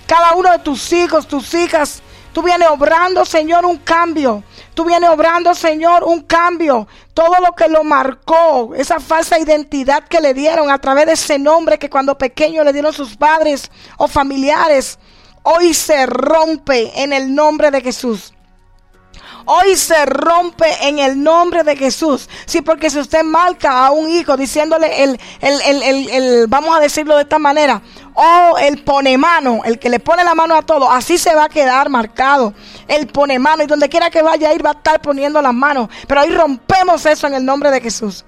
Cada 0.06 0.34
uno 0.34 0.52
de 0.52 0.60
tus 0.60 0.92
hijos, 0.92 1.26
tus 1.26 1.54
hijas, 1.54 2.02
tú 2.34 2.44
vienes 2.44 2.68
obrando, 2.70 3.24
Señor, 3.24 3.66
un 3.66 3.78
cambio. 3.78 4.44
Tú 4.74 4.84
vienes 4.84 5.10
obrando, 5.10 5.56
Señor, 5.56 6.04
un 6.04 6.24
cambio. 6.24 6.86
Todo 7.14 7.40
lo 7.40 7.54
que 7.54 7.70
lo 7.70 7.86
marcó, 7.86 8.74
esa 8.76 9.00
falsa 9.00 9.40
identidad 9.40 10.04
que 10.04 10.20
le 10.20 10.34
dieron 10.34 10.70
a 10.70 10.80
través 10.80 11.06
de 11.06 11.14
ese 11.14 11.40
nombre 11.40 11.80
que 11.80 11.90
cuando 11.90 12.18
pequeño 12.18 12.66
le 12.66 12.74
dieron 12.74 12.92
sus 12.92 13.16
padres 13.16 13.72
o 13.96 14.10
familiares 14.10 15.00
hoy 15.44 15.74
se 15.74 16.06
rompe 16.06 17.02
en 17.02 17.14
el 17.14 17.34
nombre 17.34 17.72
de 17.72 17.82
Jesús. 17.82 18.34
Hoy 19.46 19.76
se 19.76 20.06
rompe 20.06 20.88
en 20.88 21.00
el 21.00 21.22
nombre 21.22 21.64
de 21.64 21.76
Jesús. 21.76 22.30
Sí, 22.46 22.62
porque 22.62 22.90
si 22.90 23.00
usted 23.00 23.24
marca 23.24 23.86
a 23.86 23.92
un 23.92 24.10
hijo 24.10 24.38
diciéndole 24.38 25.04
el, 25.04 25.20
el, 25.42 25.62
el, 25.84 26.10
el, 26.10 26.48
vamos 26.48 26.78
a 26.78 26.80
decirlo 26.80 27.16
de 27.16 27.24
esta 27.24 27.40
manera, 27.40 27.82
o 28.14 28.58
el 28.60 28.84
pone 28.84 29.18
mano, 29.18 29.62
el 29.66 29.80
que 29.80 29.90
le 29.90 30.00
pone 30.00 30.24
la 30.24 30.36
mano 30.36 30.56
a 30.56 30.62
todo, 30.62 30.90
así 30.90 31.18
se 31.18 31.34
va 31.34 31.46
a 31.46 31.50
quedar 31.50 31.90
marcado. 31.90 32.54
El 32.88 33.08
pone 33.08 33.40
mano 33.40 33.64
y 33.64 33.68
donde 33.68 33.90
quiera 33.90 34.10
que 34.10 34.22
vaya 34.22 34.50
a 34.50 34.54
ir 34.54 34.66
va 34.66 34.72
a 34.72 34.74
estar 34.74 35.02
poniendo 35.02 35.42
las 35.42 35.54
manos. 35.54 35.90
Pero 36.08 36.22
hoy 36.22 36.30
rompemos 36.30 37.06
eso 37.06 37.28
en 37.28 37.34
el 37.34 37.46
nombre 37.46 37.72
de 37.72 37.82
Jesús. 37.82 38.26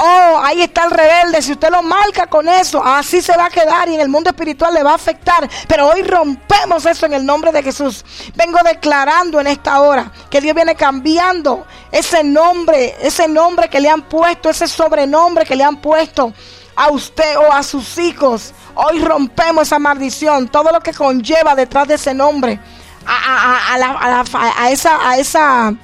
Oh, 0.00 0.40
ahí 0.44 0.62
está 0.62 0.84
el 0.84 0.92
rebelde. 0.92 1.42
Si 1.42 1.50
usted 1.50 1.70
lo 1.70 1.82
marca 1.82 2.28
con 2.28 2.48
eso, 2.48 2.80
así 2.84 3.20
se 3.20 3.36
va 3.36 3.46
a 3.46 3.50
quedar 3.50 3.88
y 3.88 3.96
en 3.96 4.00
el 4.00 4.08
mundo 4.08 4.30
espiritual 4.30 4.72
le 4.72 4.84
va 4.84 4.92
a 4.92 4.94
afectar. 4.94 5.48
Pero 5.66 5.88
hoy 5.88 6.02
rompemos 6.02 6.86
eso 6.86 7.06
en 7.06 7.14
el 7.14 7.26
nombre 7.26 7.50
de 7.50 7.64
Jesús. 7.64 8.04
Vengo 8.36 8.60
declarando 8.62 9.40
en 9.40 9.48
esta 9.48 9.80
hora 9.80 10.12
que 10.30 10.40
Dios 10.40 10.54
viene 10.54 10.76
cambiando 10.76 11.66
ese 11.90 12.22
nombre, 12.22 12.94
ese 13.00 13.26
nombre 13.26 13.68
que 13.68 13.80
le 13.80 13.90
han 13.90 14.02
puesto, 14.02 14.48
ese 14.48 14.68
sobrenombre 14.68 15.44
que 15.44 15.56
le 15.56 15.64
han 15.64 15.80
puesto 15.80 16.32
a 16.76 16.90
usted 16.90 17.36
o 17.36 17.52
a 17.52 17.64
sus 17.64 17.98
hijos. 17.98 18.54
Hoy 18.76 19.00
rompemos 19.00 19.66
esa 19.66 19.80
maldición, 19.80 20.46
todo 20.46 20.70
lo 20.70 20.78
que 20.78 20.94
conlleva 20.94 21.56
detrás 21.56 21.88
de 21.88 21.94
ese 21.94 22.14
nombre, 22.14 22.60
a, 23.04 23.74
a 23.74 24.70
esa, 24.70 25.10
a 25.10 25.18
esa, 25.18 25.74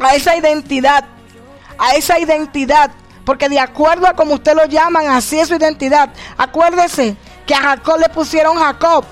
a 0.00 0.14
esa 0.14 0.34
identidad, 0.34 1.04
a 1.76 1.94
esa 1.94 2.18
identidad 2.18 2.90
porque 3.24 3.48
de 3.48 3.58
acuerdo 3.58 4.06
a 4.06 4.14
como 4.14 4.34
usted 4.34 4.54
lo 4.54 4.66
llaman, 4.66 5.08
así 5.08 5.38
es 5.38 5.48
su 5.48 5.54
identidad. 5.54 6.10
Acuérdese 6.36 7.16
que 7.46 7.54
a 7.54 7.60
Jacob 7.60 7.98
le 7.98 8.08
pusieron 8.08 8.56
Jacob, 8.58 9.04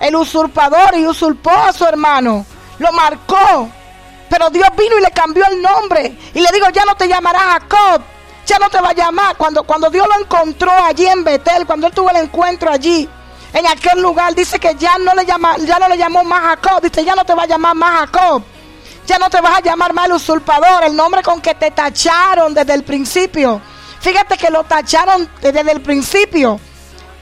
el 0.00 0.16
usurpador, 0.16 0.96
y 0.96 1.06
usurpó 1.06 1.50
a 1.50 1.72
su 1.72 1.84
hermano. 1.84 2.46
Lo 2.78 2.92
marcó. 2.92 3.68
Pero 4.30 4.50
Dios 4.50 4.68
vino 4.76 4.98
y 4.98 5.02
le 5.02 5.10
cambió 5.10 5.44
el 5.46 5.60
nombre. 5.60 6.16
Y 6.34 6.40
le 6.40 6.48
digo, 6.52 6.68
ya 6.72 6.84
no 6.84 6.94
te 6.94 7.08
llamará 7.08 7.38
Jacob. 7.38 8.02
Ya 8.46 8.58
no 8.58 8.68
te 8.70 8.80
va 8.80 8.90
a 8.90 8.94
llamar. 8.94 9.36
Cuando, 9.36 9.64
cuando 9.64 9.90
Dios 9.90 10.06
lo 10.06 10.22
encontró 10.22 10.70
allí 10.70 11.06
en 11.06 11.24
Betel, 11.24 11.66
cuando 11.66 11.86
él 11.86 11.92
tuvo 11.92 12.10
el 12.10 12.16
encuentro 12.16 12.70
allí, 12.70 13.08
en 13.52 13.66
aquel 13.66 14.00
lugar, 14.00 14.34
dice 14.34 14.58
que 14.60 14.74
ya 14.76 14.98
no 14.98 15.14
le, 15.14 15.24
llama, 15.24 15.56
ya 15.58 15.78
no 15.78 15.88
le 15.88 15.96
llamó 15.96 16.22
más 16.22 16.42
Jacob. 16.42 16.82
Dice, 16.82 17.04
ya 17.04 17.14
no 17.14 17.24
te 17.24 17.34
va 17.34 17.44
a 17.44 17.46
llamar 17.46 17.74
más 17.74 18.00
Jacob 18.00 18.44
ya 19.08 19.18
no 19.18 19.30
te 19.30 19.40
vas 19.40 19.56
a 19.56 19.62
llamar 19.62 19.94
mal 19.94 20.12
usurpador, 20.12 20.84
el 20.84 20.94
nombre 20.94 21.22
con 21.22 21.40
que 21.40 21.54
te 21.54 21.70
tacharon 21.70 22.52
desde 22.52 22.74
el 22.74 22.84
principio. 22.84 23.58
Fíjate 24.00 24.36
que 24.36 24.50
lo 24.50 24.64
tacharon 24.64 25.28
desde 25.40 25.72
el 25.72 25.80
principio. 25.80 26.60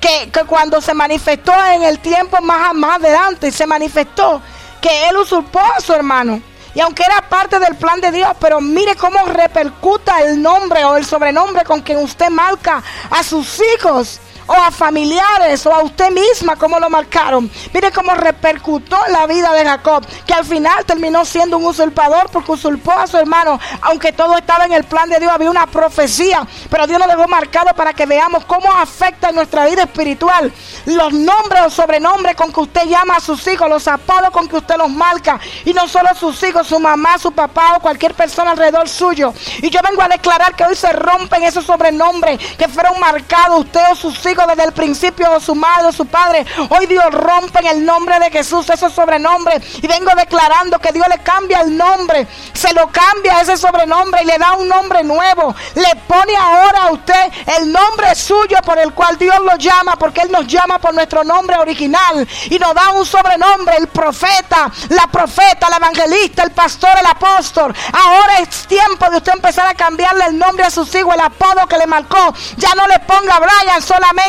Que, 0.00 0.30
cuando 0.46 0.80
se 0.80 0.92
manifestó 0.94 1.52
en 1.72 1.84
el 1.84 2.00
tiempo 2.00 2.40
más, 2.42 2.74
adelante, 2.96 3.52
se 3.52 3.66
manifestó 3.66 4.42
que 4.80 5.08
él 5.08 5.16
usurpó 5.16 5.60
a 5.60 5.80
su 5.80 5.94
hermano. 5.94 6.42
Y 6.74 6.80
aunque 6.80 7.04
era 7.04 7.22
parte 7.28 7.60
del 7.60 7.76
plan 7.76 8.00
de 8.00 8.10
Dios, 8.10 8.32
pero 8.40 8.60
mire 8.60 8.96
cómo 8.96 9.24
repercuta 9.24 10.20
el 10.22 10.42
nombre 10.42 10.84
o 10.84 10.96
el 10.96 11.06
sobrenombre 11.06 11.64
con 11.64 11.82
que 11.82 11.96
usted 11.96 12.30
marca 12.30 12.82
a 13.10 13.22
sus 13.22 13.62
hijos 13.74 14.20
o 14.46 14.52
a 14.52 14.70
familiares 14.70 15.64
o 15.66 15.72
a 15.72 15.82
usted 15.82 16.10
misma 16.10 16.56
como 16.56 16.78
lo 16.78 16.88
marcaron. 16.90 17.50
Mire 17.72 17.92
cómo 17.92 18.14
repercutó 18.14 18.98
la 19.08 19.26
vida 19.26 19.52
de 19.52 19.64
Jacob, 19.64 20.06
que 20.26 20.34
al 20.34 20.44
final 20.44 20.84
terminó 20.84 21.24
siendo 21.24 21.58
un 21.58 21.66
usurpador 21.66 22.30
porque 22.30 22.52
usurpó 22.52 22.92
a 22.92 23.06
su 23.06 23.16
hermano, 23.16 23.58
aunque 23.82 24.12
todo 24.12 24.36
estaba 24.36 24.64
en 24.64 24.72
el 24.72 24.84
plan 24.84 25.08
de 25.08 25.18
Dios, 25.18 25.32
había 25.32 25.50
una 25.50 25.66
profecía, 25.66 26.46
pero 26.70 26.86
Dios 26.86 27.00
lo 27.00 27.06
dejó 27.06 27.28
marcado 27.28 27.74
para 27.74 27.92
que 27.92 28.06
veamos 28.06 28.44
cómo 28.44 28.72
afecta 28.72 29.32
nuestra 29.32 29.66
vida 29.66 29.82
espiritual 29.82 30.52
los 30.86 31.12
nombres 31.12 31.62
o 31.66 31.70
sobrenombres 31.70 32.36
con 32.36 32.52
que 32.52 32.60
usted 32.60 32.84
llama 32.86 33.16
a 33.16 33.20
sus 33.20 33.46
hijos, 33.48 33.68
los 33.68 33.88
apodos 33.88 34.30
con 34.30 34.48
que 34.48 34.56
usted 34.56 34.76
los 34.76 34.90
marca, 34.90 35.40
y 35.64 35.72
no 35.72 35.88
solo 35.88 36.14
sus 36.14 36.40
hijos, 36.42 36.66
su 36.66 36.78
mamá, 36.78 37.18
su 37.18 37.32
papá 37.32 37.74
o 37.76 37.80
cualquier 37.80 38.14
persona 38.14 38.52
alrededor 38.52 38.88
suyo. 38.88 39.32
Y 39.62 39.70
yo 39.70 39.80
vengo 39.82 40.02
a 40.02 40.08
declarar 40.08 40.54
que 40.54 40.64
hoy 40.64 40.76
se 40.76 40.92
rompen 40.92 41.42
esos 41.42 41.64
sobrenombres 41.64 42.38
que 42.56 42.68
fueron 42.68 42.98
marcados 43.00 43.60
usted 43.60 43.80
o 43.90 43.94
sus 43.96 44.24
hijos 44.26 44.35
desde 44.44 44.64
el 44.64 44.72
principio, 44.72 45.30
o 45.32 45.40
su 45.40 45.54
madre, 45.54 45.86
o 45.86 45.92
su 45.92 46.06
padre. 46.06 46.44
Hoy 46.70 46.86
Dios 46.86 47.06
rompe 47.12 47.60
en 47.60 47.66
el 47.66 47.84
nombre 47.84 48.18
de 48.18 48.30
Jesús 48.30 48.68
esos 48.70 48.92
sobrenombres. 48.92 49.62
Y 49.82 49.86
vengo 49.86 50.10
declarando 50.16 50.78
que 50.78 50.92
Dios 50.92 51.06
le 51.08 51.22
cambia 51.22 51.60
el 51.60 51.76
nombre. 51.76 52.26
Se 52.52 52.72
lo 52.74 52.88
cambia 52.88 53.40
ese 53.40 53.56
sobrenombre 53.56 54.22
y 54.22 54.26
le 54.26 54.38
da 54.38 54.54
un 54.54 54.68
nombre 54.68 55.04
nuevo. 55.04 55.54
Le 55.74 55.96
pone 56.08 56.36
ahora 56.36 56.84
a 56.84 56.92
usted 56.92 57.32
el 57.58 57.72
nombre 57.72 58.14
suyo 58.14 58.56
por 58.64 58.78
el 58.78 58.92
cual 58.92 59.16
Dios 59.18 59.38
lo 59.40 59.56
llama, 59.56 59.96
porque 59.96 60.22
Él 60.22 60.32
nos 60.32 60.46
llama 60.46 60.78
por 60.78 60.92
nuestro 60.94 61.22
nombre 61.24 61.56
original. 61.56 62.26
Y 62.50 62.58
nos 62.58 62.74
da 62.74 62.90
un 62.90 63.06
sobrenombre, 63.06 63.76
el 63.76 63.88
profeta, 63.88 64.70
la 64.88 65.06
profeta, 65.06 65.68
el 65.68 65.74
evangelista, 65.74 66.42
el 66.42 66.50
pastor, 66.50 66.90
el 66.98 67.06
apóstol. 67.06 67.74
Ahora 67.92 68.40
es 68.40 68.66
tiempo 68.66 69.08
de 69.10 69.18
usted 69.18 69.32
empezar 69.32 69.66
a 69.68 69.74
cambiarle 69.74 70.26
el 70.26 70.38
nombre 70.38 70.64
a 70.64 70.70
sus 70.70 70.92
hijos, 70.94 71.14
el 71.14 71.20
apodo 71.20 71.66
que 71.68 71.78
le 71.78 71.86
marcó. 71.86 72.34
Ya 72.56 72.74
no 72.74 72.86
le 72.88 72.98
ponga 73.00 73.38
Brian 73.38 73.82
solamente, 73.82 74.25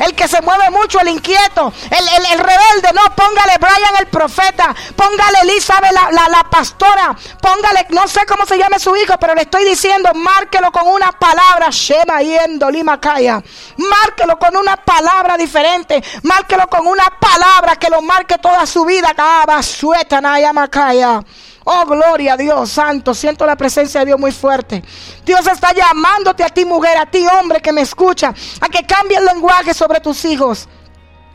el 0.00 0.14
que 0.14 0.28
se 0.28 0.40
mueve 0.42 0.70
mucho, 0.70 1.00
el 1.00 1.08
inquieto, 1.08 1.72
el, 1.90 2.38
rebelde. 2.38 2.90
No, 2.94 3.14
póngale 3.14 3.58
Brian 3.58 3.96
el 3.98 4.06
profeta, 4.06 4.74
póngale 4.96 5.40
Elizabeth 5.42 5.92
la, 5.92 6.28
la, 6.28 6.44
pastora, 6.50 7.16
póngale, 7.40 7.86
no 7.90 8.08
sé 8.08 8.26
cómo 8.26 8.46
se 8.46 8.58
llame 8.58 8.78
su 8.78 8.94
hijo, 8.96 9.14
pero 9.18 9.34
le 9.34 9.42
estoy 9.42 9.64
diciendo, 9.64 10.10
márquelo 10.14 10.72
con 10.72 10.88
una 10.88 11.12
palabra, 11.12 11.68
Shema 11.70 12.22
Yendo 12.22 12.70
Lima 12.70 13.00
Kaya. 13.00 13.42
Márquelo 13.76 14.38
con 14.38 14.56
una 14.56 14.76
palabra 14.76 15.36
diferente, 15.36 16.02
márquelo 16.22 16.66
con 16.68 16.86
una 16.86 17.04
palabra 17.20 17.76
que 17.76 17.88
lo 17.88 18.02
marque 18.02 18.38
toda 18.38 18.66
su 18.66 18.84
vida. 18.84 19.14
Sueta, 19.62 20.20
Naya 20.20 20.52
Makaya. 20.52 21.22
Oh, 21.64 21.84
gloria 21.84 22.34
a 22.34 22.36
Dios 22.36 22.70
santo. 22.70 23.14
Siento 23.14 23.46
la 23.46 23.56
presencia 23.56 24.00
de 24.00 24.06
Dios 24.06 24.18
muy 24.18 24.32
fuerte. 24.32 24.82
Dios 25.24 25.46
está 25.46 25.72
llamándote 25.72 26.42
a 26.42 26.48
ti, 26.48 26.64
mujer, 26.64 26.96
a 26.96 27.06
ti, 27.06 27.26
hombre, 27.26 27.60
que 27.60 27.72
me 27.72 27.82
escucha, 27.82 28.34
a 28.60 28.68
que 28.68 28.86
cambie 28.86 29.18
el 29.18 29.24
lenguaje 29.24 29.74
sobre 29.74 30.00
tus 30.00 30.24
hijos. 30.24 30.68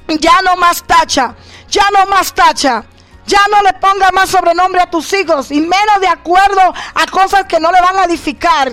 Ya 0.07 0.41
no 0.43 0.55
más 0.55 0.83
tacha, 0.83 1.35
ya 1.69 1.89
no 1.91 2.05
más 2.07 2.33
tacha. 2.33 2.85
Ya 3.27 3.41
no 3.49 3.63
le 3.63 3.73
ponga 3.73 4.11
más 4.11 4.29
sobrenombre 4.29 4.81
a 4.81 4.89
tus 4.89 5.11
hijos 5.13 5.49
y 5.49 5.59
menos 5.59 5.99
de 5.99 6.07
acuerdo 6.07 6.61
a 6.61 7.07
cosas 7.07 7.45
que 7.45 7.59
no 7.59 7.71
le 7.71 7.81
van 7.81 7.97
a 7.97 8.03
edificar. 8.05 8.71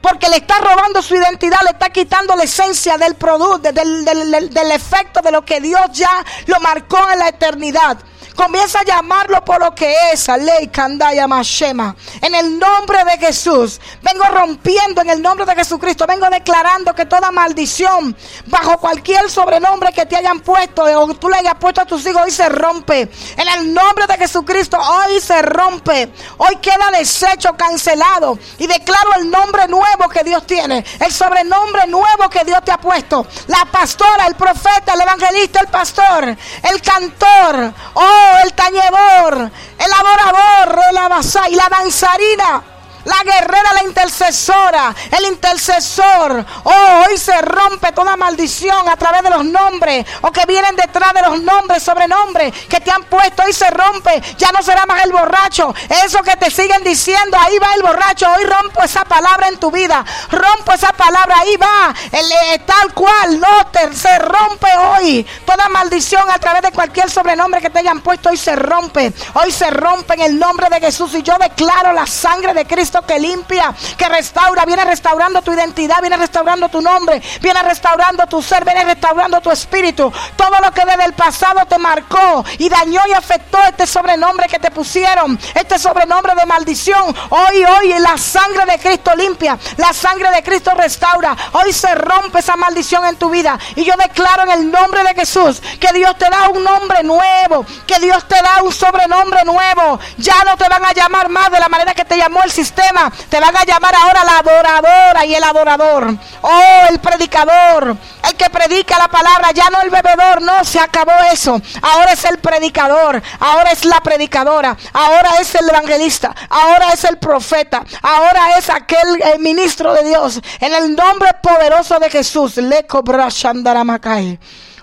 Porque 0.00 0.28
le 0.28 0.38
está 0.38 0.58
robando 0.58 1.00
su 1.00 1.14
identidad, 1.14 1.60
le 1.62 1.70
está 1.70 1.90
quitando 1.90 2.34
la 2.34 2.42
esencia 2.42 2.98
del 2.98 3.14
producto, 3.14 3.72
del, 3.72 4.04
del 4.04 4.70
efecto 4.72 5.20
de 5.22 5.30
lo 5.30 5.44
que 5.44 5.60
Dios 5.60 5.80
ya 5.92 6.10
lo 6.46 6.60
marcó 6.60 6.98
en 7.10 7.20
la 7.20 7.28
eternidad. 7.28 7.98
Comienza 8.34 8.80
a 8.80 8.84
llamarlo 8.84 9.44
por 9.44 9.60
lo 9.60 9.74
que 9.74 9.94
es. 10.12 10.28
Ley 10.28 10.68
Kandaya 10.68 11.26
Mashema. 11.26 11.94
En 12.20 12.34
el 12.34 12.58
nombre 12.58 12.98
de 13.04 13.26
Jesús. 13.26 13.80
Vengo 14.02 14.24
rompiendo 14.24 15.02
en 15.02 15.10
el 15.10 15.22
nombre 15.22 15.46
de 15.46 15.54
Jesucristo. 15.54 16.06
Vengo 16.06 16.28
declarando 16.28 16.94
que 16.94 17.06
toda 17.06 17.30
maldición 17.30 18.16
bajo 18.46 18.78
cualquier 18.78 19.30
sobrenombre 19.30 19.92
que 19.92 20.06
te 20.06 20.16
hayan 20.16 20.40
puesto 20.40 20.82
o 20.82 21.14
tú 21.14 21.28
le 21.28 21.36
hayas 21.36 21.54
puesto 21.54 21.80
a 21.80 21.84
tus 21.84 22.04
hijos 22.06 22.22
hoy 22.24 22.30
se 22.30 22.48
rompe. 22.48 23.08
En 23.36 23.48
el 23.48 23.72
nombre 23.72 24.06
de 24.06 24.14
Jesucristo 24.14 24.78
hoy 24.78 25.20
se 25.20 25.42
rompe. 25.42 26.12
Hoy 26.38 26.56
queda 26.56 26.90
deshecho, 26.92 27.54
cancelado. 27.56 28.38
Y 28.58 28.66
declaro 28.66 29.14
el 29.16 29.30
nombre 29.30 29.68
nuevo 29.68 30.08
que 30.08 30.24
Dios 30.24 30.46
tiene. 30.46 30.84
El 31.00 31.12
sobrenombre 31.12 31.86
nuevo 31.86 32.28
que 32.30 32.44
Dios 32.44 32.60
te 32.64 32.72
ha 32.72 32.78
puesto. 32.78 33.26
La 33.46 33.64
pastora, 33.70 34.26
el 34.26 34.34
profeta, 34.34 34.94
el 34.94 35.00
evangelista, 35.00 35.60
el 35.60 35.68
pastor, 35.68 36.24
el 36.62 36.82
cantor. 36.82 37.74
Oh, 37.94 38.23
el 38.44 38.52
tañedor, 38.54 39.50
el 39.78 39.92
adorador, 39.92 40.80
el 40.90 41.50
y 41.50 41.54
la 41.54 41.68
danzarina 41.68 42.73
la 43.04 43.22
guerrera, 43.24 43.72
la 43.74 43.84
intercesora, 43.84 44.94
el 45.10 45.26
intercesor. 45.26 46.44
Oh, 46.64 47.04
hoy 47.06 47.18
se 47.18 47.40
rompe 47.42 47.92
toda 47.92 48.16
maldición 48.16 48.88
a 48.88 48.96
través 48.96 49.22
de 49.22 49.30
los 49.30 49.44
nombres 49.44 50.06
o 50.22 50.30
que 50.30 50.46
vienen 50.46 50.76
detrás 50.76 51.12
de 51.12 51.22
los 51.22 51.40
nombres, 51.42 51.82
sobrenombres 51.82 52.52
que 52.68 52.80
te 52.80 52.90
han 52.90 53.04
puesto. 53.04 53.42
Hoy 53.44 53.52
se 53.52 53.70
rompe, 53.70 54.22
ya 54.38 54.50
no 54.52 54.62
será 54.62 54.86
más 54.86 55.04
el 55.04 55.12
borracho. 55.12 55.74
Eso 56.04 56.22
que 56.22 56.36
te 56.36 56.50
siguen 56.50 56.82
diciendo, 56.84 57.36
ahí 57.40 57.58
va 57.58 57.74
el 57.74 57.82
borracho. 57.82 58.26
Hoy 58.36 58.44
rompo 58.44 58.82
esa 58.82 59.04
palabra 59.04 59.48
en 59.48 59.58
tu 59.58 59.70
vida. 59.70 60.04
Rompo 60.30 60.72
esa 60.72 60.92
palabra, 60.92 61.38
ahí 61.38 61.56
va. 61.56 61.94
El, 62.12 62.32
eh, 62.32 62.62
tal 62.66 62.92
cual, 62.94 63.40
no 63.40 63.64
se 63.92 64.18
rompe 64.18 64.68
hoy. 64.76 65.26
Toda 65.44 65.68
maldición 65.68 66.22
a 66.30 66.38
través 66.38 66.62
de 66.62 66.72
cualquier 66.72 67.10
sobrenombre 67.10 67.60
que 67.60 67.70
te 67.70 67.80
hayan 67.80 68.00
puesto, 68.00 68.30
hoy 68.30 68.36
se 68.36 68.56
rompe. 68.56 69.12
Hoy 69.34 69.50
se 69.50 69.70
rompe 69.70 70.14
en 70.14 70.20
el 70.20 70.38
nombre 70.38 70.68
de 70.70 70.80
Jesús. 70.80 71.14
Y 71.14 71.22
yo 71.22 71.36
declaro 71.38 71.92
la 71.92 72.06
sangre 72.06 72.54
de 72.54 72.64
Cristo 72.64 72.93
que 73.02 73.18
limpia, 73.18 73.74
que 73.96 74.08
restaura, 74.08 74.64
viene 74.64 74.84
restaurando 74.84 75.42
tu 75.42 75.52
identidad, 75.52 76.00
viene 76.00 76.16
restaurando 76.16 76.68
tu 76.68 76.80
nombre, 76.80 77.20
viene 77.40 77.62
restaurando 77.62 78.26
tu 78.26 78.42
ser, 78.42 78.64
viene 78.64 78.84
restaurando 78.84 79.40
tu 79.40 79.50
espíritu. 79.50 80.12
Todo 80.36 80.60
lo 80.60 80.70
que 80.72 80.84
desde 80.84 81.04
el 81.04 81.14
pasado 81.14 81.66
te 81.66 81.78
marcó 81.78 82.44
y 82.58 82.68
dañó 82.68 83.00
y 83.08 83.12
afectó 83.12 83.58
este 83.64 83.86
sobrenombre 83.86 84.46
que 84.48 84.58
te 84.58 84.70
pusieron, 84.70 85.38
este 85.54 85.78
sobrenombre 85.78 86.34
de 86.34 86.46
maldición. 86.46 87.14
Hoy, 87.30 87.64
hoy 87.64 87.94
la 87.98 88.16
sangre 88.16 88.64
de 88.66 88.78
Cristo 88.78 89.14
limpia, 89.16 89.58
la 89.76 89.92
sangre 89.92 90.30
de 90.30 90.42
Cristo 90.42 90.72
restaura. 90.74 91.36
Hoy 91.52 91.72
se 91.72 91.94
rompe 91.94 92.38
esa 92.38 92.56
maldición 92.56 93.04
en 93.06 93.16
tu 93.16 93.30
vida. 93.30 93.58
Y 93.76 93.84
yo 93.84 93.94
declaro 93.96 94.44
en 94.44 94.50
el 94.50 94.70
nombre 94.70 95.02
de 95.02 95.14
Jesús 95.14 95.60
que 95.80 95.92
Dios 95.92 96.16
te 96.18 96.28
da 96.30 96.48
un 96.48 96.62
nombre 96.62 97.02
nuevo, 97.02 97.66
que 97.86 97.98
Dios 97.98 98.26
te 98.28 98.36
da 98.36 98.62
un 98.62 98.72
sobrenombre 98.72 99.44
nuevo. 99.44 99.98
Ya 100.18 100.44
no 100.44 100.56
te 100.56 100.68
van 100.68 100.84
a 100.84 100.92
llamar 100.92 101.28
más 101.28 101.50
de 101.50 101.58
la 101.58 101.68
manera 101.68 101.94
que 101.94 102.04
te 102.04 102.16
llamó 102.16 102.42
el 102.42 102.50
sistema 102.50 102.83
te 103.28 103.40
van 103.40 103.56
a 103.56 103.64
llamar 103.64 103.94
ahora 103.94 104.24
la 104.24 104.38
adoradora 104.38 105.24
y 105.24 105.34
el 105.34 105.42
adorador. 105.42 106.16
Oh, 106.42 106.86
el 106.90 106.98
predicador, 107.00 107.96
el 108.28 108.34
que 108.36 108.50
predica 108.50 108.98
la 108.98 109.08
palabra, 109.08 109.50
ya 109.52 109.70
no 109.70 109.80
el 109.82 109.90
bebedor, 109.90 110.42
no, 110.42 110.64
se 110.64 110.78
acabó 110.80 111.12
eso. 111.32 111.60
Ahora 111.82 112.12
es 112.12 112.24
el 112.24 112.38
predicador, 112.38 113.22
ahora 113.40 113.70
es 113.72 113.84
la 113.84 114.00
predicadora, 114.00 114.76
ahora 114.92 115.40
es 115.40 115.54
el 115.54 115.68
evangelista, 115.68 116.34
ahora 116.50 116.90
es 116.92 117.04
el 117.04 117.18
profeta, 117.18 117.84
ahora 118.02 118.58
es 118.58 118.70
aquel 118.70 119.20
ministro 119.38 119.92
de 119.94 120.04
Dios. 120.04 120.40
En 120.60 120.74
el 120.74 120.94
nombre 120.94 121.30
poderoso 121.42 121.98
de 121.98 122.10
Jesús, 122.10 122.56
le 122.56 122.86
cobra 122.86 123.28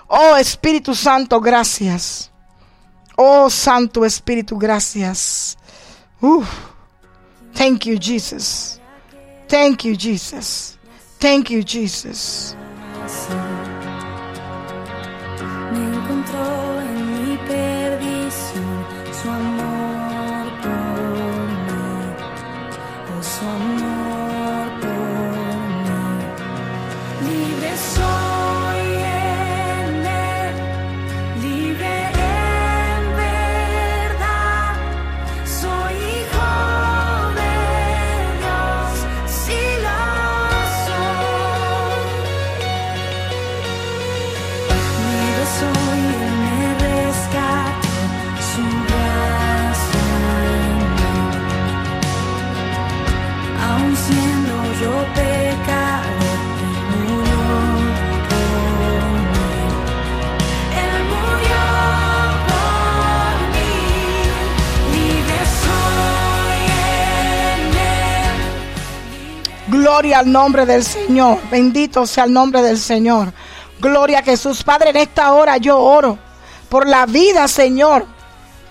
Oh 0.08 0.36
Espíritu 0.36 0.94
Santo, 0.94 1.40
gracias. 1.40 2.30
Oh 3.16 3.48
Santo 3.48 4.04
Espíritu, 4.04 4.58
gracias. 4.58 5.56
Thank 7.54 7.86
you, 7.86 7.98
Jesus. 7.98 8.80
Thank 9.48 9.84
you, 9.84 9.96
Jesus. 9.96 10.78
Thank 11.20 11.50
you, 11.50 11.62
Jesus. 11.62 12.56
Gloria 69.92 70.20
al 70.20 70.32
nombre 70.32 70.64
del 70.64 70.82
Señor. 70.84 71.38
Bendito 71.50 72.06
sea 72.06 72.24
el 72.24 72.32
nombre 72.32 72.62
del 72.62 72.78
Señor. 72.78 73.30
Gloria 73.78 74.20
a 74.20 74.22
Jesús. 74.22 74.64
Padre, 74.64 74.88
en 74.88 74.96
esta 74.96 75.34
hora 75.34 75.58
yo 75.58 75.78
oro 75.78 76.18
por 76.70 76.88
la 76.88 77.04
vida, 77.04 77.46
Señor. 77.46 78.06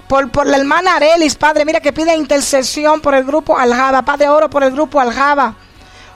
Por, 0.08 0.32
por 0.32 0.48
la 0.48 0.58
hermana 0.58 0.96
Arelis, 0.96 1.36
Padre, 1.36 1.64
mira 1.64 1.80
que 1.80 1.94
pide 1.94 2.16
intercesión 2.16 3.02
por 3.02 3.14
el 3.14 3.24
grupo 3.24 3.56
Aljaba. 3.56 4.02
Padre, 4.02 4.30
oro 4.30 4.50
por 4.50 4.64
el 4.64 4.72
grupo 4.72 5.00
Aljaba. 5.00 5.54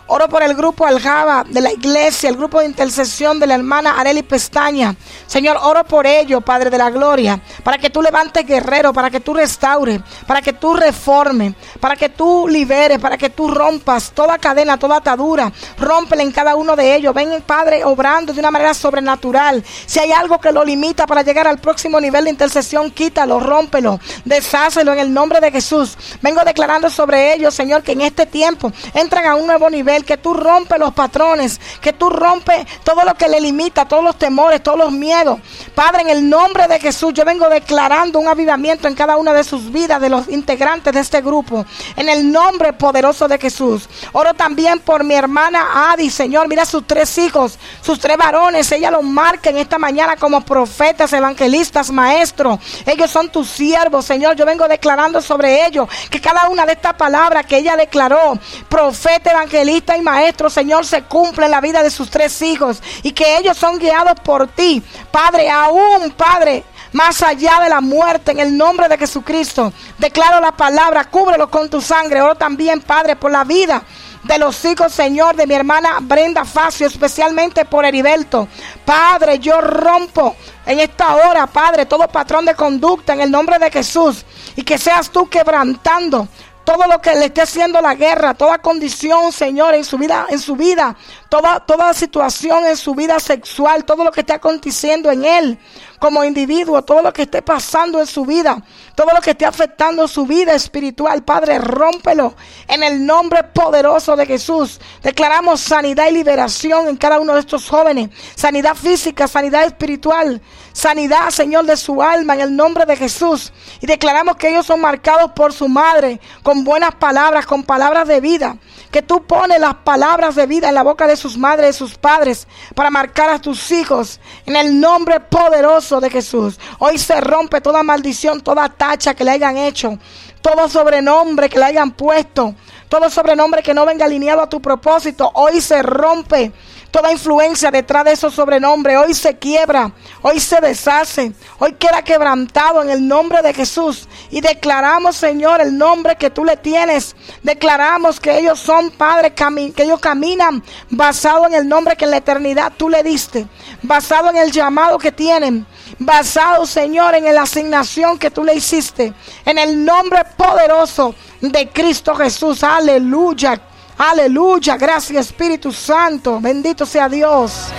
Oro 0.08 0.30
por 0.30 0.44
el 0.44 0.54
grupo 0.54 0.86
Aljaba 0.86 1.44
de 1.50 1.62
la 1.62 1.72
iglesia, 1.72 2.30
el 2.30 2.38
grupo 2.38 2.60
de 2.60 2.68
intercesión 2.68 3.40
de 3.40 3.48
la 3.48 3.56
hermana 3.56 4.00
Areli 4.00 4.22
Pestaña. 4.22 4.96
Señor, 5.26 5.58
oro 5.60 5.84
por 5.84 6.06
ello, 6.06 6.42
Padre 6.42 6.70
de 6.70 6.78
la 6.78 6.92
Gloria, 6.92 7.42
para 7.64 7.80
que 7.80 7.90
tú 7.90 8.04
levantes 8.04 8.46
guerrero, 8.46 8.94
para 8.94 9.10
que 9.10 9.20
tú 9.20 9.34
restaures, 9.34 10.02
para 10.28 10.44
que 10.44 10.54
tú 10.54 10.76
reformes, 10.76 11.56
para 11.80 11.96
que 11.96 12.10
tú 12.10 12.48
liberes, 12.48 13.00
para 13.00 13.18
que 13.18 13.32
tú 13.32 13.48
rompas 13.48 14.12
toda 14.12 14.38
cadena, 14.38 14.78
toda 14.78 14.98
atadura. 14.98 15.52
Rómpele 15.80 16.22
en 16.22 16.32
cada 16.32 16.56
uno 16.56 16.76
de 16.76 16.96
ellos. 16.96 17.12
Ven, 17.12 17.42
Padre, 17.42 17.84
obrando 17.84 18.32
de 18.32 18.40
una 18.40 18.52
manera 18.52 18.76
sobrenatural. 18.76 19.64
Si 19.88 20.00
hay 20.00 20.12
algo 20.12 20.40
que 20.40 20.52
lo 20.52 20.64
limita 20.64 21.08
para 21.08 21.24
llegar 21.24 21.48
al 21.48 21.58
próximo 21.58 22.00
nivel 22.00 22.26
de 22.26 22.30
intercesión, 22.30 22.92
quítalo, 22.92 23.40
rómpelo, 23.40 24.00
deshácelo 24.24 24.94
en 24.94 25.00
el 25.00 25.12
nombre 25.12 25.40
de 25.40 25.50
Jesús. 25.50 25.98
Vengo 26.22 26.44
declarando 26.46 26.92
sobre 26.92 27.34
ellos, 27.34 27.56
Señor, 27.56 27.82
que 27.82 27.94
en 27.94 28.02
este 28.02 28.28
tiempo 28.28 28.72
entran 28.94 29.26
a 29.26 29.34
un 29.34 29.48
nuevo 29.48 29.68
nivel 29.68 29.95
que 30.04 30.18
tú 30.18 30.34
rompes 30.34 30.80
los 30.80 30.94
patrones, 30.94 31.62
que 31.82 31.94
tú 31.94 32.10
rompes 32.10 32.66
todo 32.84 33.04
lo 33.06 33.14
que 33.14 33.30
le 33.30 33.40
limita, 33.40 33.88
todos 33.88 34.04
los 34.04 34.18
temores, 34.18 34.62
todos 34.62 34.78
los 34.78 34.92
miedos. 34.92 35.40
Padre, 35.74 36.02
en 36.02 36.10
el 36.10 36.30
nombre 36.30 36.68
de 36.68 36.80
Jesús, 36.80 37.14
yo 37.14 37.24
vengo 37.24 37.48
declarando 37.48 38.20
un 38.20 38.28
avivamiento 38.28 38.88
en 38.88 38.96
cada 38.96 39.18
una 39.18 39.34
de 39.34 39.44
sus 39.44 39.72
vidas, 39.72 40.02
de 40.02 40.10
los 40.10 40.28
integrantes 40.28 40.94
de 40.94 41.00
este 41.00 41.22
grupo. 41.22 41.66
En 41.96 42.10
el 42.10 42.32
nombre 42.32 42.74
poderoso 42.74 43.28
de 43.28 43.38
Jesús. 43.38 43.88
Oro 44.12 44.34
también 44.34 44.80
por 44.80 45.04
mi 45.04 45.16
hermana 45.16 45.92
Adi, 45.92 46.10
Señor. 46.10 46.48
Mira 46.48 46.66
sus 46.66 46.86
tres 46.86 47.18
hijos, 47.18 47.58
sus 47.82 48.00
tres 48.00 48.18
varones. 48.18 48.72
Ella 48.72 48.92
los 48.92 49.04
marca 49.04 49.50
en 49.50 49.58
esta 49.58 49.78
mañana 49.78 50.16
como 50.16 50.42
profetas, 50.42 51.14
evangelistas, 51.14 51.92
maestros. 51.92 52.60
Ellos 52.86 53.12
son 53.12 53.30
tus 53.30 53.50
siervos, 53.50 54.06
Señor. 54.06 54.36
Yo 54.36 54.46
vengo 54.46 54.68
declarando 54.68 55.22
sobre 55.22 55.66
ellos 55.66 55.88
que 56.10 56.22
cada 56.22 56.50
una 56.50 56.66
de 56.66 56.74
estas 56.74 56.94
palabras 56.96 57.46
que 57.46 57.58
ella 57.58 57.76
declaró, 57.76 58.38
profeta, 58.70 59.32
evangelista, 59.32 59.85
y 59.94 60.02
maestro, 60.02 60.50
Señor, 60.50 60.86
se 60.86 61.04
cumple 61.04 61.50
la 61.50 61.60
vida 61.60 61.84
de 61.84 61.90
sus 61.90 62.10
tres 62.10 62.42
hijos 62.42 62.82
y 63.04 63.12
que 63.12 63.38
ellos 63.38 63.58
son 63.58 63.78
guiados 63.78 64.18
por 64.22 64.48
ti. 64.48 64.82
Padre, 65.12 65.50
aún, 65.50 66.12
Padre, 66.16 66.64
más 66.94 67.22
allá 67.22 67.60
de 67.62 67.70
la 67.70 67.82
muerte, 67.82 68.32
en 68.32 68.40
el 68.40 68.58
nombre 68.58 68.88
de 68.88 68.98
Jesucristo. 68.98 69.74
Declaro 69.98 70.40
la 70.40 70.54
palabra, 70.54 71.04
cúbrelo 71.10 71.52
con 71.52 71.70
tu 71.70 71.82
sangre. 71.82 72.22
Oro 72.22 72.36
también, 72.36 72.80
Padre, 72.80 73.18
por 73.18 73.32
la 73.32 73.44
vida 73.44 73.84
de 74.24 74.40
los 74.40 74.64
hijos, 74.66 74.94
Señor, 74.94 75.36
de 75.36 75.46
mi 75.46 75.54
hermana 75.54 76.00
Brenda 76.02 76.46
Facio, 76.46 76.88
especialmente 76.88 77.66
por 77.66 77.86
Heriberto. 77.86 78.48
Padre, 78.84 79.40
yo 79.40 79.62
rompo 79.62 80.36
en 80.66 80.80
esta 80.80 81.16
hora, 81.16 81.46
Padre, 81.48 81.86
todo 81.86 82.08
patrón 82.08 82.46
de 82.46 82.56
conducta 82.56 83.14
en 83.14 83.22
el 83.22 83.30
nombre 83.30 83.60
de 83.60 83.70
Jesús. 83.70 84.26
Y 84.56 84.64
que 84.64 84.78
seas 84.78 85.10
tú 85.10 85.30
quebrantando 85.30 86.28
todo 86.66 86.88
lo 86.88 87.00
que 87.00 87.16
le 87.16 87.26
esté 87.26 87.42
haciendo 87.42 87.80
la 87.80 87.96
guerra, 87.96 88.34
toda 88.34 88.58
condición, 88.58 89.32
Señor, 89.32 89.76
en 89.76 89.86
su 89.86 89.98
vida, 89.98 90.26
en 90.30 90.40
su 90.40 90.56
vida, 90.56 90.96
toda, 91.30 91.60
toda 91.60 91.94
situación 91.94 92.66
en 92.66 92.78
su 92.78 92.96
vida 92.96 93.20
sexual, 93.20 93.86
todo 93.86 94.04
lo 94.04 94.12
que 94.12 94.22
esté 94.22 94.34
aconteciendo 94.34 95.12
en 95.12 95.26
él 95.26 95.60
como 96.00 96.24
individuo, 96.24 96.84
todo 96.84 97.02
lo 97.02 97.12
que 97.14 97.24
esté 97.24 97.42
pasando 97.42 98.00
en 98.00 98.08
su 98.08 98.26
vida, 98.26 98.62
todo 98.96 99.12
lo 99.14 99.22
que 99.22 99.32
esté 99.32 99.46
afectando 99.46 100.08
su 100.08 100.26
vida 100.26 100.54
espiritual, 100.54 101.24
Padre, 101.24 101.58
rómpelo 101.58 102.36
en 102.68 102.84
el 102.84 103.06
nombre 103.06 103.44
poderoso 103.44 104.16
de 104.16 104.26
Jesús. 104.26 104.80
Declaramos 105.02 105.62
sanidad 105.62 106.08
y 106.10 106.14
liberación 106.14 106.88
en 106.88 106.98
cada 106.98 107.20
uno 107.20 107.34
de 107.34 107.40
estos 107.40 107.68
jóvenes, 107.68 108.10
sanidad 108.36 108.76
física, 108.76 109.28
sanidad 109.28 109.64
espiritual, 109.64 110.42
sanidad, 110.74 111.30
Señor, 111.30 111.66
de 111.66 111.78
su 111.78 112.02
alma 112.02 112.36
en 112.36 112.42
el 112.42 112.56
nombre 112.56 112.86
de 112.86 112.98
Jesús. 112.98 113.52
Y 113.82 113.88
declaramos 113.88 114.36
que 114.36 114.50
ellos 114.50 114.66
son 114.66 114.82
marcados 114.82 115.32
por 115.32 115.54
su 115.54 115.68
madre 115.68 116.20
con 116.44 116.64
buenas 116.64 116.96
palabras, 116.96 117.46
con 117.46 117.64
palabras 117.64 118.08
de 118.08 118.22
vida. 118.22 118.58
Que 118.92 119.02
tú 119.02 119.26
pones 119.26 119.60
las 119.60 119.76
palabras 119.76 120.36
de 120.36 120.46
vida 120.46 120.70
en 120.70 120.76
la 120.76 120.84
boca 120.84 121.08
de 121.08 121.15
sus 121.16 121.38
madres 121.38 121.76
sus 121.76 121.96
padres 121.96 122.48
para 122.74 122.90
marcar 122.90 123.30
a 123.30 123.40
tus 123.40 123.72
hijos 123.72 124.20
en 124.46 124.56
el 124.56 124.80
nombre 124.80 125.20
poderoso 125.20 126.00
de 126.00 126.10
Jesús. 126.10 126.60
Hoy 126.80 126.98
se 126.98 127.20
rompe 127.22 127.62
toda 127.62 127.84
maldición, 127.84 128.42
toda 128.42 128.70
tacha 128.70 129.14
que 129.14 129.24
le 129.24 129.32
hayan 129.32 129.58
hecho, 129.58 129.98
todo 130.42 130.68
sobrenombre 130.70 131.50
que 131.50 131.60
le 131.60 131.66
hayan 131.66 131.92
puesto, 131.92 132.56
todo 132.90 133.10
sobrenombre 133.10 133.62
que 133.62 133.74
no 133.74 133.86
venga 133.86 134.06
alineado 134.06 134.42
a 134.42 134.50
tu 134.50 134.62
propósito. 134.62 135.32
Hoy 135.36 135.62
se 135.62 135.82
rompe 135.82 136.52
Toda 136.96 137.12
influencia 137.12 137.72
detrás 137.72 138.06
de 138.06 138.14
esos 138.14 138.34
sobrenombres 138.34 138.98
hoy 138.98 139.14
se 139.14 139.38
quiebra, 139.38 139.92
hoy 140.22 140.40
se 140.40 140.62
deshace, 140.62 141.34
hoy 141.60 141.74
queda 141.74 142.02
quebrantado 142.02 142.82
en 142.82 142.90
el 142.90 143.06
nombre 143.06 143.42
de 143.42 143.54
Jesús. 143.54 144.08
Y 144.32 144.40
declaramos, 144.40 145.18
Señor, 145.18 145.60
el 145.60 145.78
nombre 145.78 146.16
que 146.16 146.30
tú 146.30 146.46
le 146.46 146.56
tienes. 146.56 147.14
Declaramos 147.44 148.18
que 148.18 148.40
ellos 148.40 148.62
son, 148.62 148.92
Padre, 148.92 149.34
que 149.34 149.84
ellos 149.84 150.00
caminan 150.00 150.64
basado 150.90 151.46
en 151.48 151.56
el 151.56 151.68
nombre 151.68 151.98
que 151.98 152.06
en 152.06 152.12
la 152.12 152.18
eternidad 152.18 152.72
tú 152.78 152.88
le 152.88 153.04
diste, 153.04 153.46
basado 153.82 154.30
en 154.30 154.38
el 154.38 154.54
llamado 154.54 154.98
que 154.98 155.12
tienen, 155.12 155.68
basado, 156.00 156.66
Señor, 156.66 157.14
en 157.16 157.26
la 157.36 157.42
asignación 157.42 158.18
que 158.18 158.32
tú 158.32 158.42
le 158.42 158.56
hiciste, 158.56 159.14
en 159.44 159.58
el 159.58 159.84
nombre 159.84 160.22
poderoso 160.38 161.14
de 161.42 161.68
Cristo 161.68 162.16
Jesús. 162.16 162.64
Aleluya. 162.64 163.75
Aleluya, 163.98 164.76
gracias 164.78 165.28
Espíritu 165.28 165.72
Santo, 165.72 166.40
bendito 166.42 166.86
sea 166.86 167.08
Dios. 167.08 167.72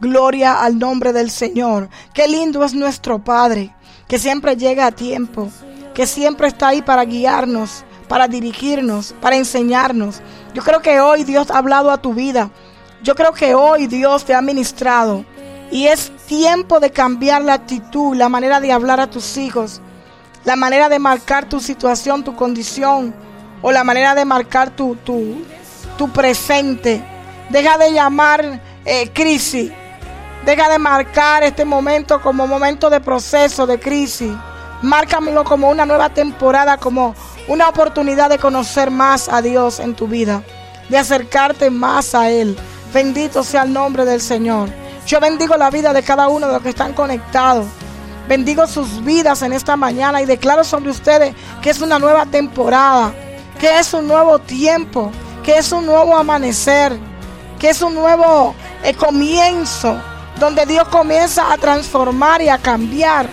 Gloria 0.00 0.62
al 0.62 0.78
nombre 0.78 1.14
del 1.14 1.30
Señor. 1.30 1.88
Qué 2.12 2.28
lindo 2.28 2.62
es 2.64 2.74
nuestro 2.74 3.18
Padre, 3.18 3.74
que 4.06 4.18
siempre 4.18 4.56
llega 4.56 4.86
a 4.86 4.92
tiempo, 4.92 5.48
que 5.94 6.06
siempre 6.06 6.48
está 6.48 6.68
ahí 6.68 6.82
para 6.82 7.04
guiarnos, 7.06 7.82
para 8.06 8.28
dirigirnos, 8.28 9.14
para 9.22 9.36
enseñarnos. 9.36 10.20
Yo 10.52 10.62
creo 10.62 10.82
que 10.82 11.00
hoy 11.00 11.24
Dios 11.24 11.50
ha 11.50 11.58
hablado 11.58 11.90
a 11.90 11.96
tu 11.96 12.12
vida. 12.12 12.50
Yo 13.02 13.14
creo 13.14 13.32
que 13.32 13.54
hoy 13.54 13.86
Dios 13.86 14.26
te 14.26 14.34
ha 14.34 14.42
ministrado. 14.42 15.24
Y 15.70 15.86
es 15.86 16.12
tiempo 16.26 16.78
de 16.78 16.90
cambiar 16.90 17.42
la 17.42 17.54
actitud, 17.54 18.14
la 18.14 18.28
manera 18.28 18.60
de 18.60 18.72
hablar 18.72 19.00
a 19.00 19.10
tus 19.10 19.38
hijos, 19.38 19.80
la 20.44 20.56
manera 20.56 20.90
de 20.90 20.98
marcar 20.98 21.48
tu 21.48 21.58
situación, 21.58 22.22
tu 22.22 22.36
condición, 22.36 23.14
o 23.62 23.72
la 23.72 23.82
manera 23.82 24.14
de 24.14 24.26
marcar 24.26 24.76
tu, 24.76 24.94
tu, 24.96 25.42
tu 25.96 26.10
presente. 26.10 27.02
Deja 27.48 27.78
de 27.78 27.92
llamar 27.92 28.60
eh, 28.84 29.10
crisis 29.14 29.72
Deja 30.46 30.68
de 30.68 30.78
marcar 30.78 31.42
este 31.42 31.64
momento 31.64 32.22
como 32.22 32.46
momento 32.46 32.88
de 32.88 33.00
proceso, 33.00 33.66
de 33.66 33.80
crisis. 33.80 34.32
Márcamelo 34.80 35.42
como 35.42 35.68
una 35.68 35.84
nueva 35.84 36.10
temporada, 36.10 36.76
como 36.76 37.16
una 37.48 37.68
oportunidad 37.68 38.30
de 38.30 38.38
conocer 38.38 38.92
más 38.92 39.28
a 39.28 39.42
Dios 39.42 39.80
en 39.80 39.96
tu 39.96 40.06
vida, 40.06 40.44
de 40.88 40.98
acercarte 40.98 41.68
más 41.68 42.14
a 42.14 42.30
Él. 42.30 42.56
Bendito 42.94 43.42
sea 43.42 43.64
el 43.64 43.72
nombre 43.72 44.04
del 44.04 44.20
Señor. 44.20 44.68
Yo 45.04 45.18
bendigo 45.18 45.56
la 45.56 45.68
vida 45.68 45.92
de 45.92 46.04
cada 46.04 46.28
uno 46.28 46.46
de 46.46 46.52
los 46.52 46.62
que 46.62 46.68
están 46.68 46.92
conectados. 46.92 47.66
Bendigo 48.28 48.68
sus 48.68 49.04
vidas 49.04 49.42
en 49.42 49.52
esta 49.52 49.76
mañana 49.76 50.22
y 50.22 50.26
declaro 50.26 50.62
sobre 50.62 50.90
ustedes 50.90 51.34
que 51.60 51.70
es 51.70 51.80
una 51.80 51.98
nueva 51.98 52.24
temporada, 52.24 53.12
que 53.58 53.80
es 53.80 53.92
un 53.92 54.06
nuevo 54.06 54.38
tiempo, 54.38 55.10
que 55.42 55.58
es 55.58 55.72
un 55.72 55.86
nuevo 55.86 56.16
amanecer, 56.16 56.96
que 57.58 57.70
es 57.70 57.82
un 57.82 57.94
nuevo 57.94 58.54
eh, 58.84 58.94
comienzo, 58.94 60.00
donde 60.38 60.66
Dios 60.66 60.88
comienza 60.88 61.52
a 61.52 61.56
transformar 61.58 62.42
y 62.42 62.48
a 62.48 62.58
cambiar 62.58 63.28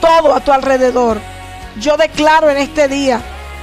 todo 0.00 0.34
a 0.34 0.40
tu 0.40 0.52
alrededor. 0.52 1.20
Yo 1.80 1.96
declaro 1.96 2.50
en 2.50 2.58
este 2.58 2.88
día 2.88 3.20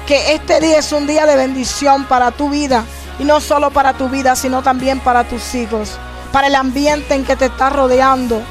que 0.07 0.33
este 0.33 0.59
día 0.59 0.79
es 0.79 0.91
un 0.91 1.07
día 1.07 1.25
de 1.25 1.35
bendición 1.35 2.05
para 2.05 2.31
tu 2.31 2.49
vida 2.49 2.83
y 3.19 3.23
no 3.23 3.39
solo 3.39 3.71
para 3.71 3.93
tu 3.93 4.09
vida, 4.09 4.35
sino 4.35 4.61
también 4.61 4.99
para 4.99 5.23
tus 5.23 5.55
hijos, 5.55 5.97
para 6.31 6.47
el 6.47 6.55
ambiente 6.55 7.13
en 7.13 7.25
que 7.25 7.35
te 7.35 7.45
estás 7.45 7.73
rodeando, 7.73 8.41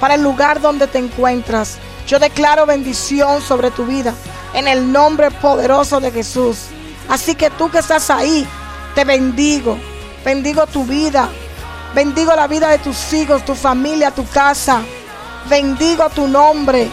para 0.00 0.14
el 0.14 0.22
lugar 0.22 0.60
donde 0.60 0.86
te 0.86 0.98
encuentras. 0.98 1.78
Yo 2.06 2.18
declaro 2.18 2.66
bendición 2.66 3.40
sobre 3.40 3.70
tu 3.70 3.84
vida 3.86 4.14
en 4.54 4.68
el 4.68 4.90
nombre 4.92 5.30
poderoso 5.30 6.00
de 6.00 6.10
Jesús. 6.10 6.66
Así 7.08 7.34
que 7.34 7.50
tú 7.50 7.70
que 7.70 7.78
estás 7.78 8.10
ahí, 8.10 8.46
te 8.94 9.04
bendigo. 9.04 9.78
Bendigo 10.24 10.66
tu 10.66 10.84
vida. 10.84 11.28
Bendigo 11.94 12.34
la 12.34 12.46
vida 12.46 12.70
de 12.70 12.78
tus 12.78 13.12
hijos, 13.12 13.44
tu 13.44 13.54
familia, 13.54 14.10
tu 14.10 14.26
casa. 14.28 14.82
Bendigo 15.48 16.08
tu 16.10 16.26
nombre. 16.26 16.88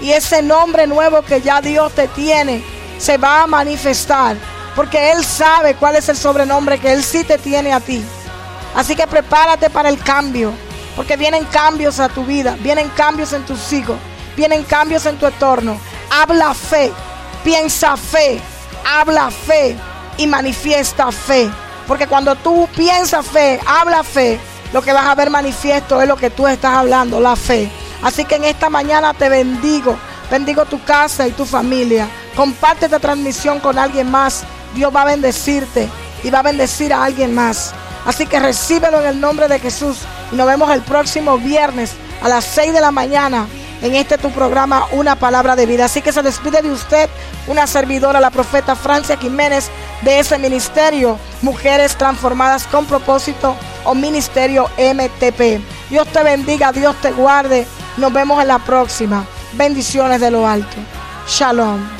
Y 0.00 0.12
ese 0.12 0.40
nombre 0.40 0.86
nuevo 0.86 1.22
que 1.22 1.40
ya 1.40 1.60
Dios 1.60 1.92
te 1.92 2.06
tiene 2.08 2.62
se 2.98 3.18
va 3.18 3.42
a 3.42 3.46
manifestar. 3.46 4.36
Porque 4.76 5.10
Él 5.10 5.24
sabe 5.24 5.74
cuál 5.74 5.96
es 5.96 6.08
el 6.08 6.16
sobrenombre 6.16 6.78
que 6.78 6.92
Él 6.92 7.02
sí 7.02 7.24
te 7.24 7.38
tiene 7.38 7.72
a 7.72 7.80
ti. 7.80 8.04
Así 8.76 8.94
que 8.94 9.06
prepárate 9.08 9.68
para 9.68 9.88
el 9.88 9.98
cambio. 9.98 10.52
Porque 10.94 11.16
vienen 11.16 11.44
cambios 11.46 11.98
a 11.98 12.08
tu 12.08 12.24
vida. 12.24 12.56
Vienen 12.60 12.88
cambios 12.90 13.32
en 13.32 13.44
tus 13.44 13.72
hijos. 13.72 13.96
Vienen 14.36 14.62
cambios 14.62 15.06
en 15.06 15.18
tu 15.18 15.26
entorno. 15.26 15.76
Habla 16.08 16.54
fe. 16.54 16.92
Piensa 17.42 17.96
fe. 17.96 18.40
Habla 18.86 19.30
fe. 19.30 19.76
Y 20.18 20.26
manifiesta 20.28 21.10
fe. 21.10 21.50
Porque 21.90 22.06
cuando 22.06 22.36
tú 22.36 22.68
piensas 22.76 23.26
fe, 23.26 23.58
habla 23.66 24.04
fe, 24.04 24.38
lo 24.72 24.80
que 24.80 24.92
vas 24.92 25.06
a 25.06 25.14
ver 25.16 25.28
manifiesto 25.28 26.00
es 26.00 26.06
lo 26.06 26.14
que 26.14 26.30
tú 26.30 26.46
estás 26.46 26.72
hablando, 26.72 27.18
la 27.18 27.34
fe. 27.34 27.68
Así 28.00 28.24
que 28.24 28.36
en 28.36 28.44
esta 28.44 28.70
mañana 28.70 29.12
te 29.12 29.28
bendigo. 29.28 29.98
Bendigo 30.30 30.64
tu 30.66 30.80
casa 30.84 31.26
y 31.26 31.32
tu 31.32 31.44
familia. 31.44 32.08
Comparte 32.36 32.84
esta 32.84 33.00
transmisión 33.00 33.58
con 33.58 33.76
alguien 33.76 34.08
más. 34.08 34.44
Dios 34.72 34.94
va 34.94 35.02
a 35.02 35.06
bendecirte 35.06 35.88
y 36.22 36.30
va 36.30 36.38
a 36.38 36.42
bendecir 36.42 36.92
a 36.92 37.02
alguien 37.02 37.34
más. 37.34 37.74
Así 38.06 38.24
que 38.24 38.38
recíbelo 38.38 39.00
en 39.00 39.08
el 39.08 39.20
nombre 39.20 39.48
de 39.48 39.58
Jesús. 39.58 39.96
Y 40.30 40.36
nos 40.36 40.46
vemos 40.46 40.70
el 40.70 40.82
próximo 40.82 41.38
viernes 41.38 41.94
a 42.22 42.28
las 42.28 42.44
6 42.44 42.72
de 42.72 42.80
la 42.80 42.92
mañana 42.92 43.48
en 43.82 43.94
este 43.94 44.18
tu 44.18 44.30
programa 44.30 44.86
Una 44.92 45.16
Palabra 45.16 45.56
de 45.56 45.66
Vida. 45.66 45.86
Así 45.86 46.02
que 46.02 46.12
se 46.12 46.22
despide 46.22 46.62
de 46.62 46.70
usted 46.70 47.08
una 47.46 47.66
servidora, 47.66 48.20
la 48.20 48.30
profeta 48.30 48.76
Francia 48.76 49.16
Jiménez, 49.16 49.70
de 50.02 50.18
ese 50.18 50.38
ministerio, 50.38 51.18
Mujeres 51.42 51.96
Transformadas 51.96 52.66
con 52.66 52.86
Propósito 52.86 53.56
o 53.84 53.94
Ministerio 53.94 54.68
MTP. 54.78 55.60
Dios 55.90 56.08
te 56.08 56.22
bendiga, 56.22 56.72
Dios 56.72 56.96
te 57.00 57.10
guarde. 57.12 57.66
Nos 57.96 58.12
vemos 58.12 58.40
en 58.40 58.48
la 58.48 58.58
próxima. 58.58 59.24
Bendiciones 59.54 60.20
de 60.20 60.30
lo 60.30 60.46
alto. 60.46 60.76
Shalom. 61.26 61.99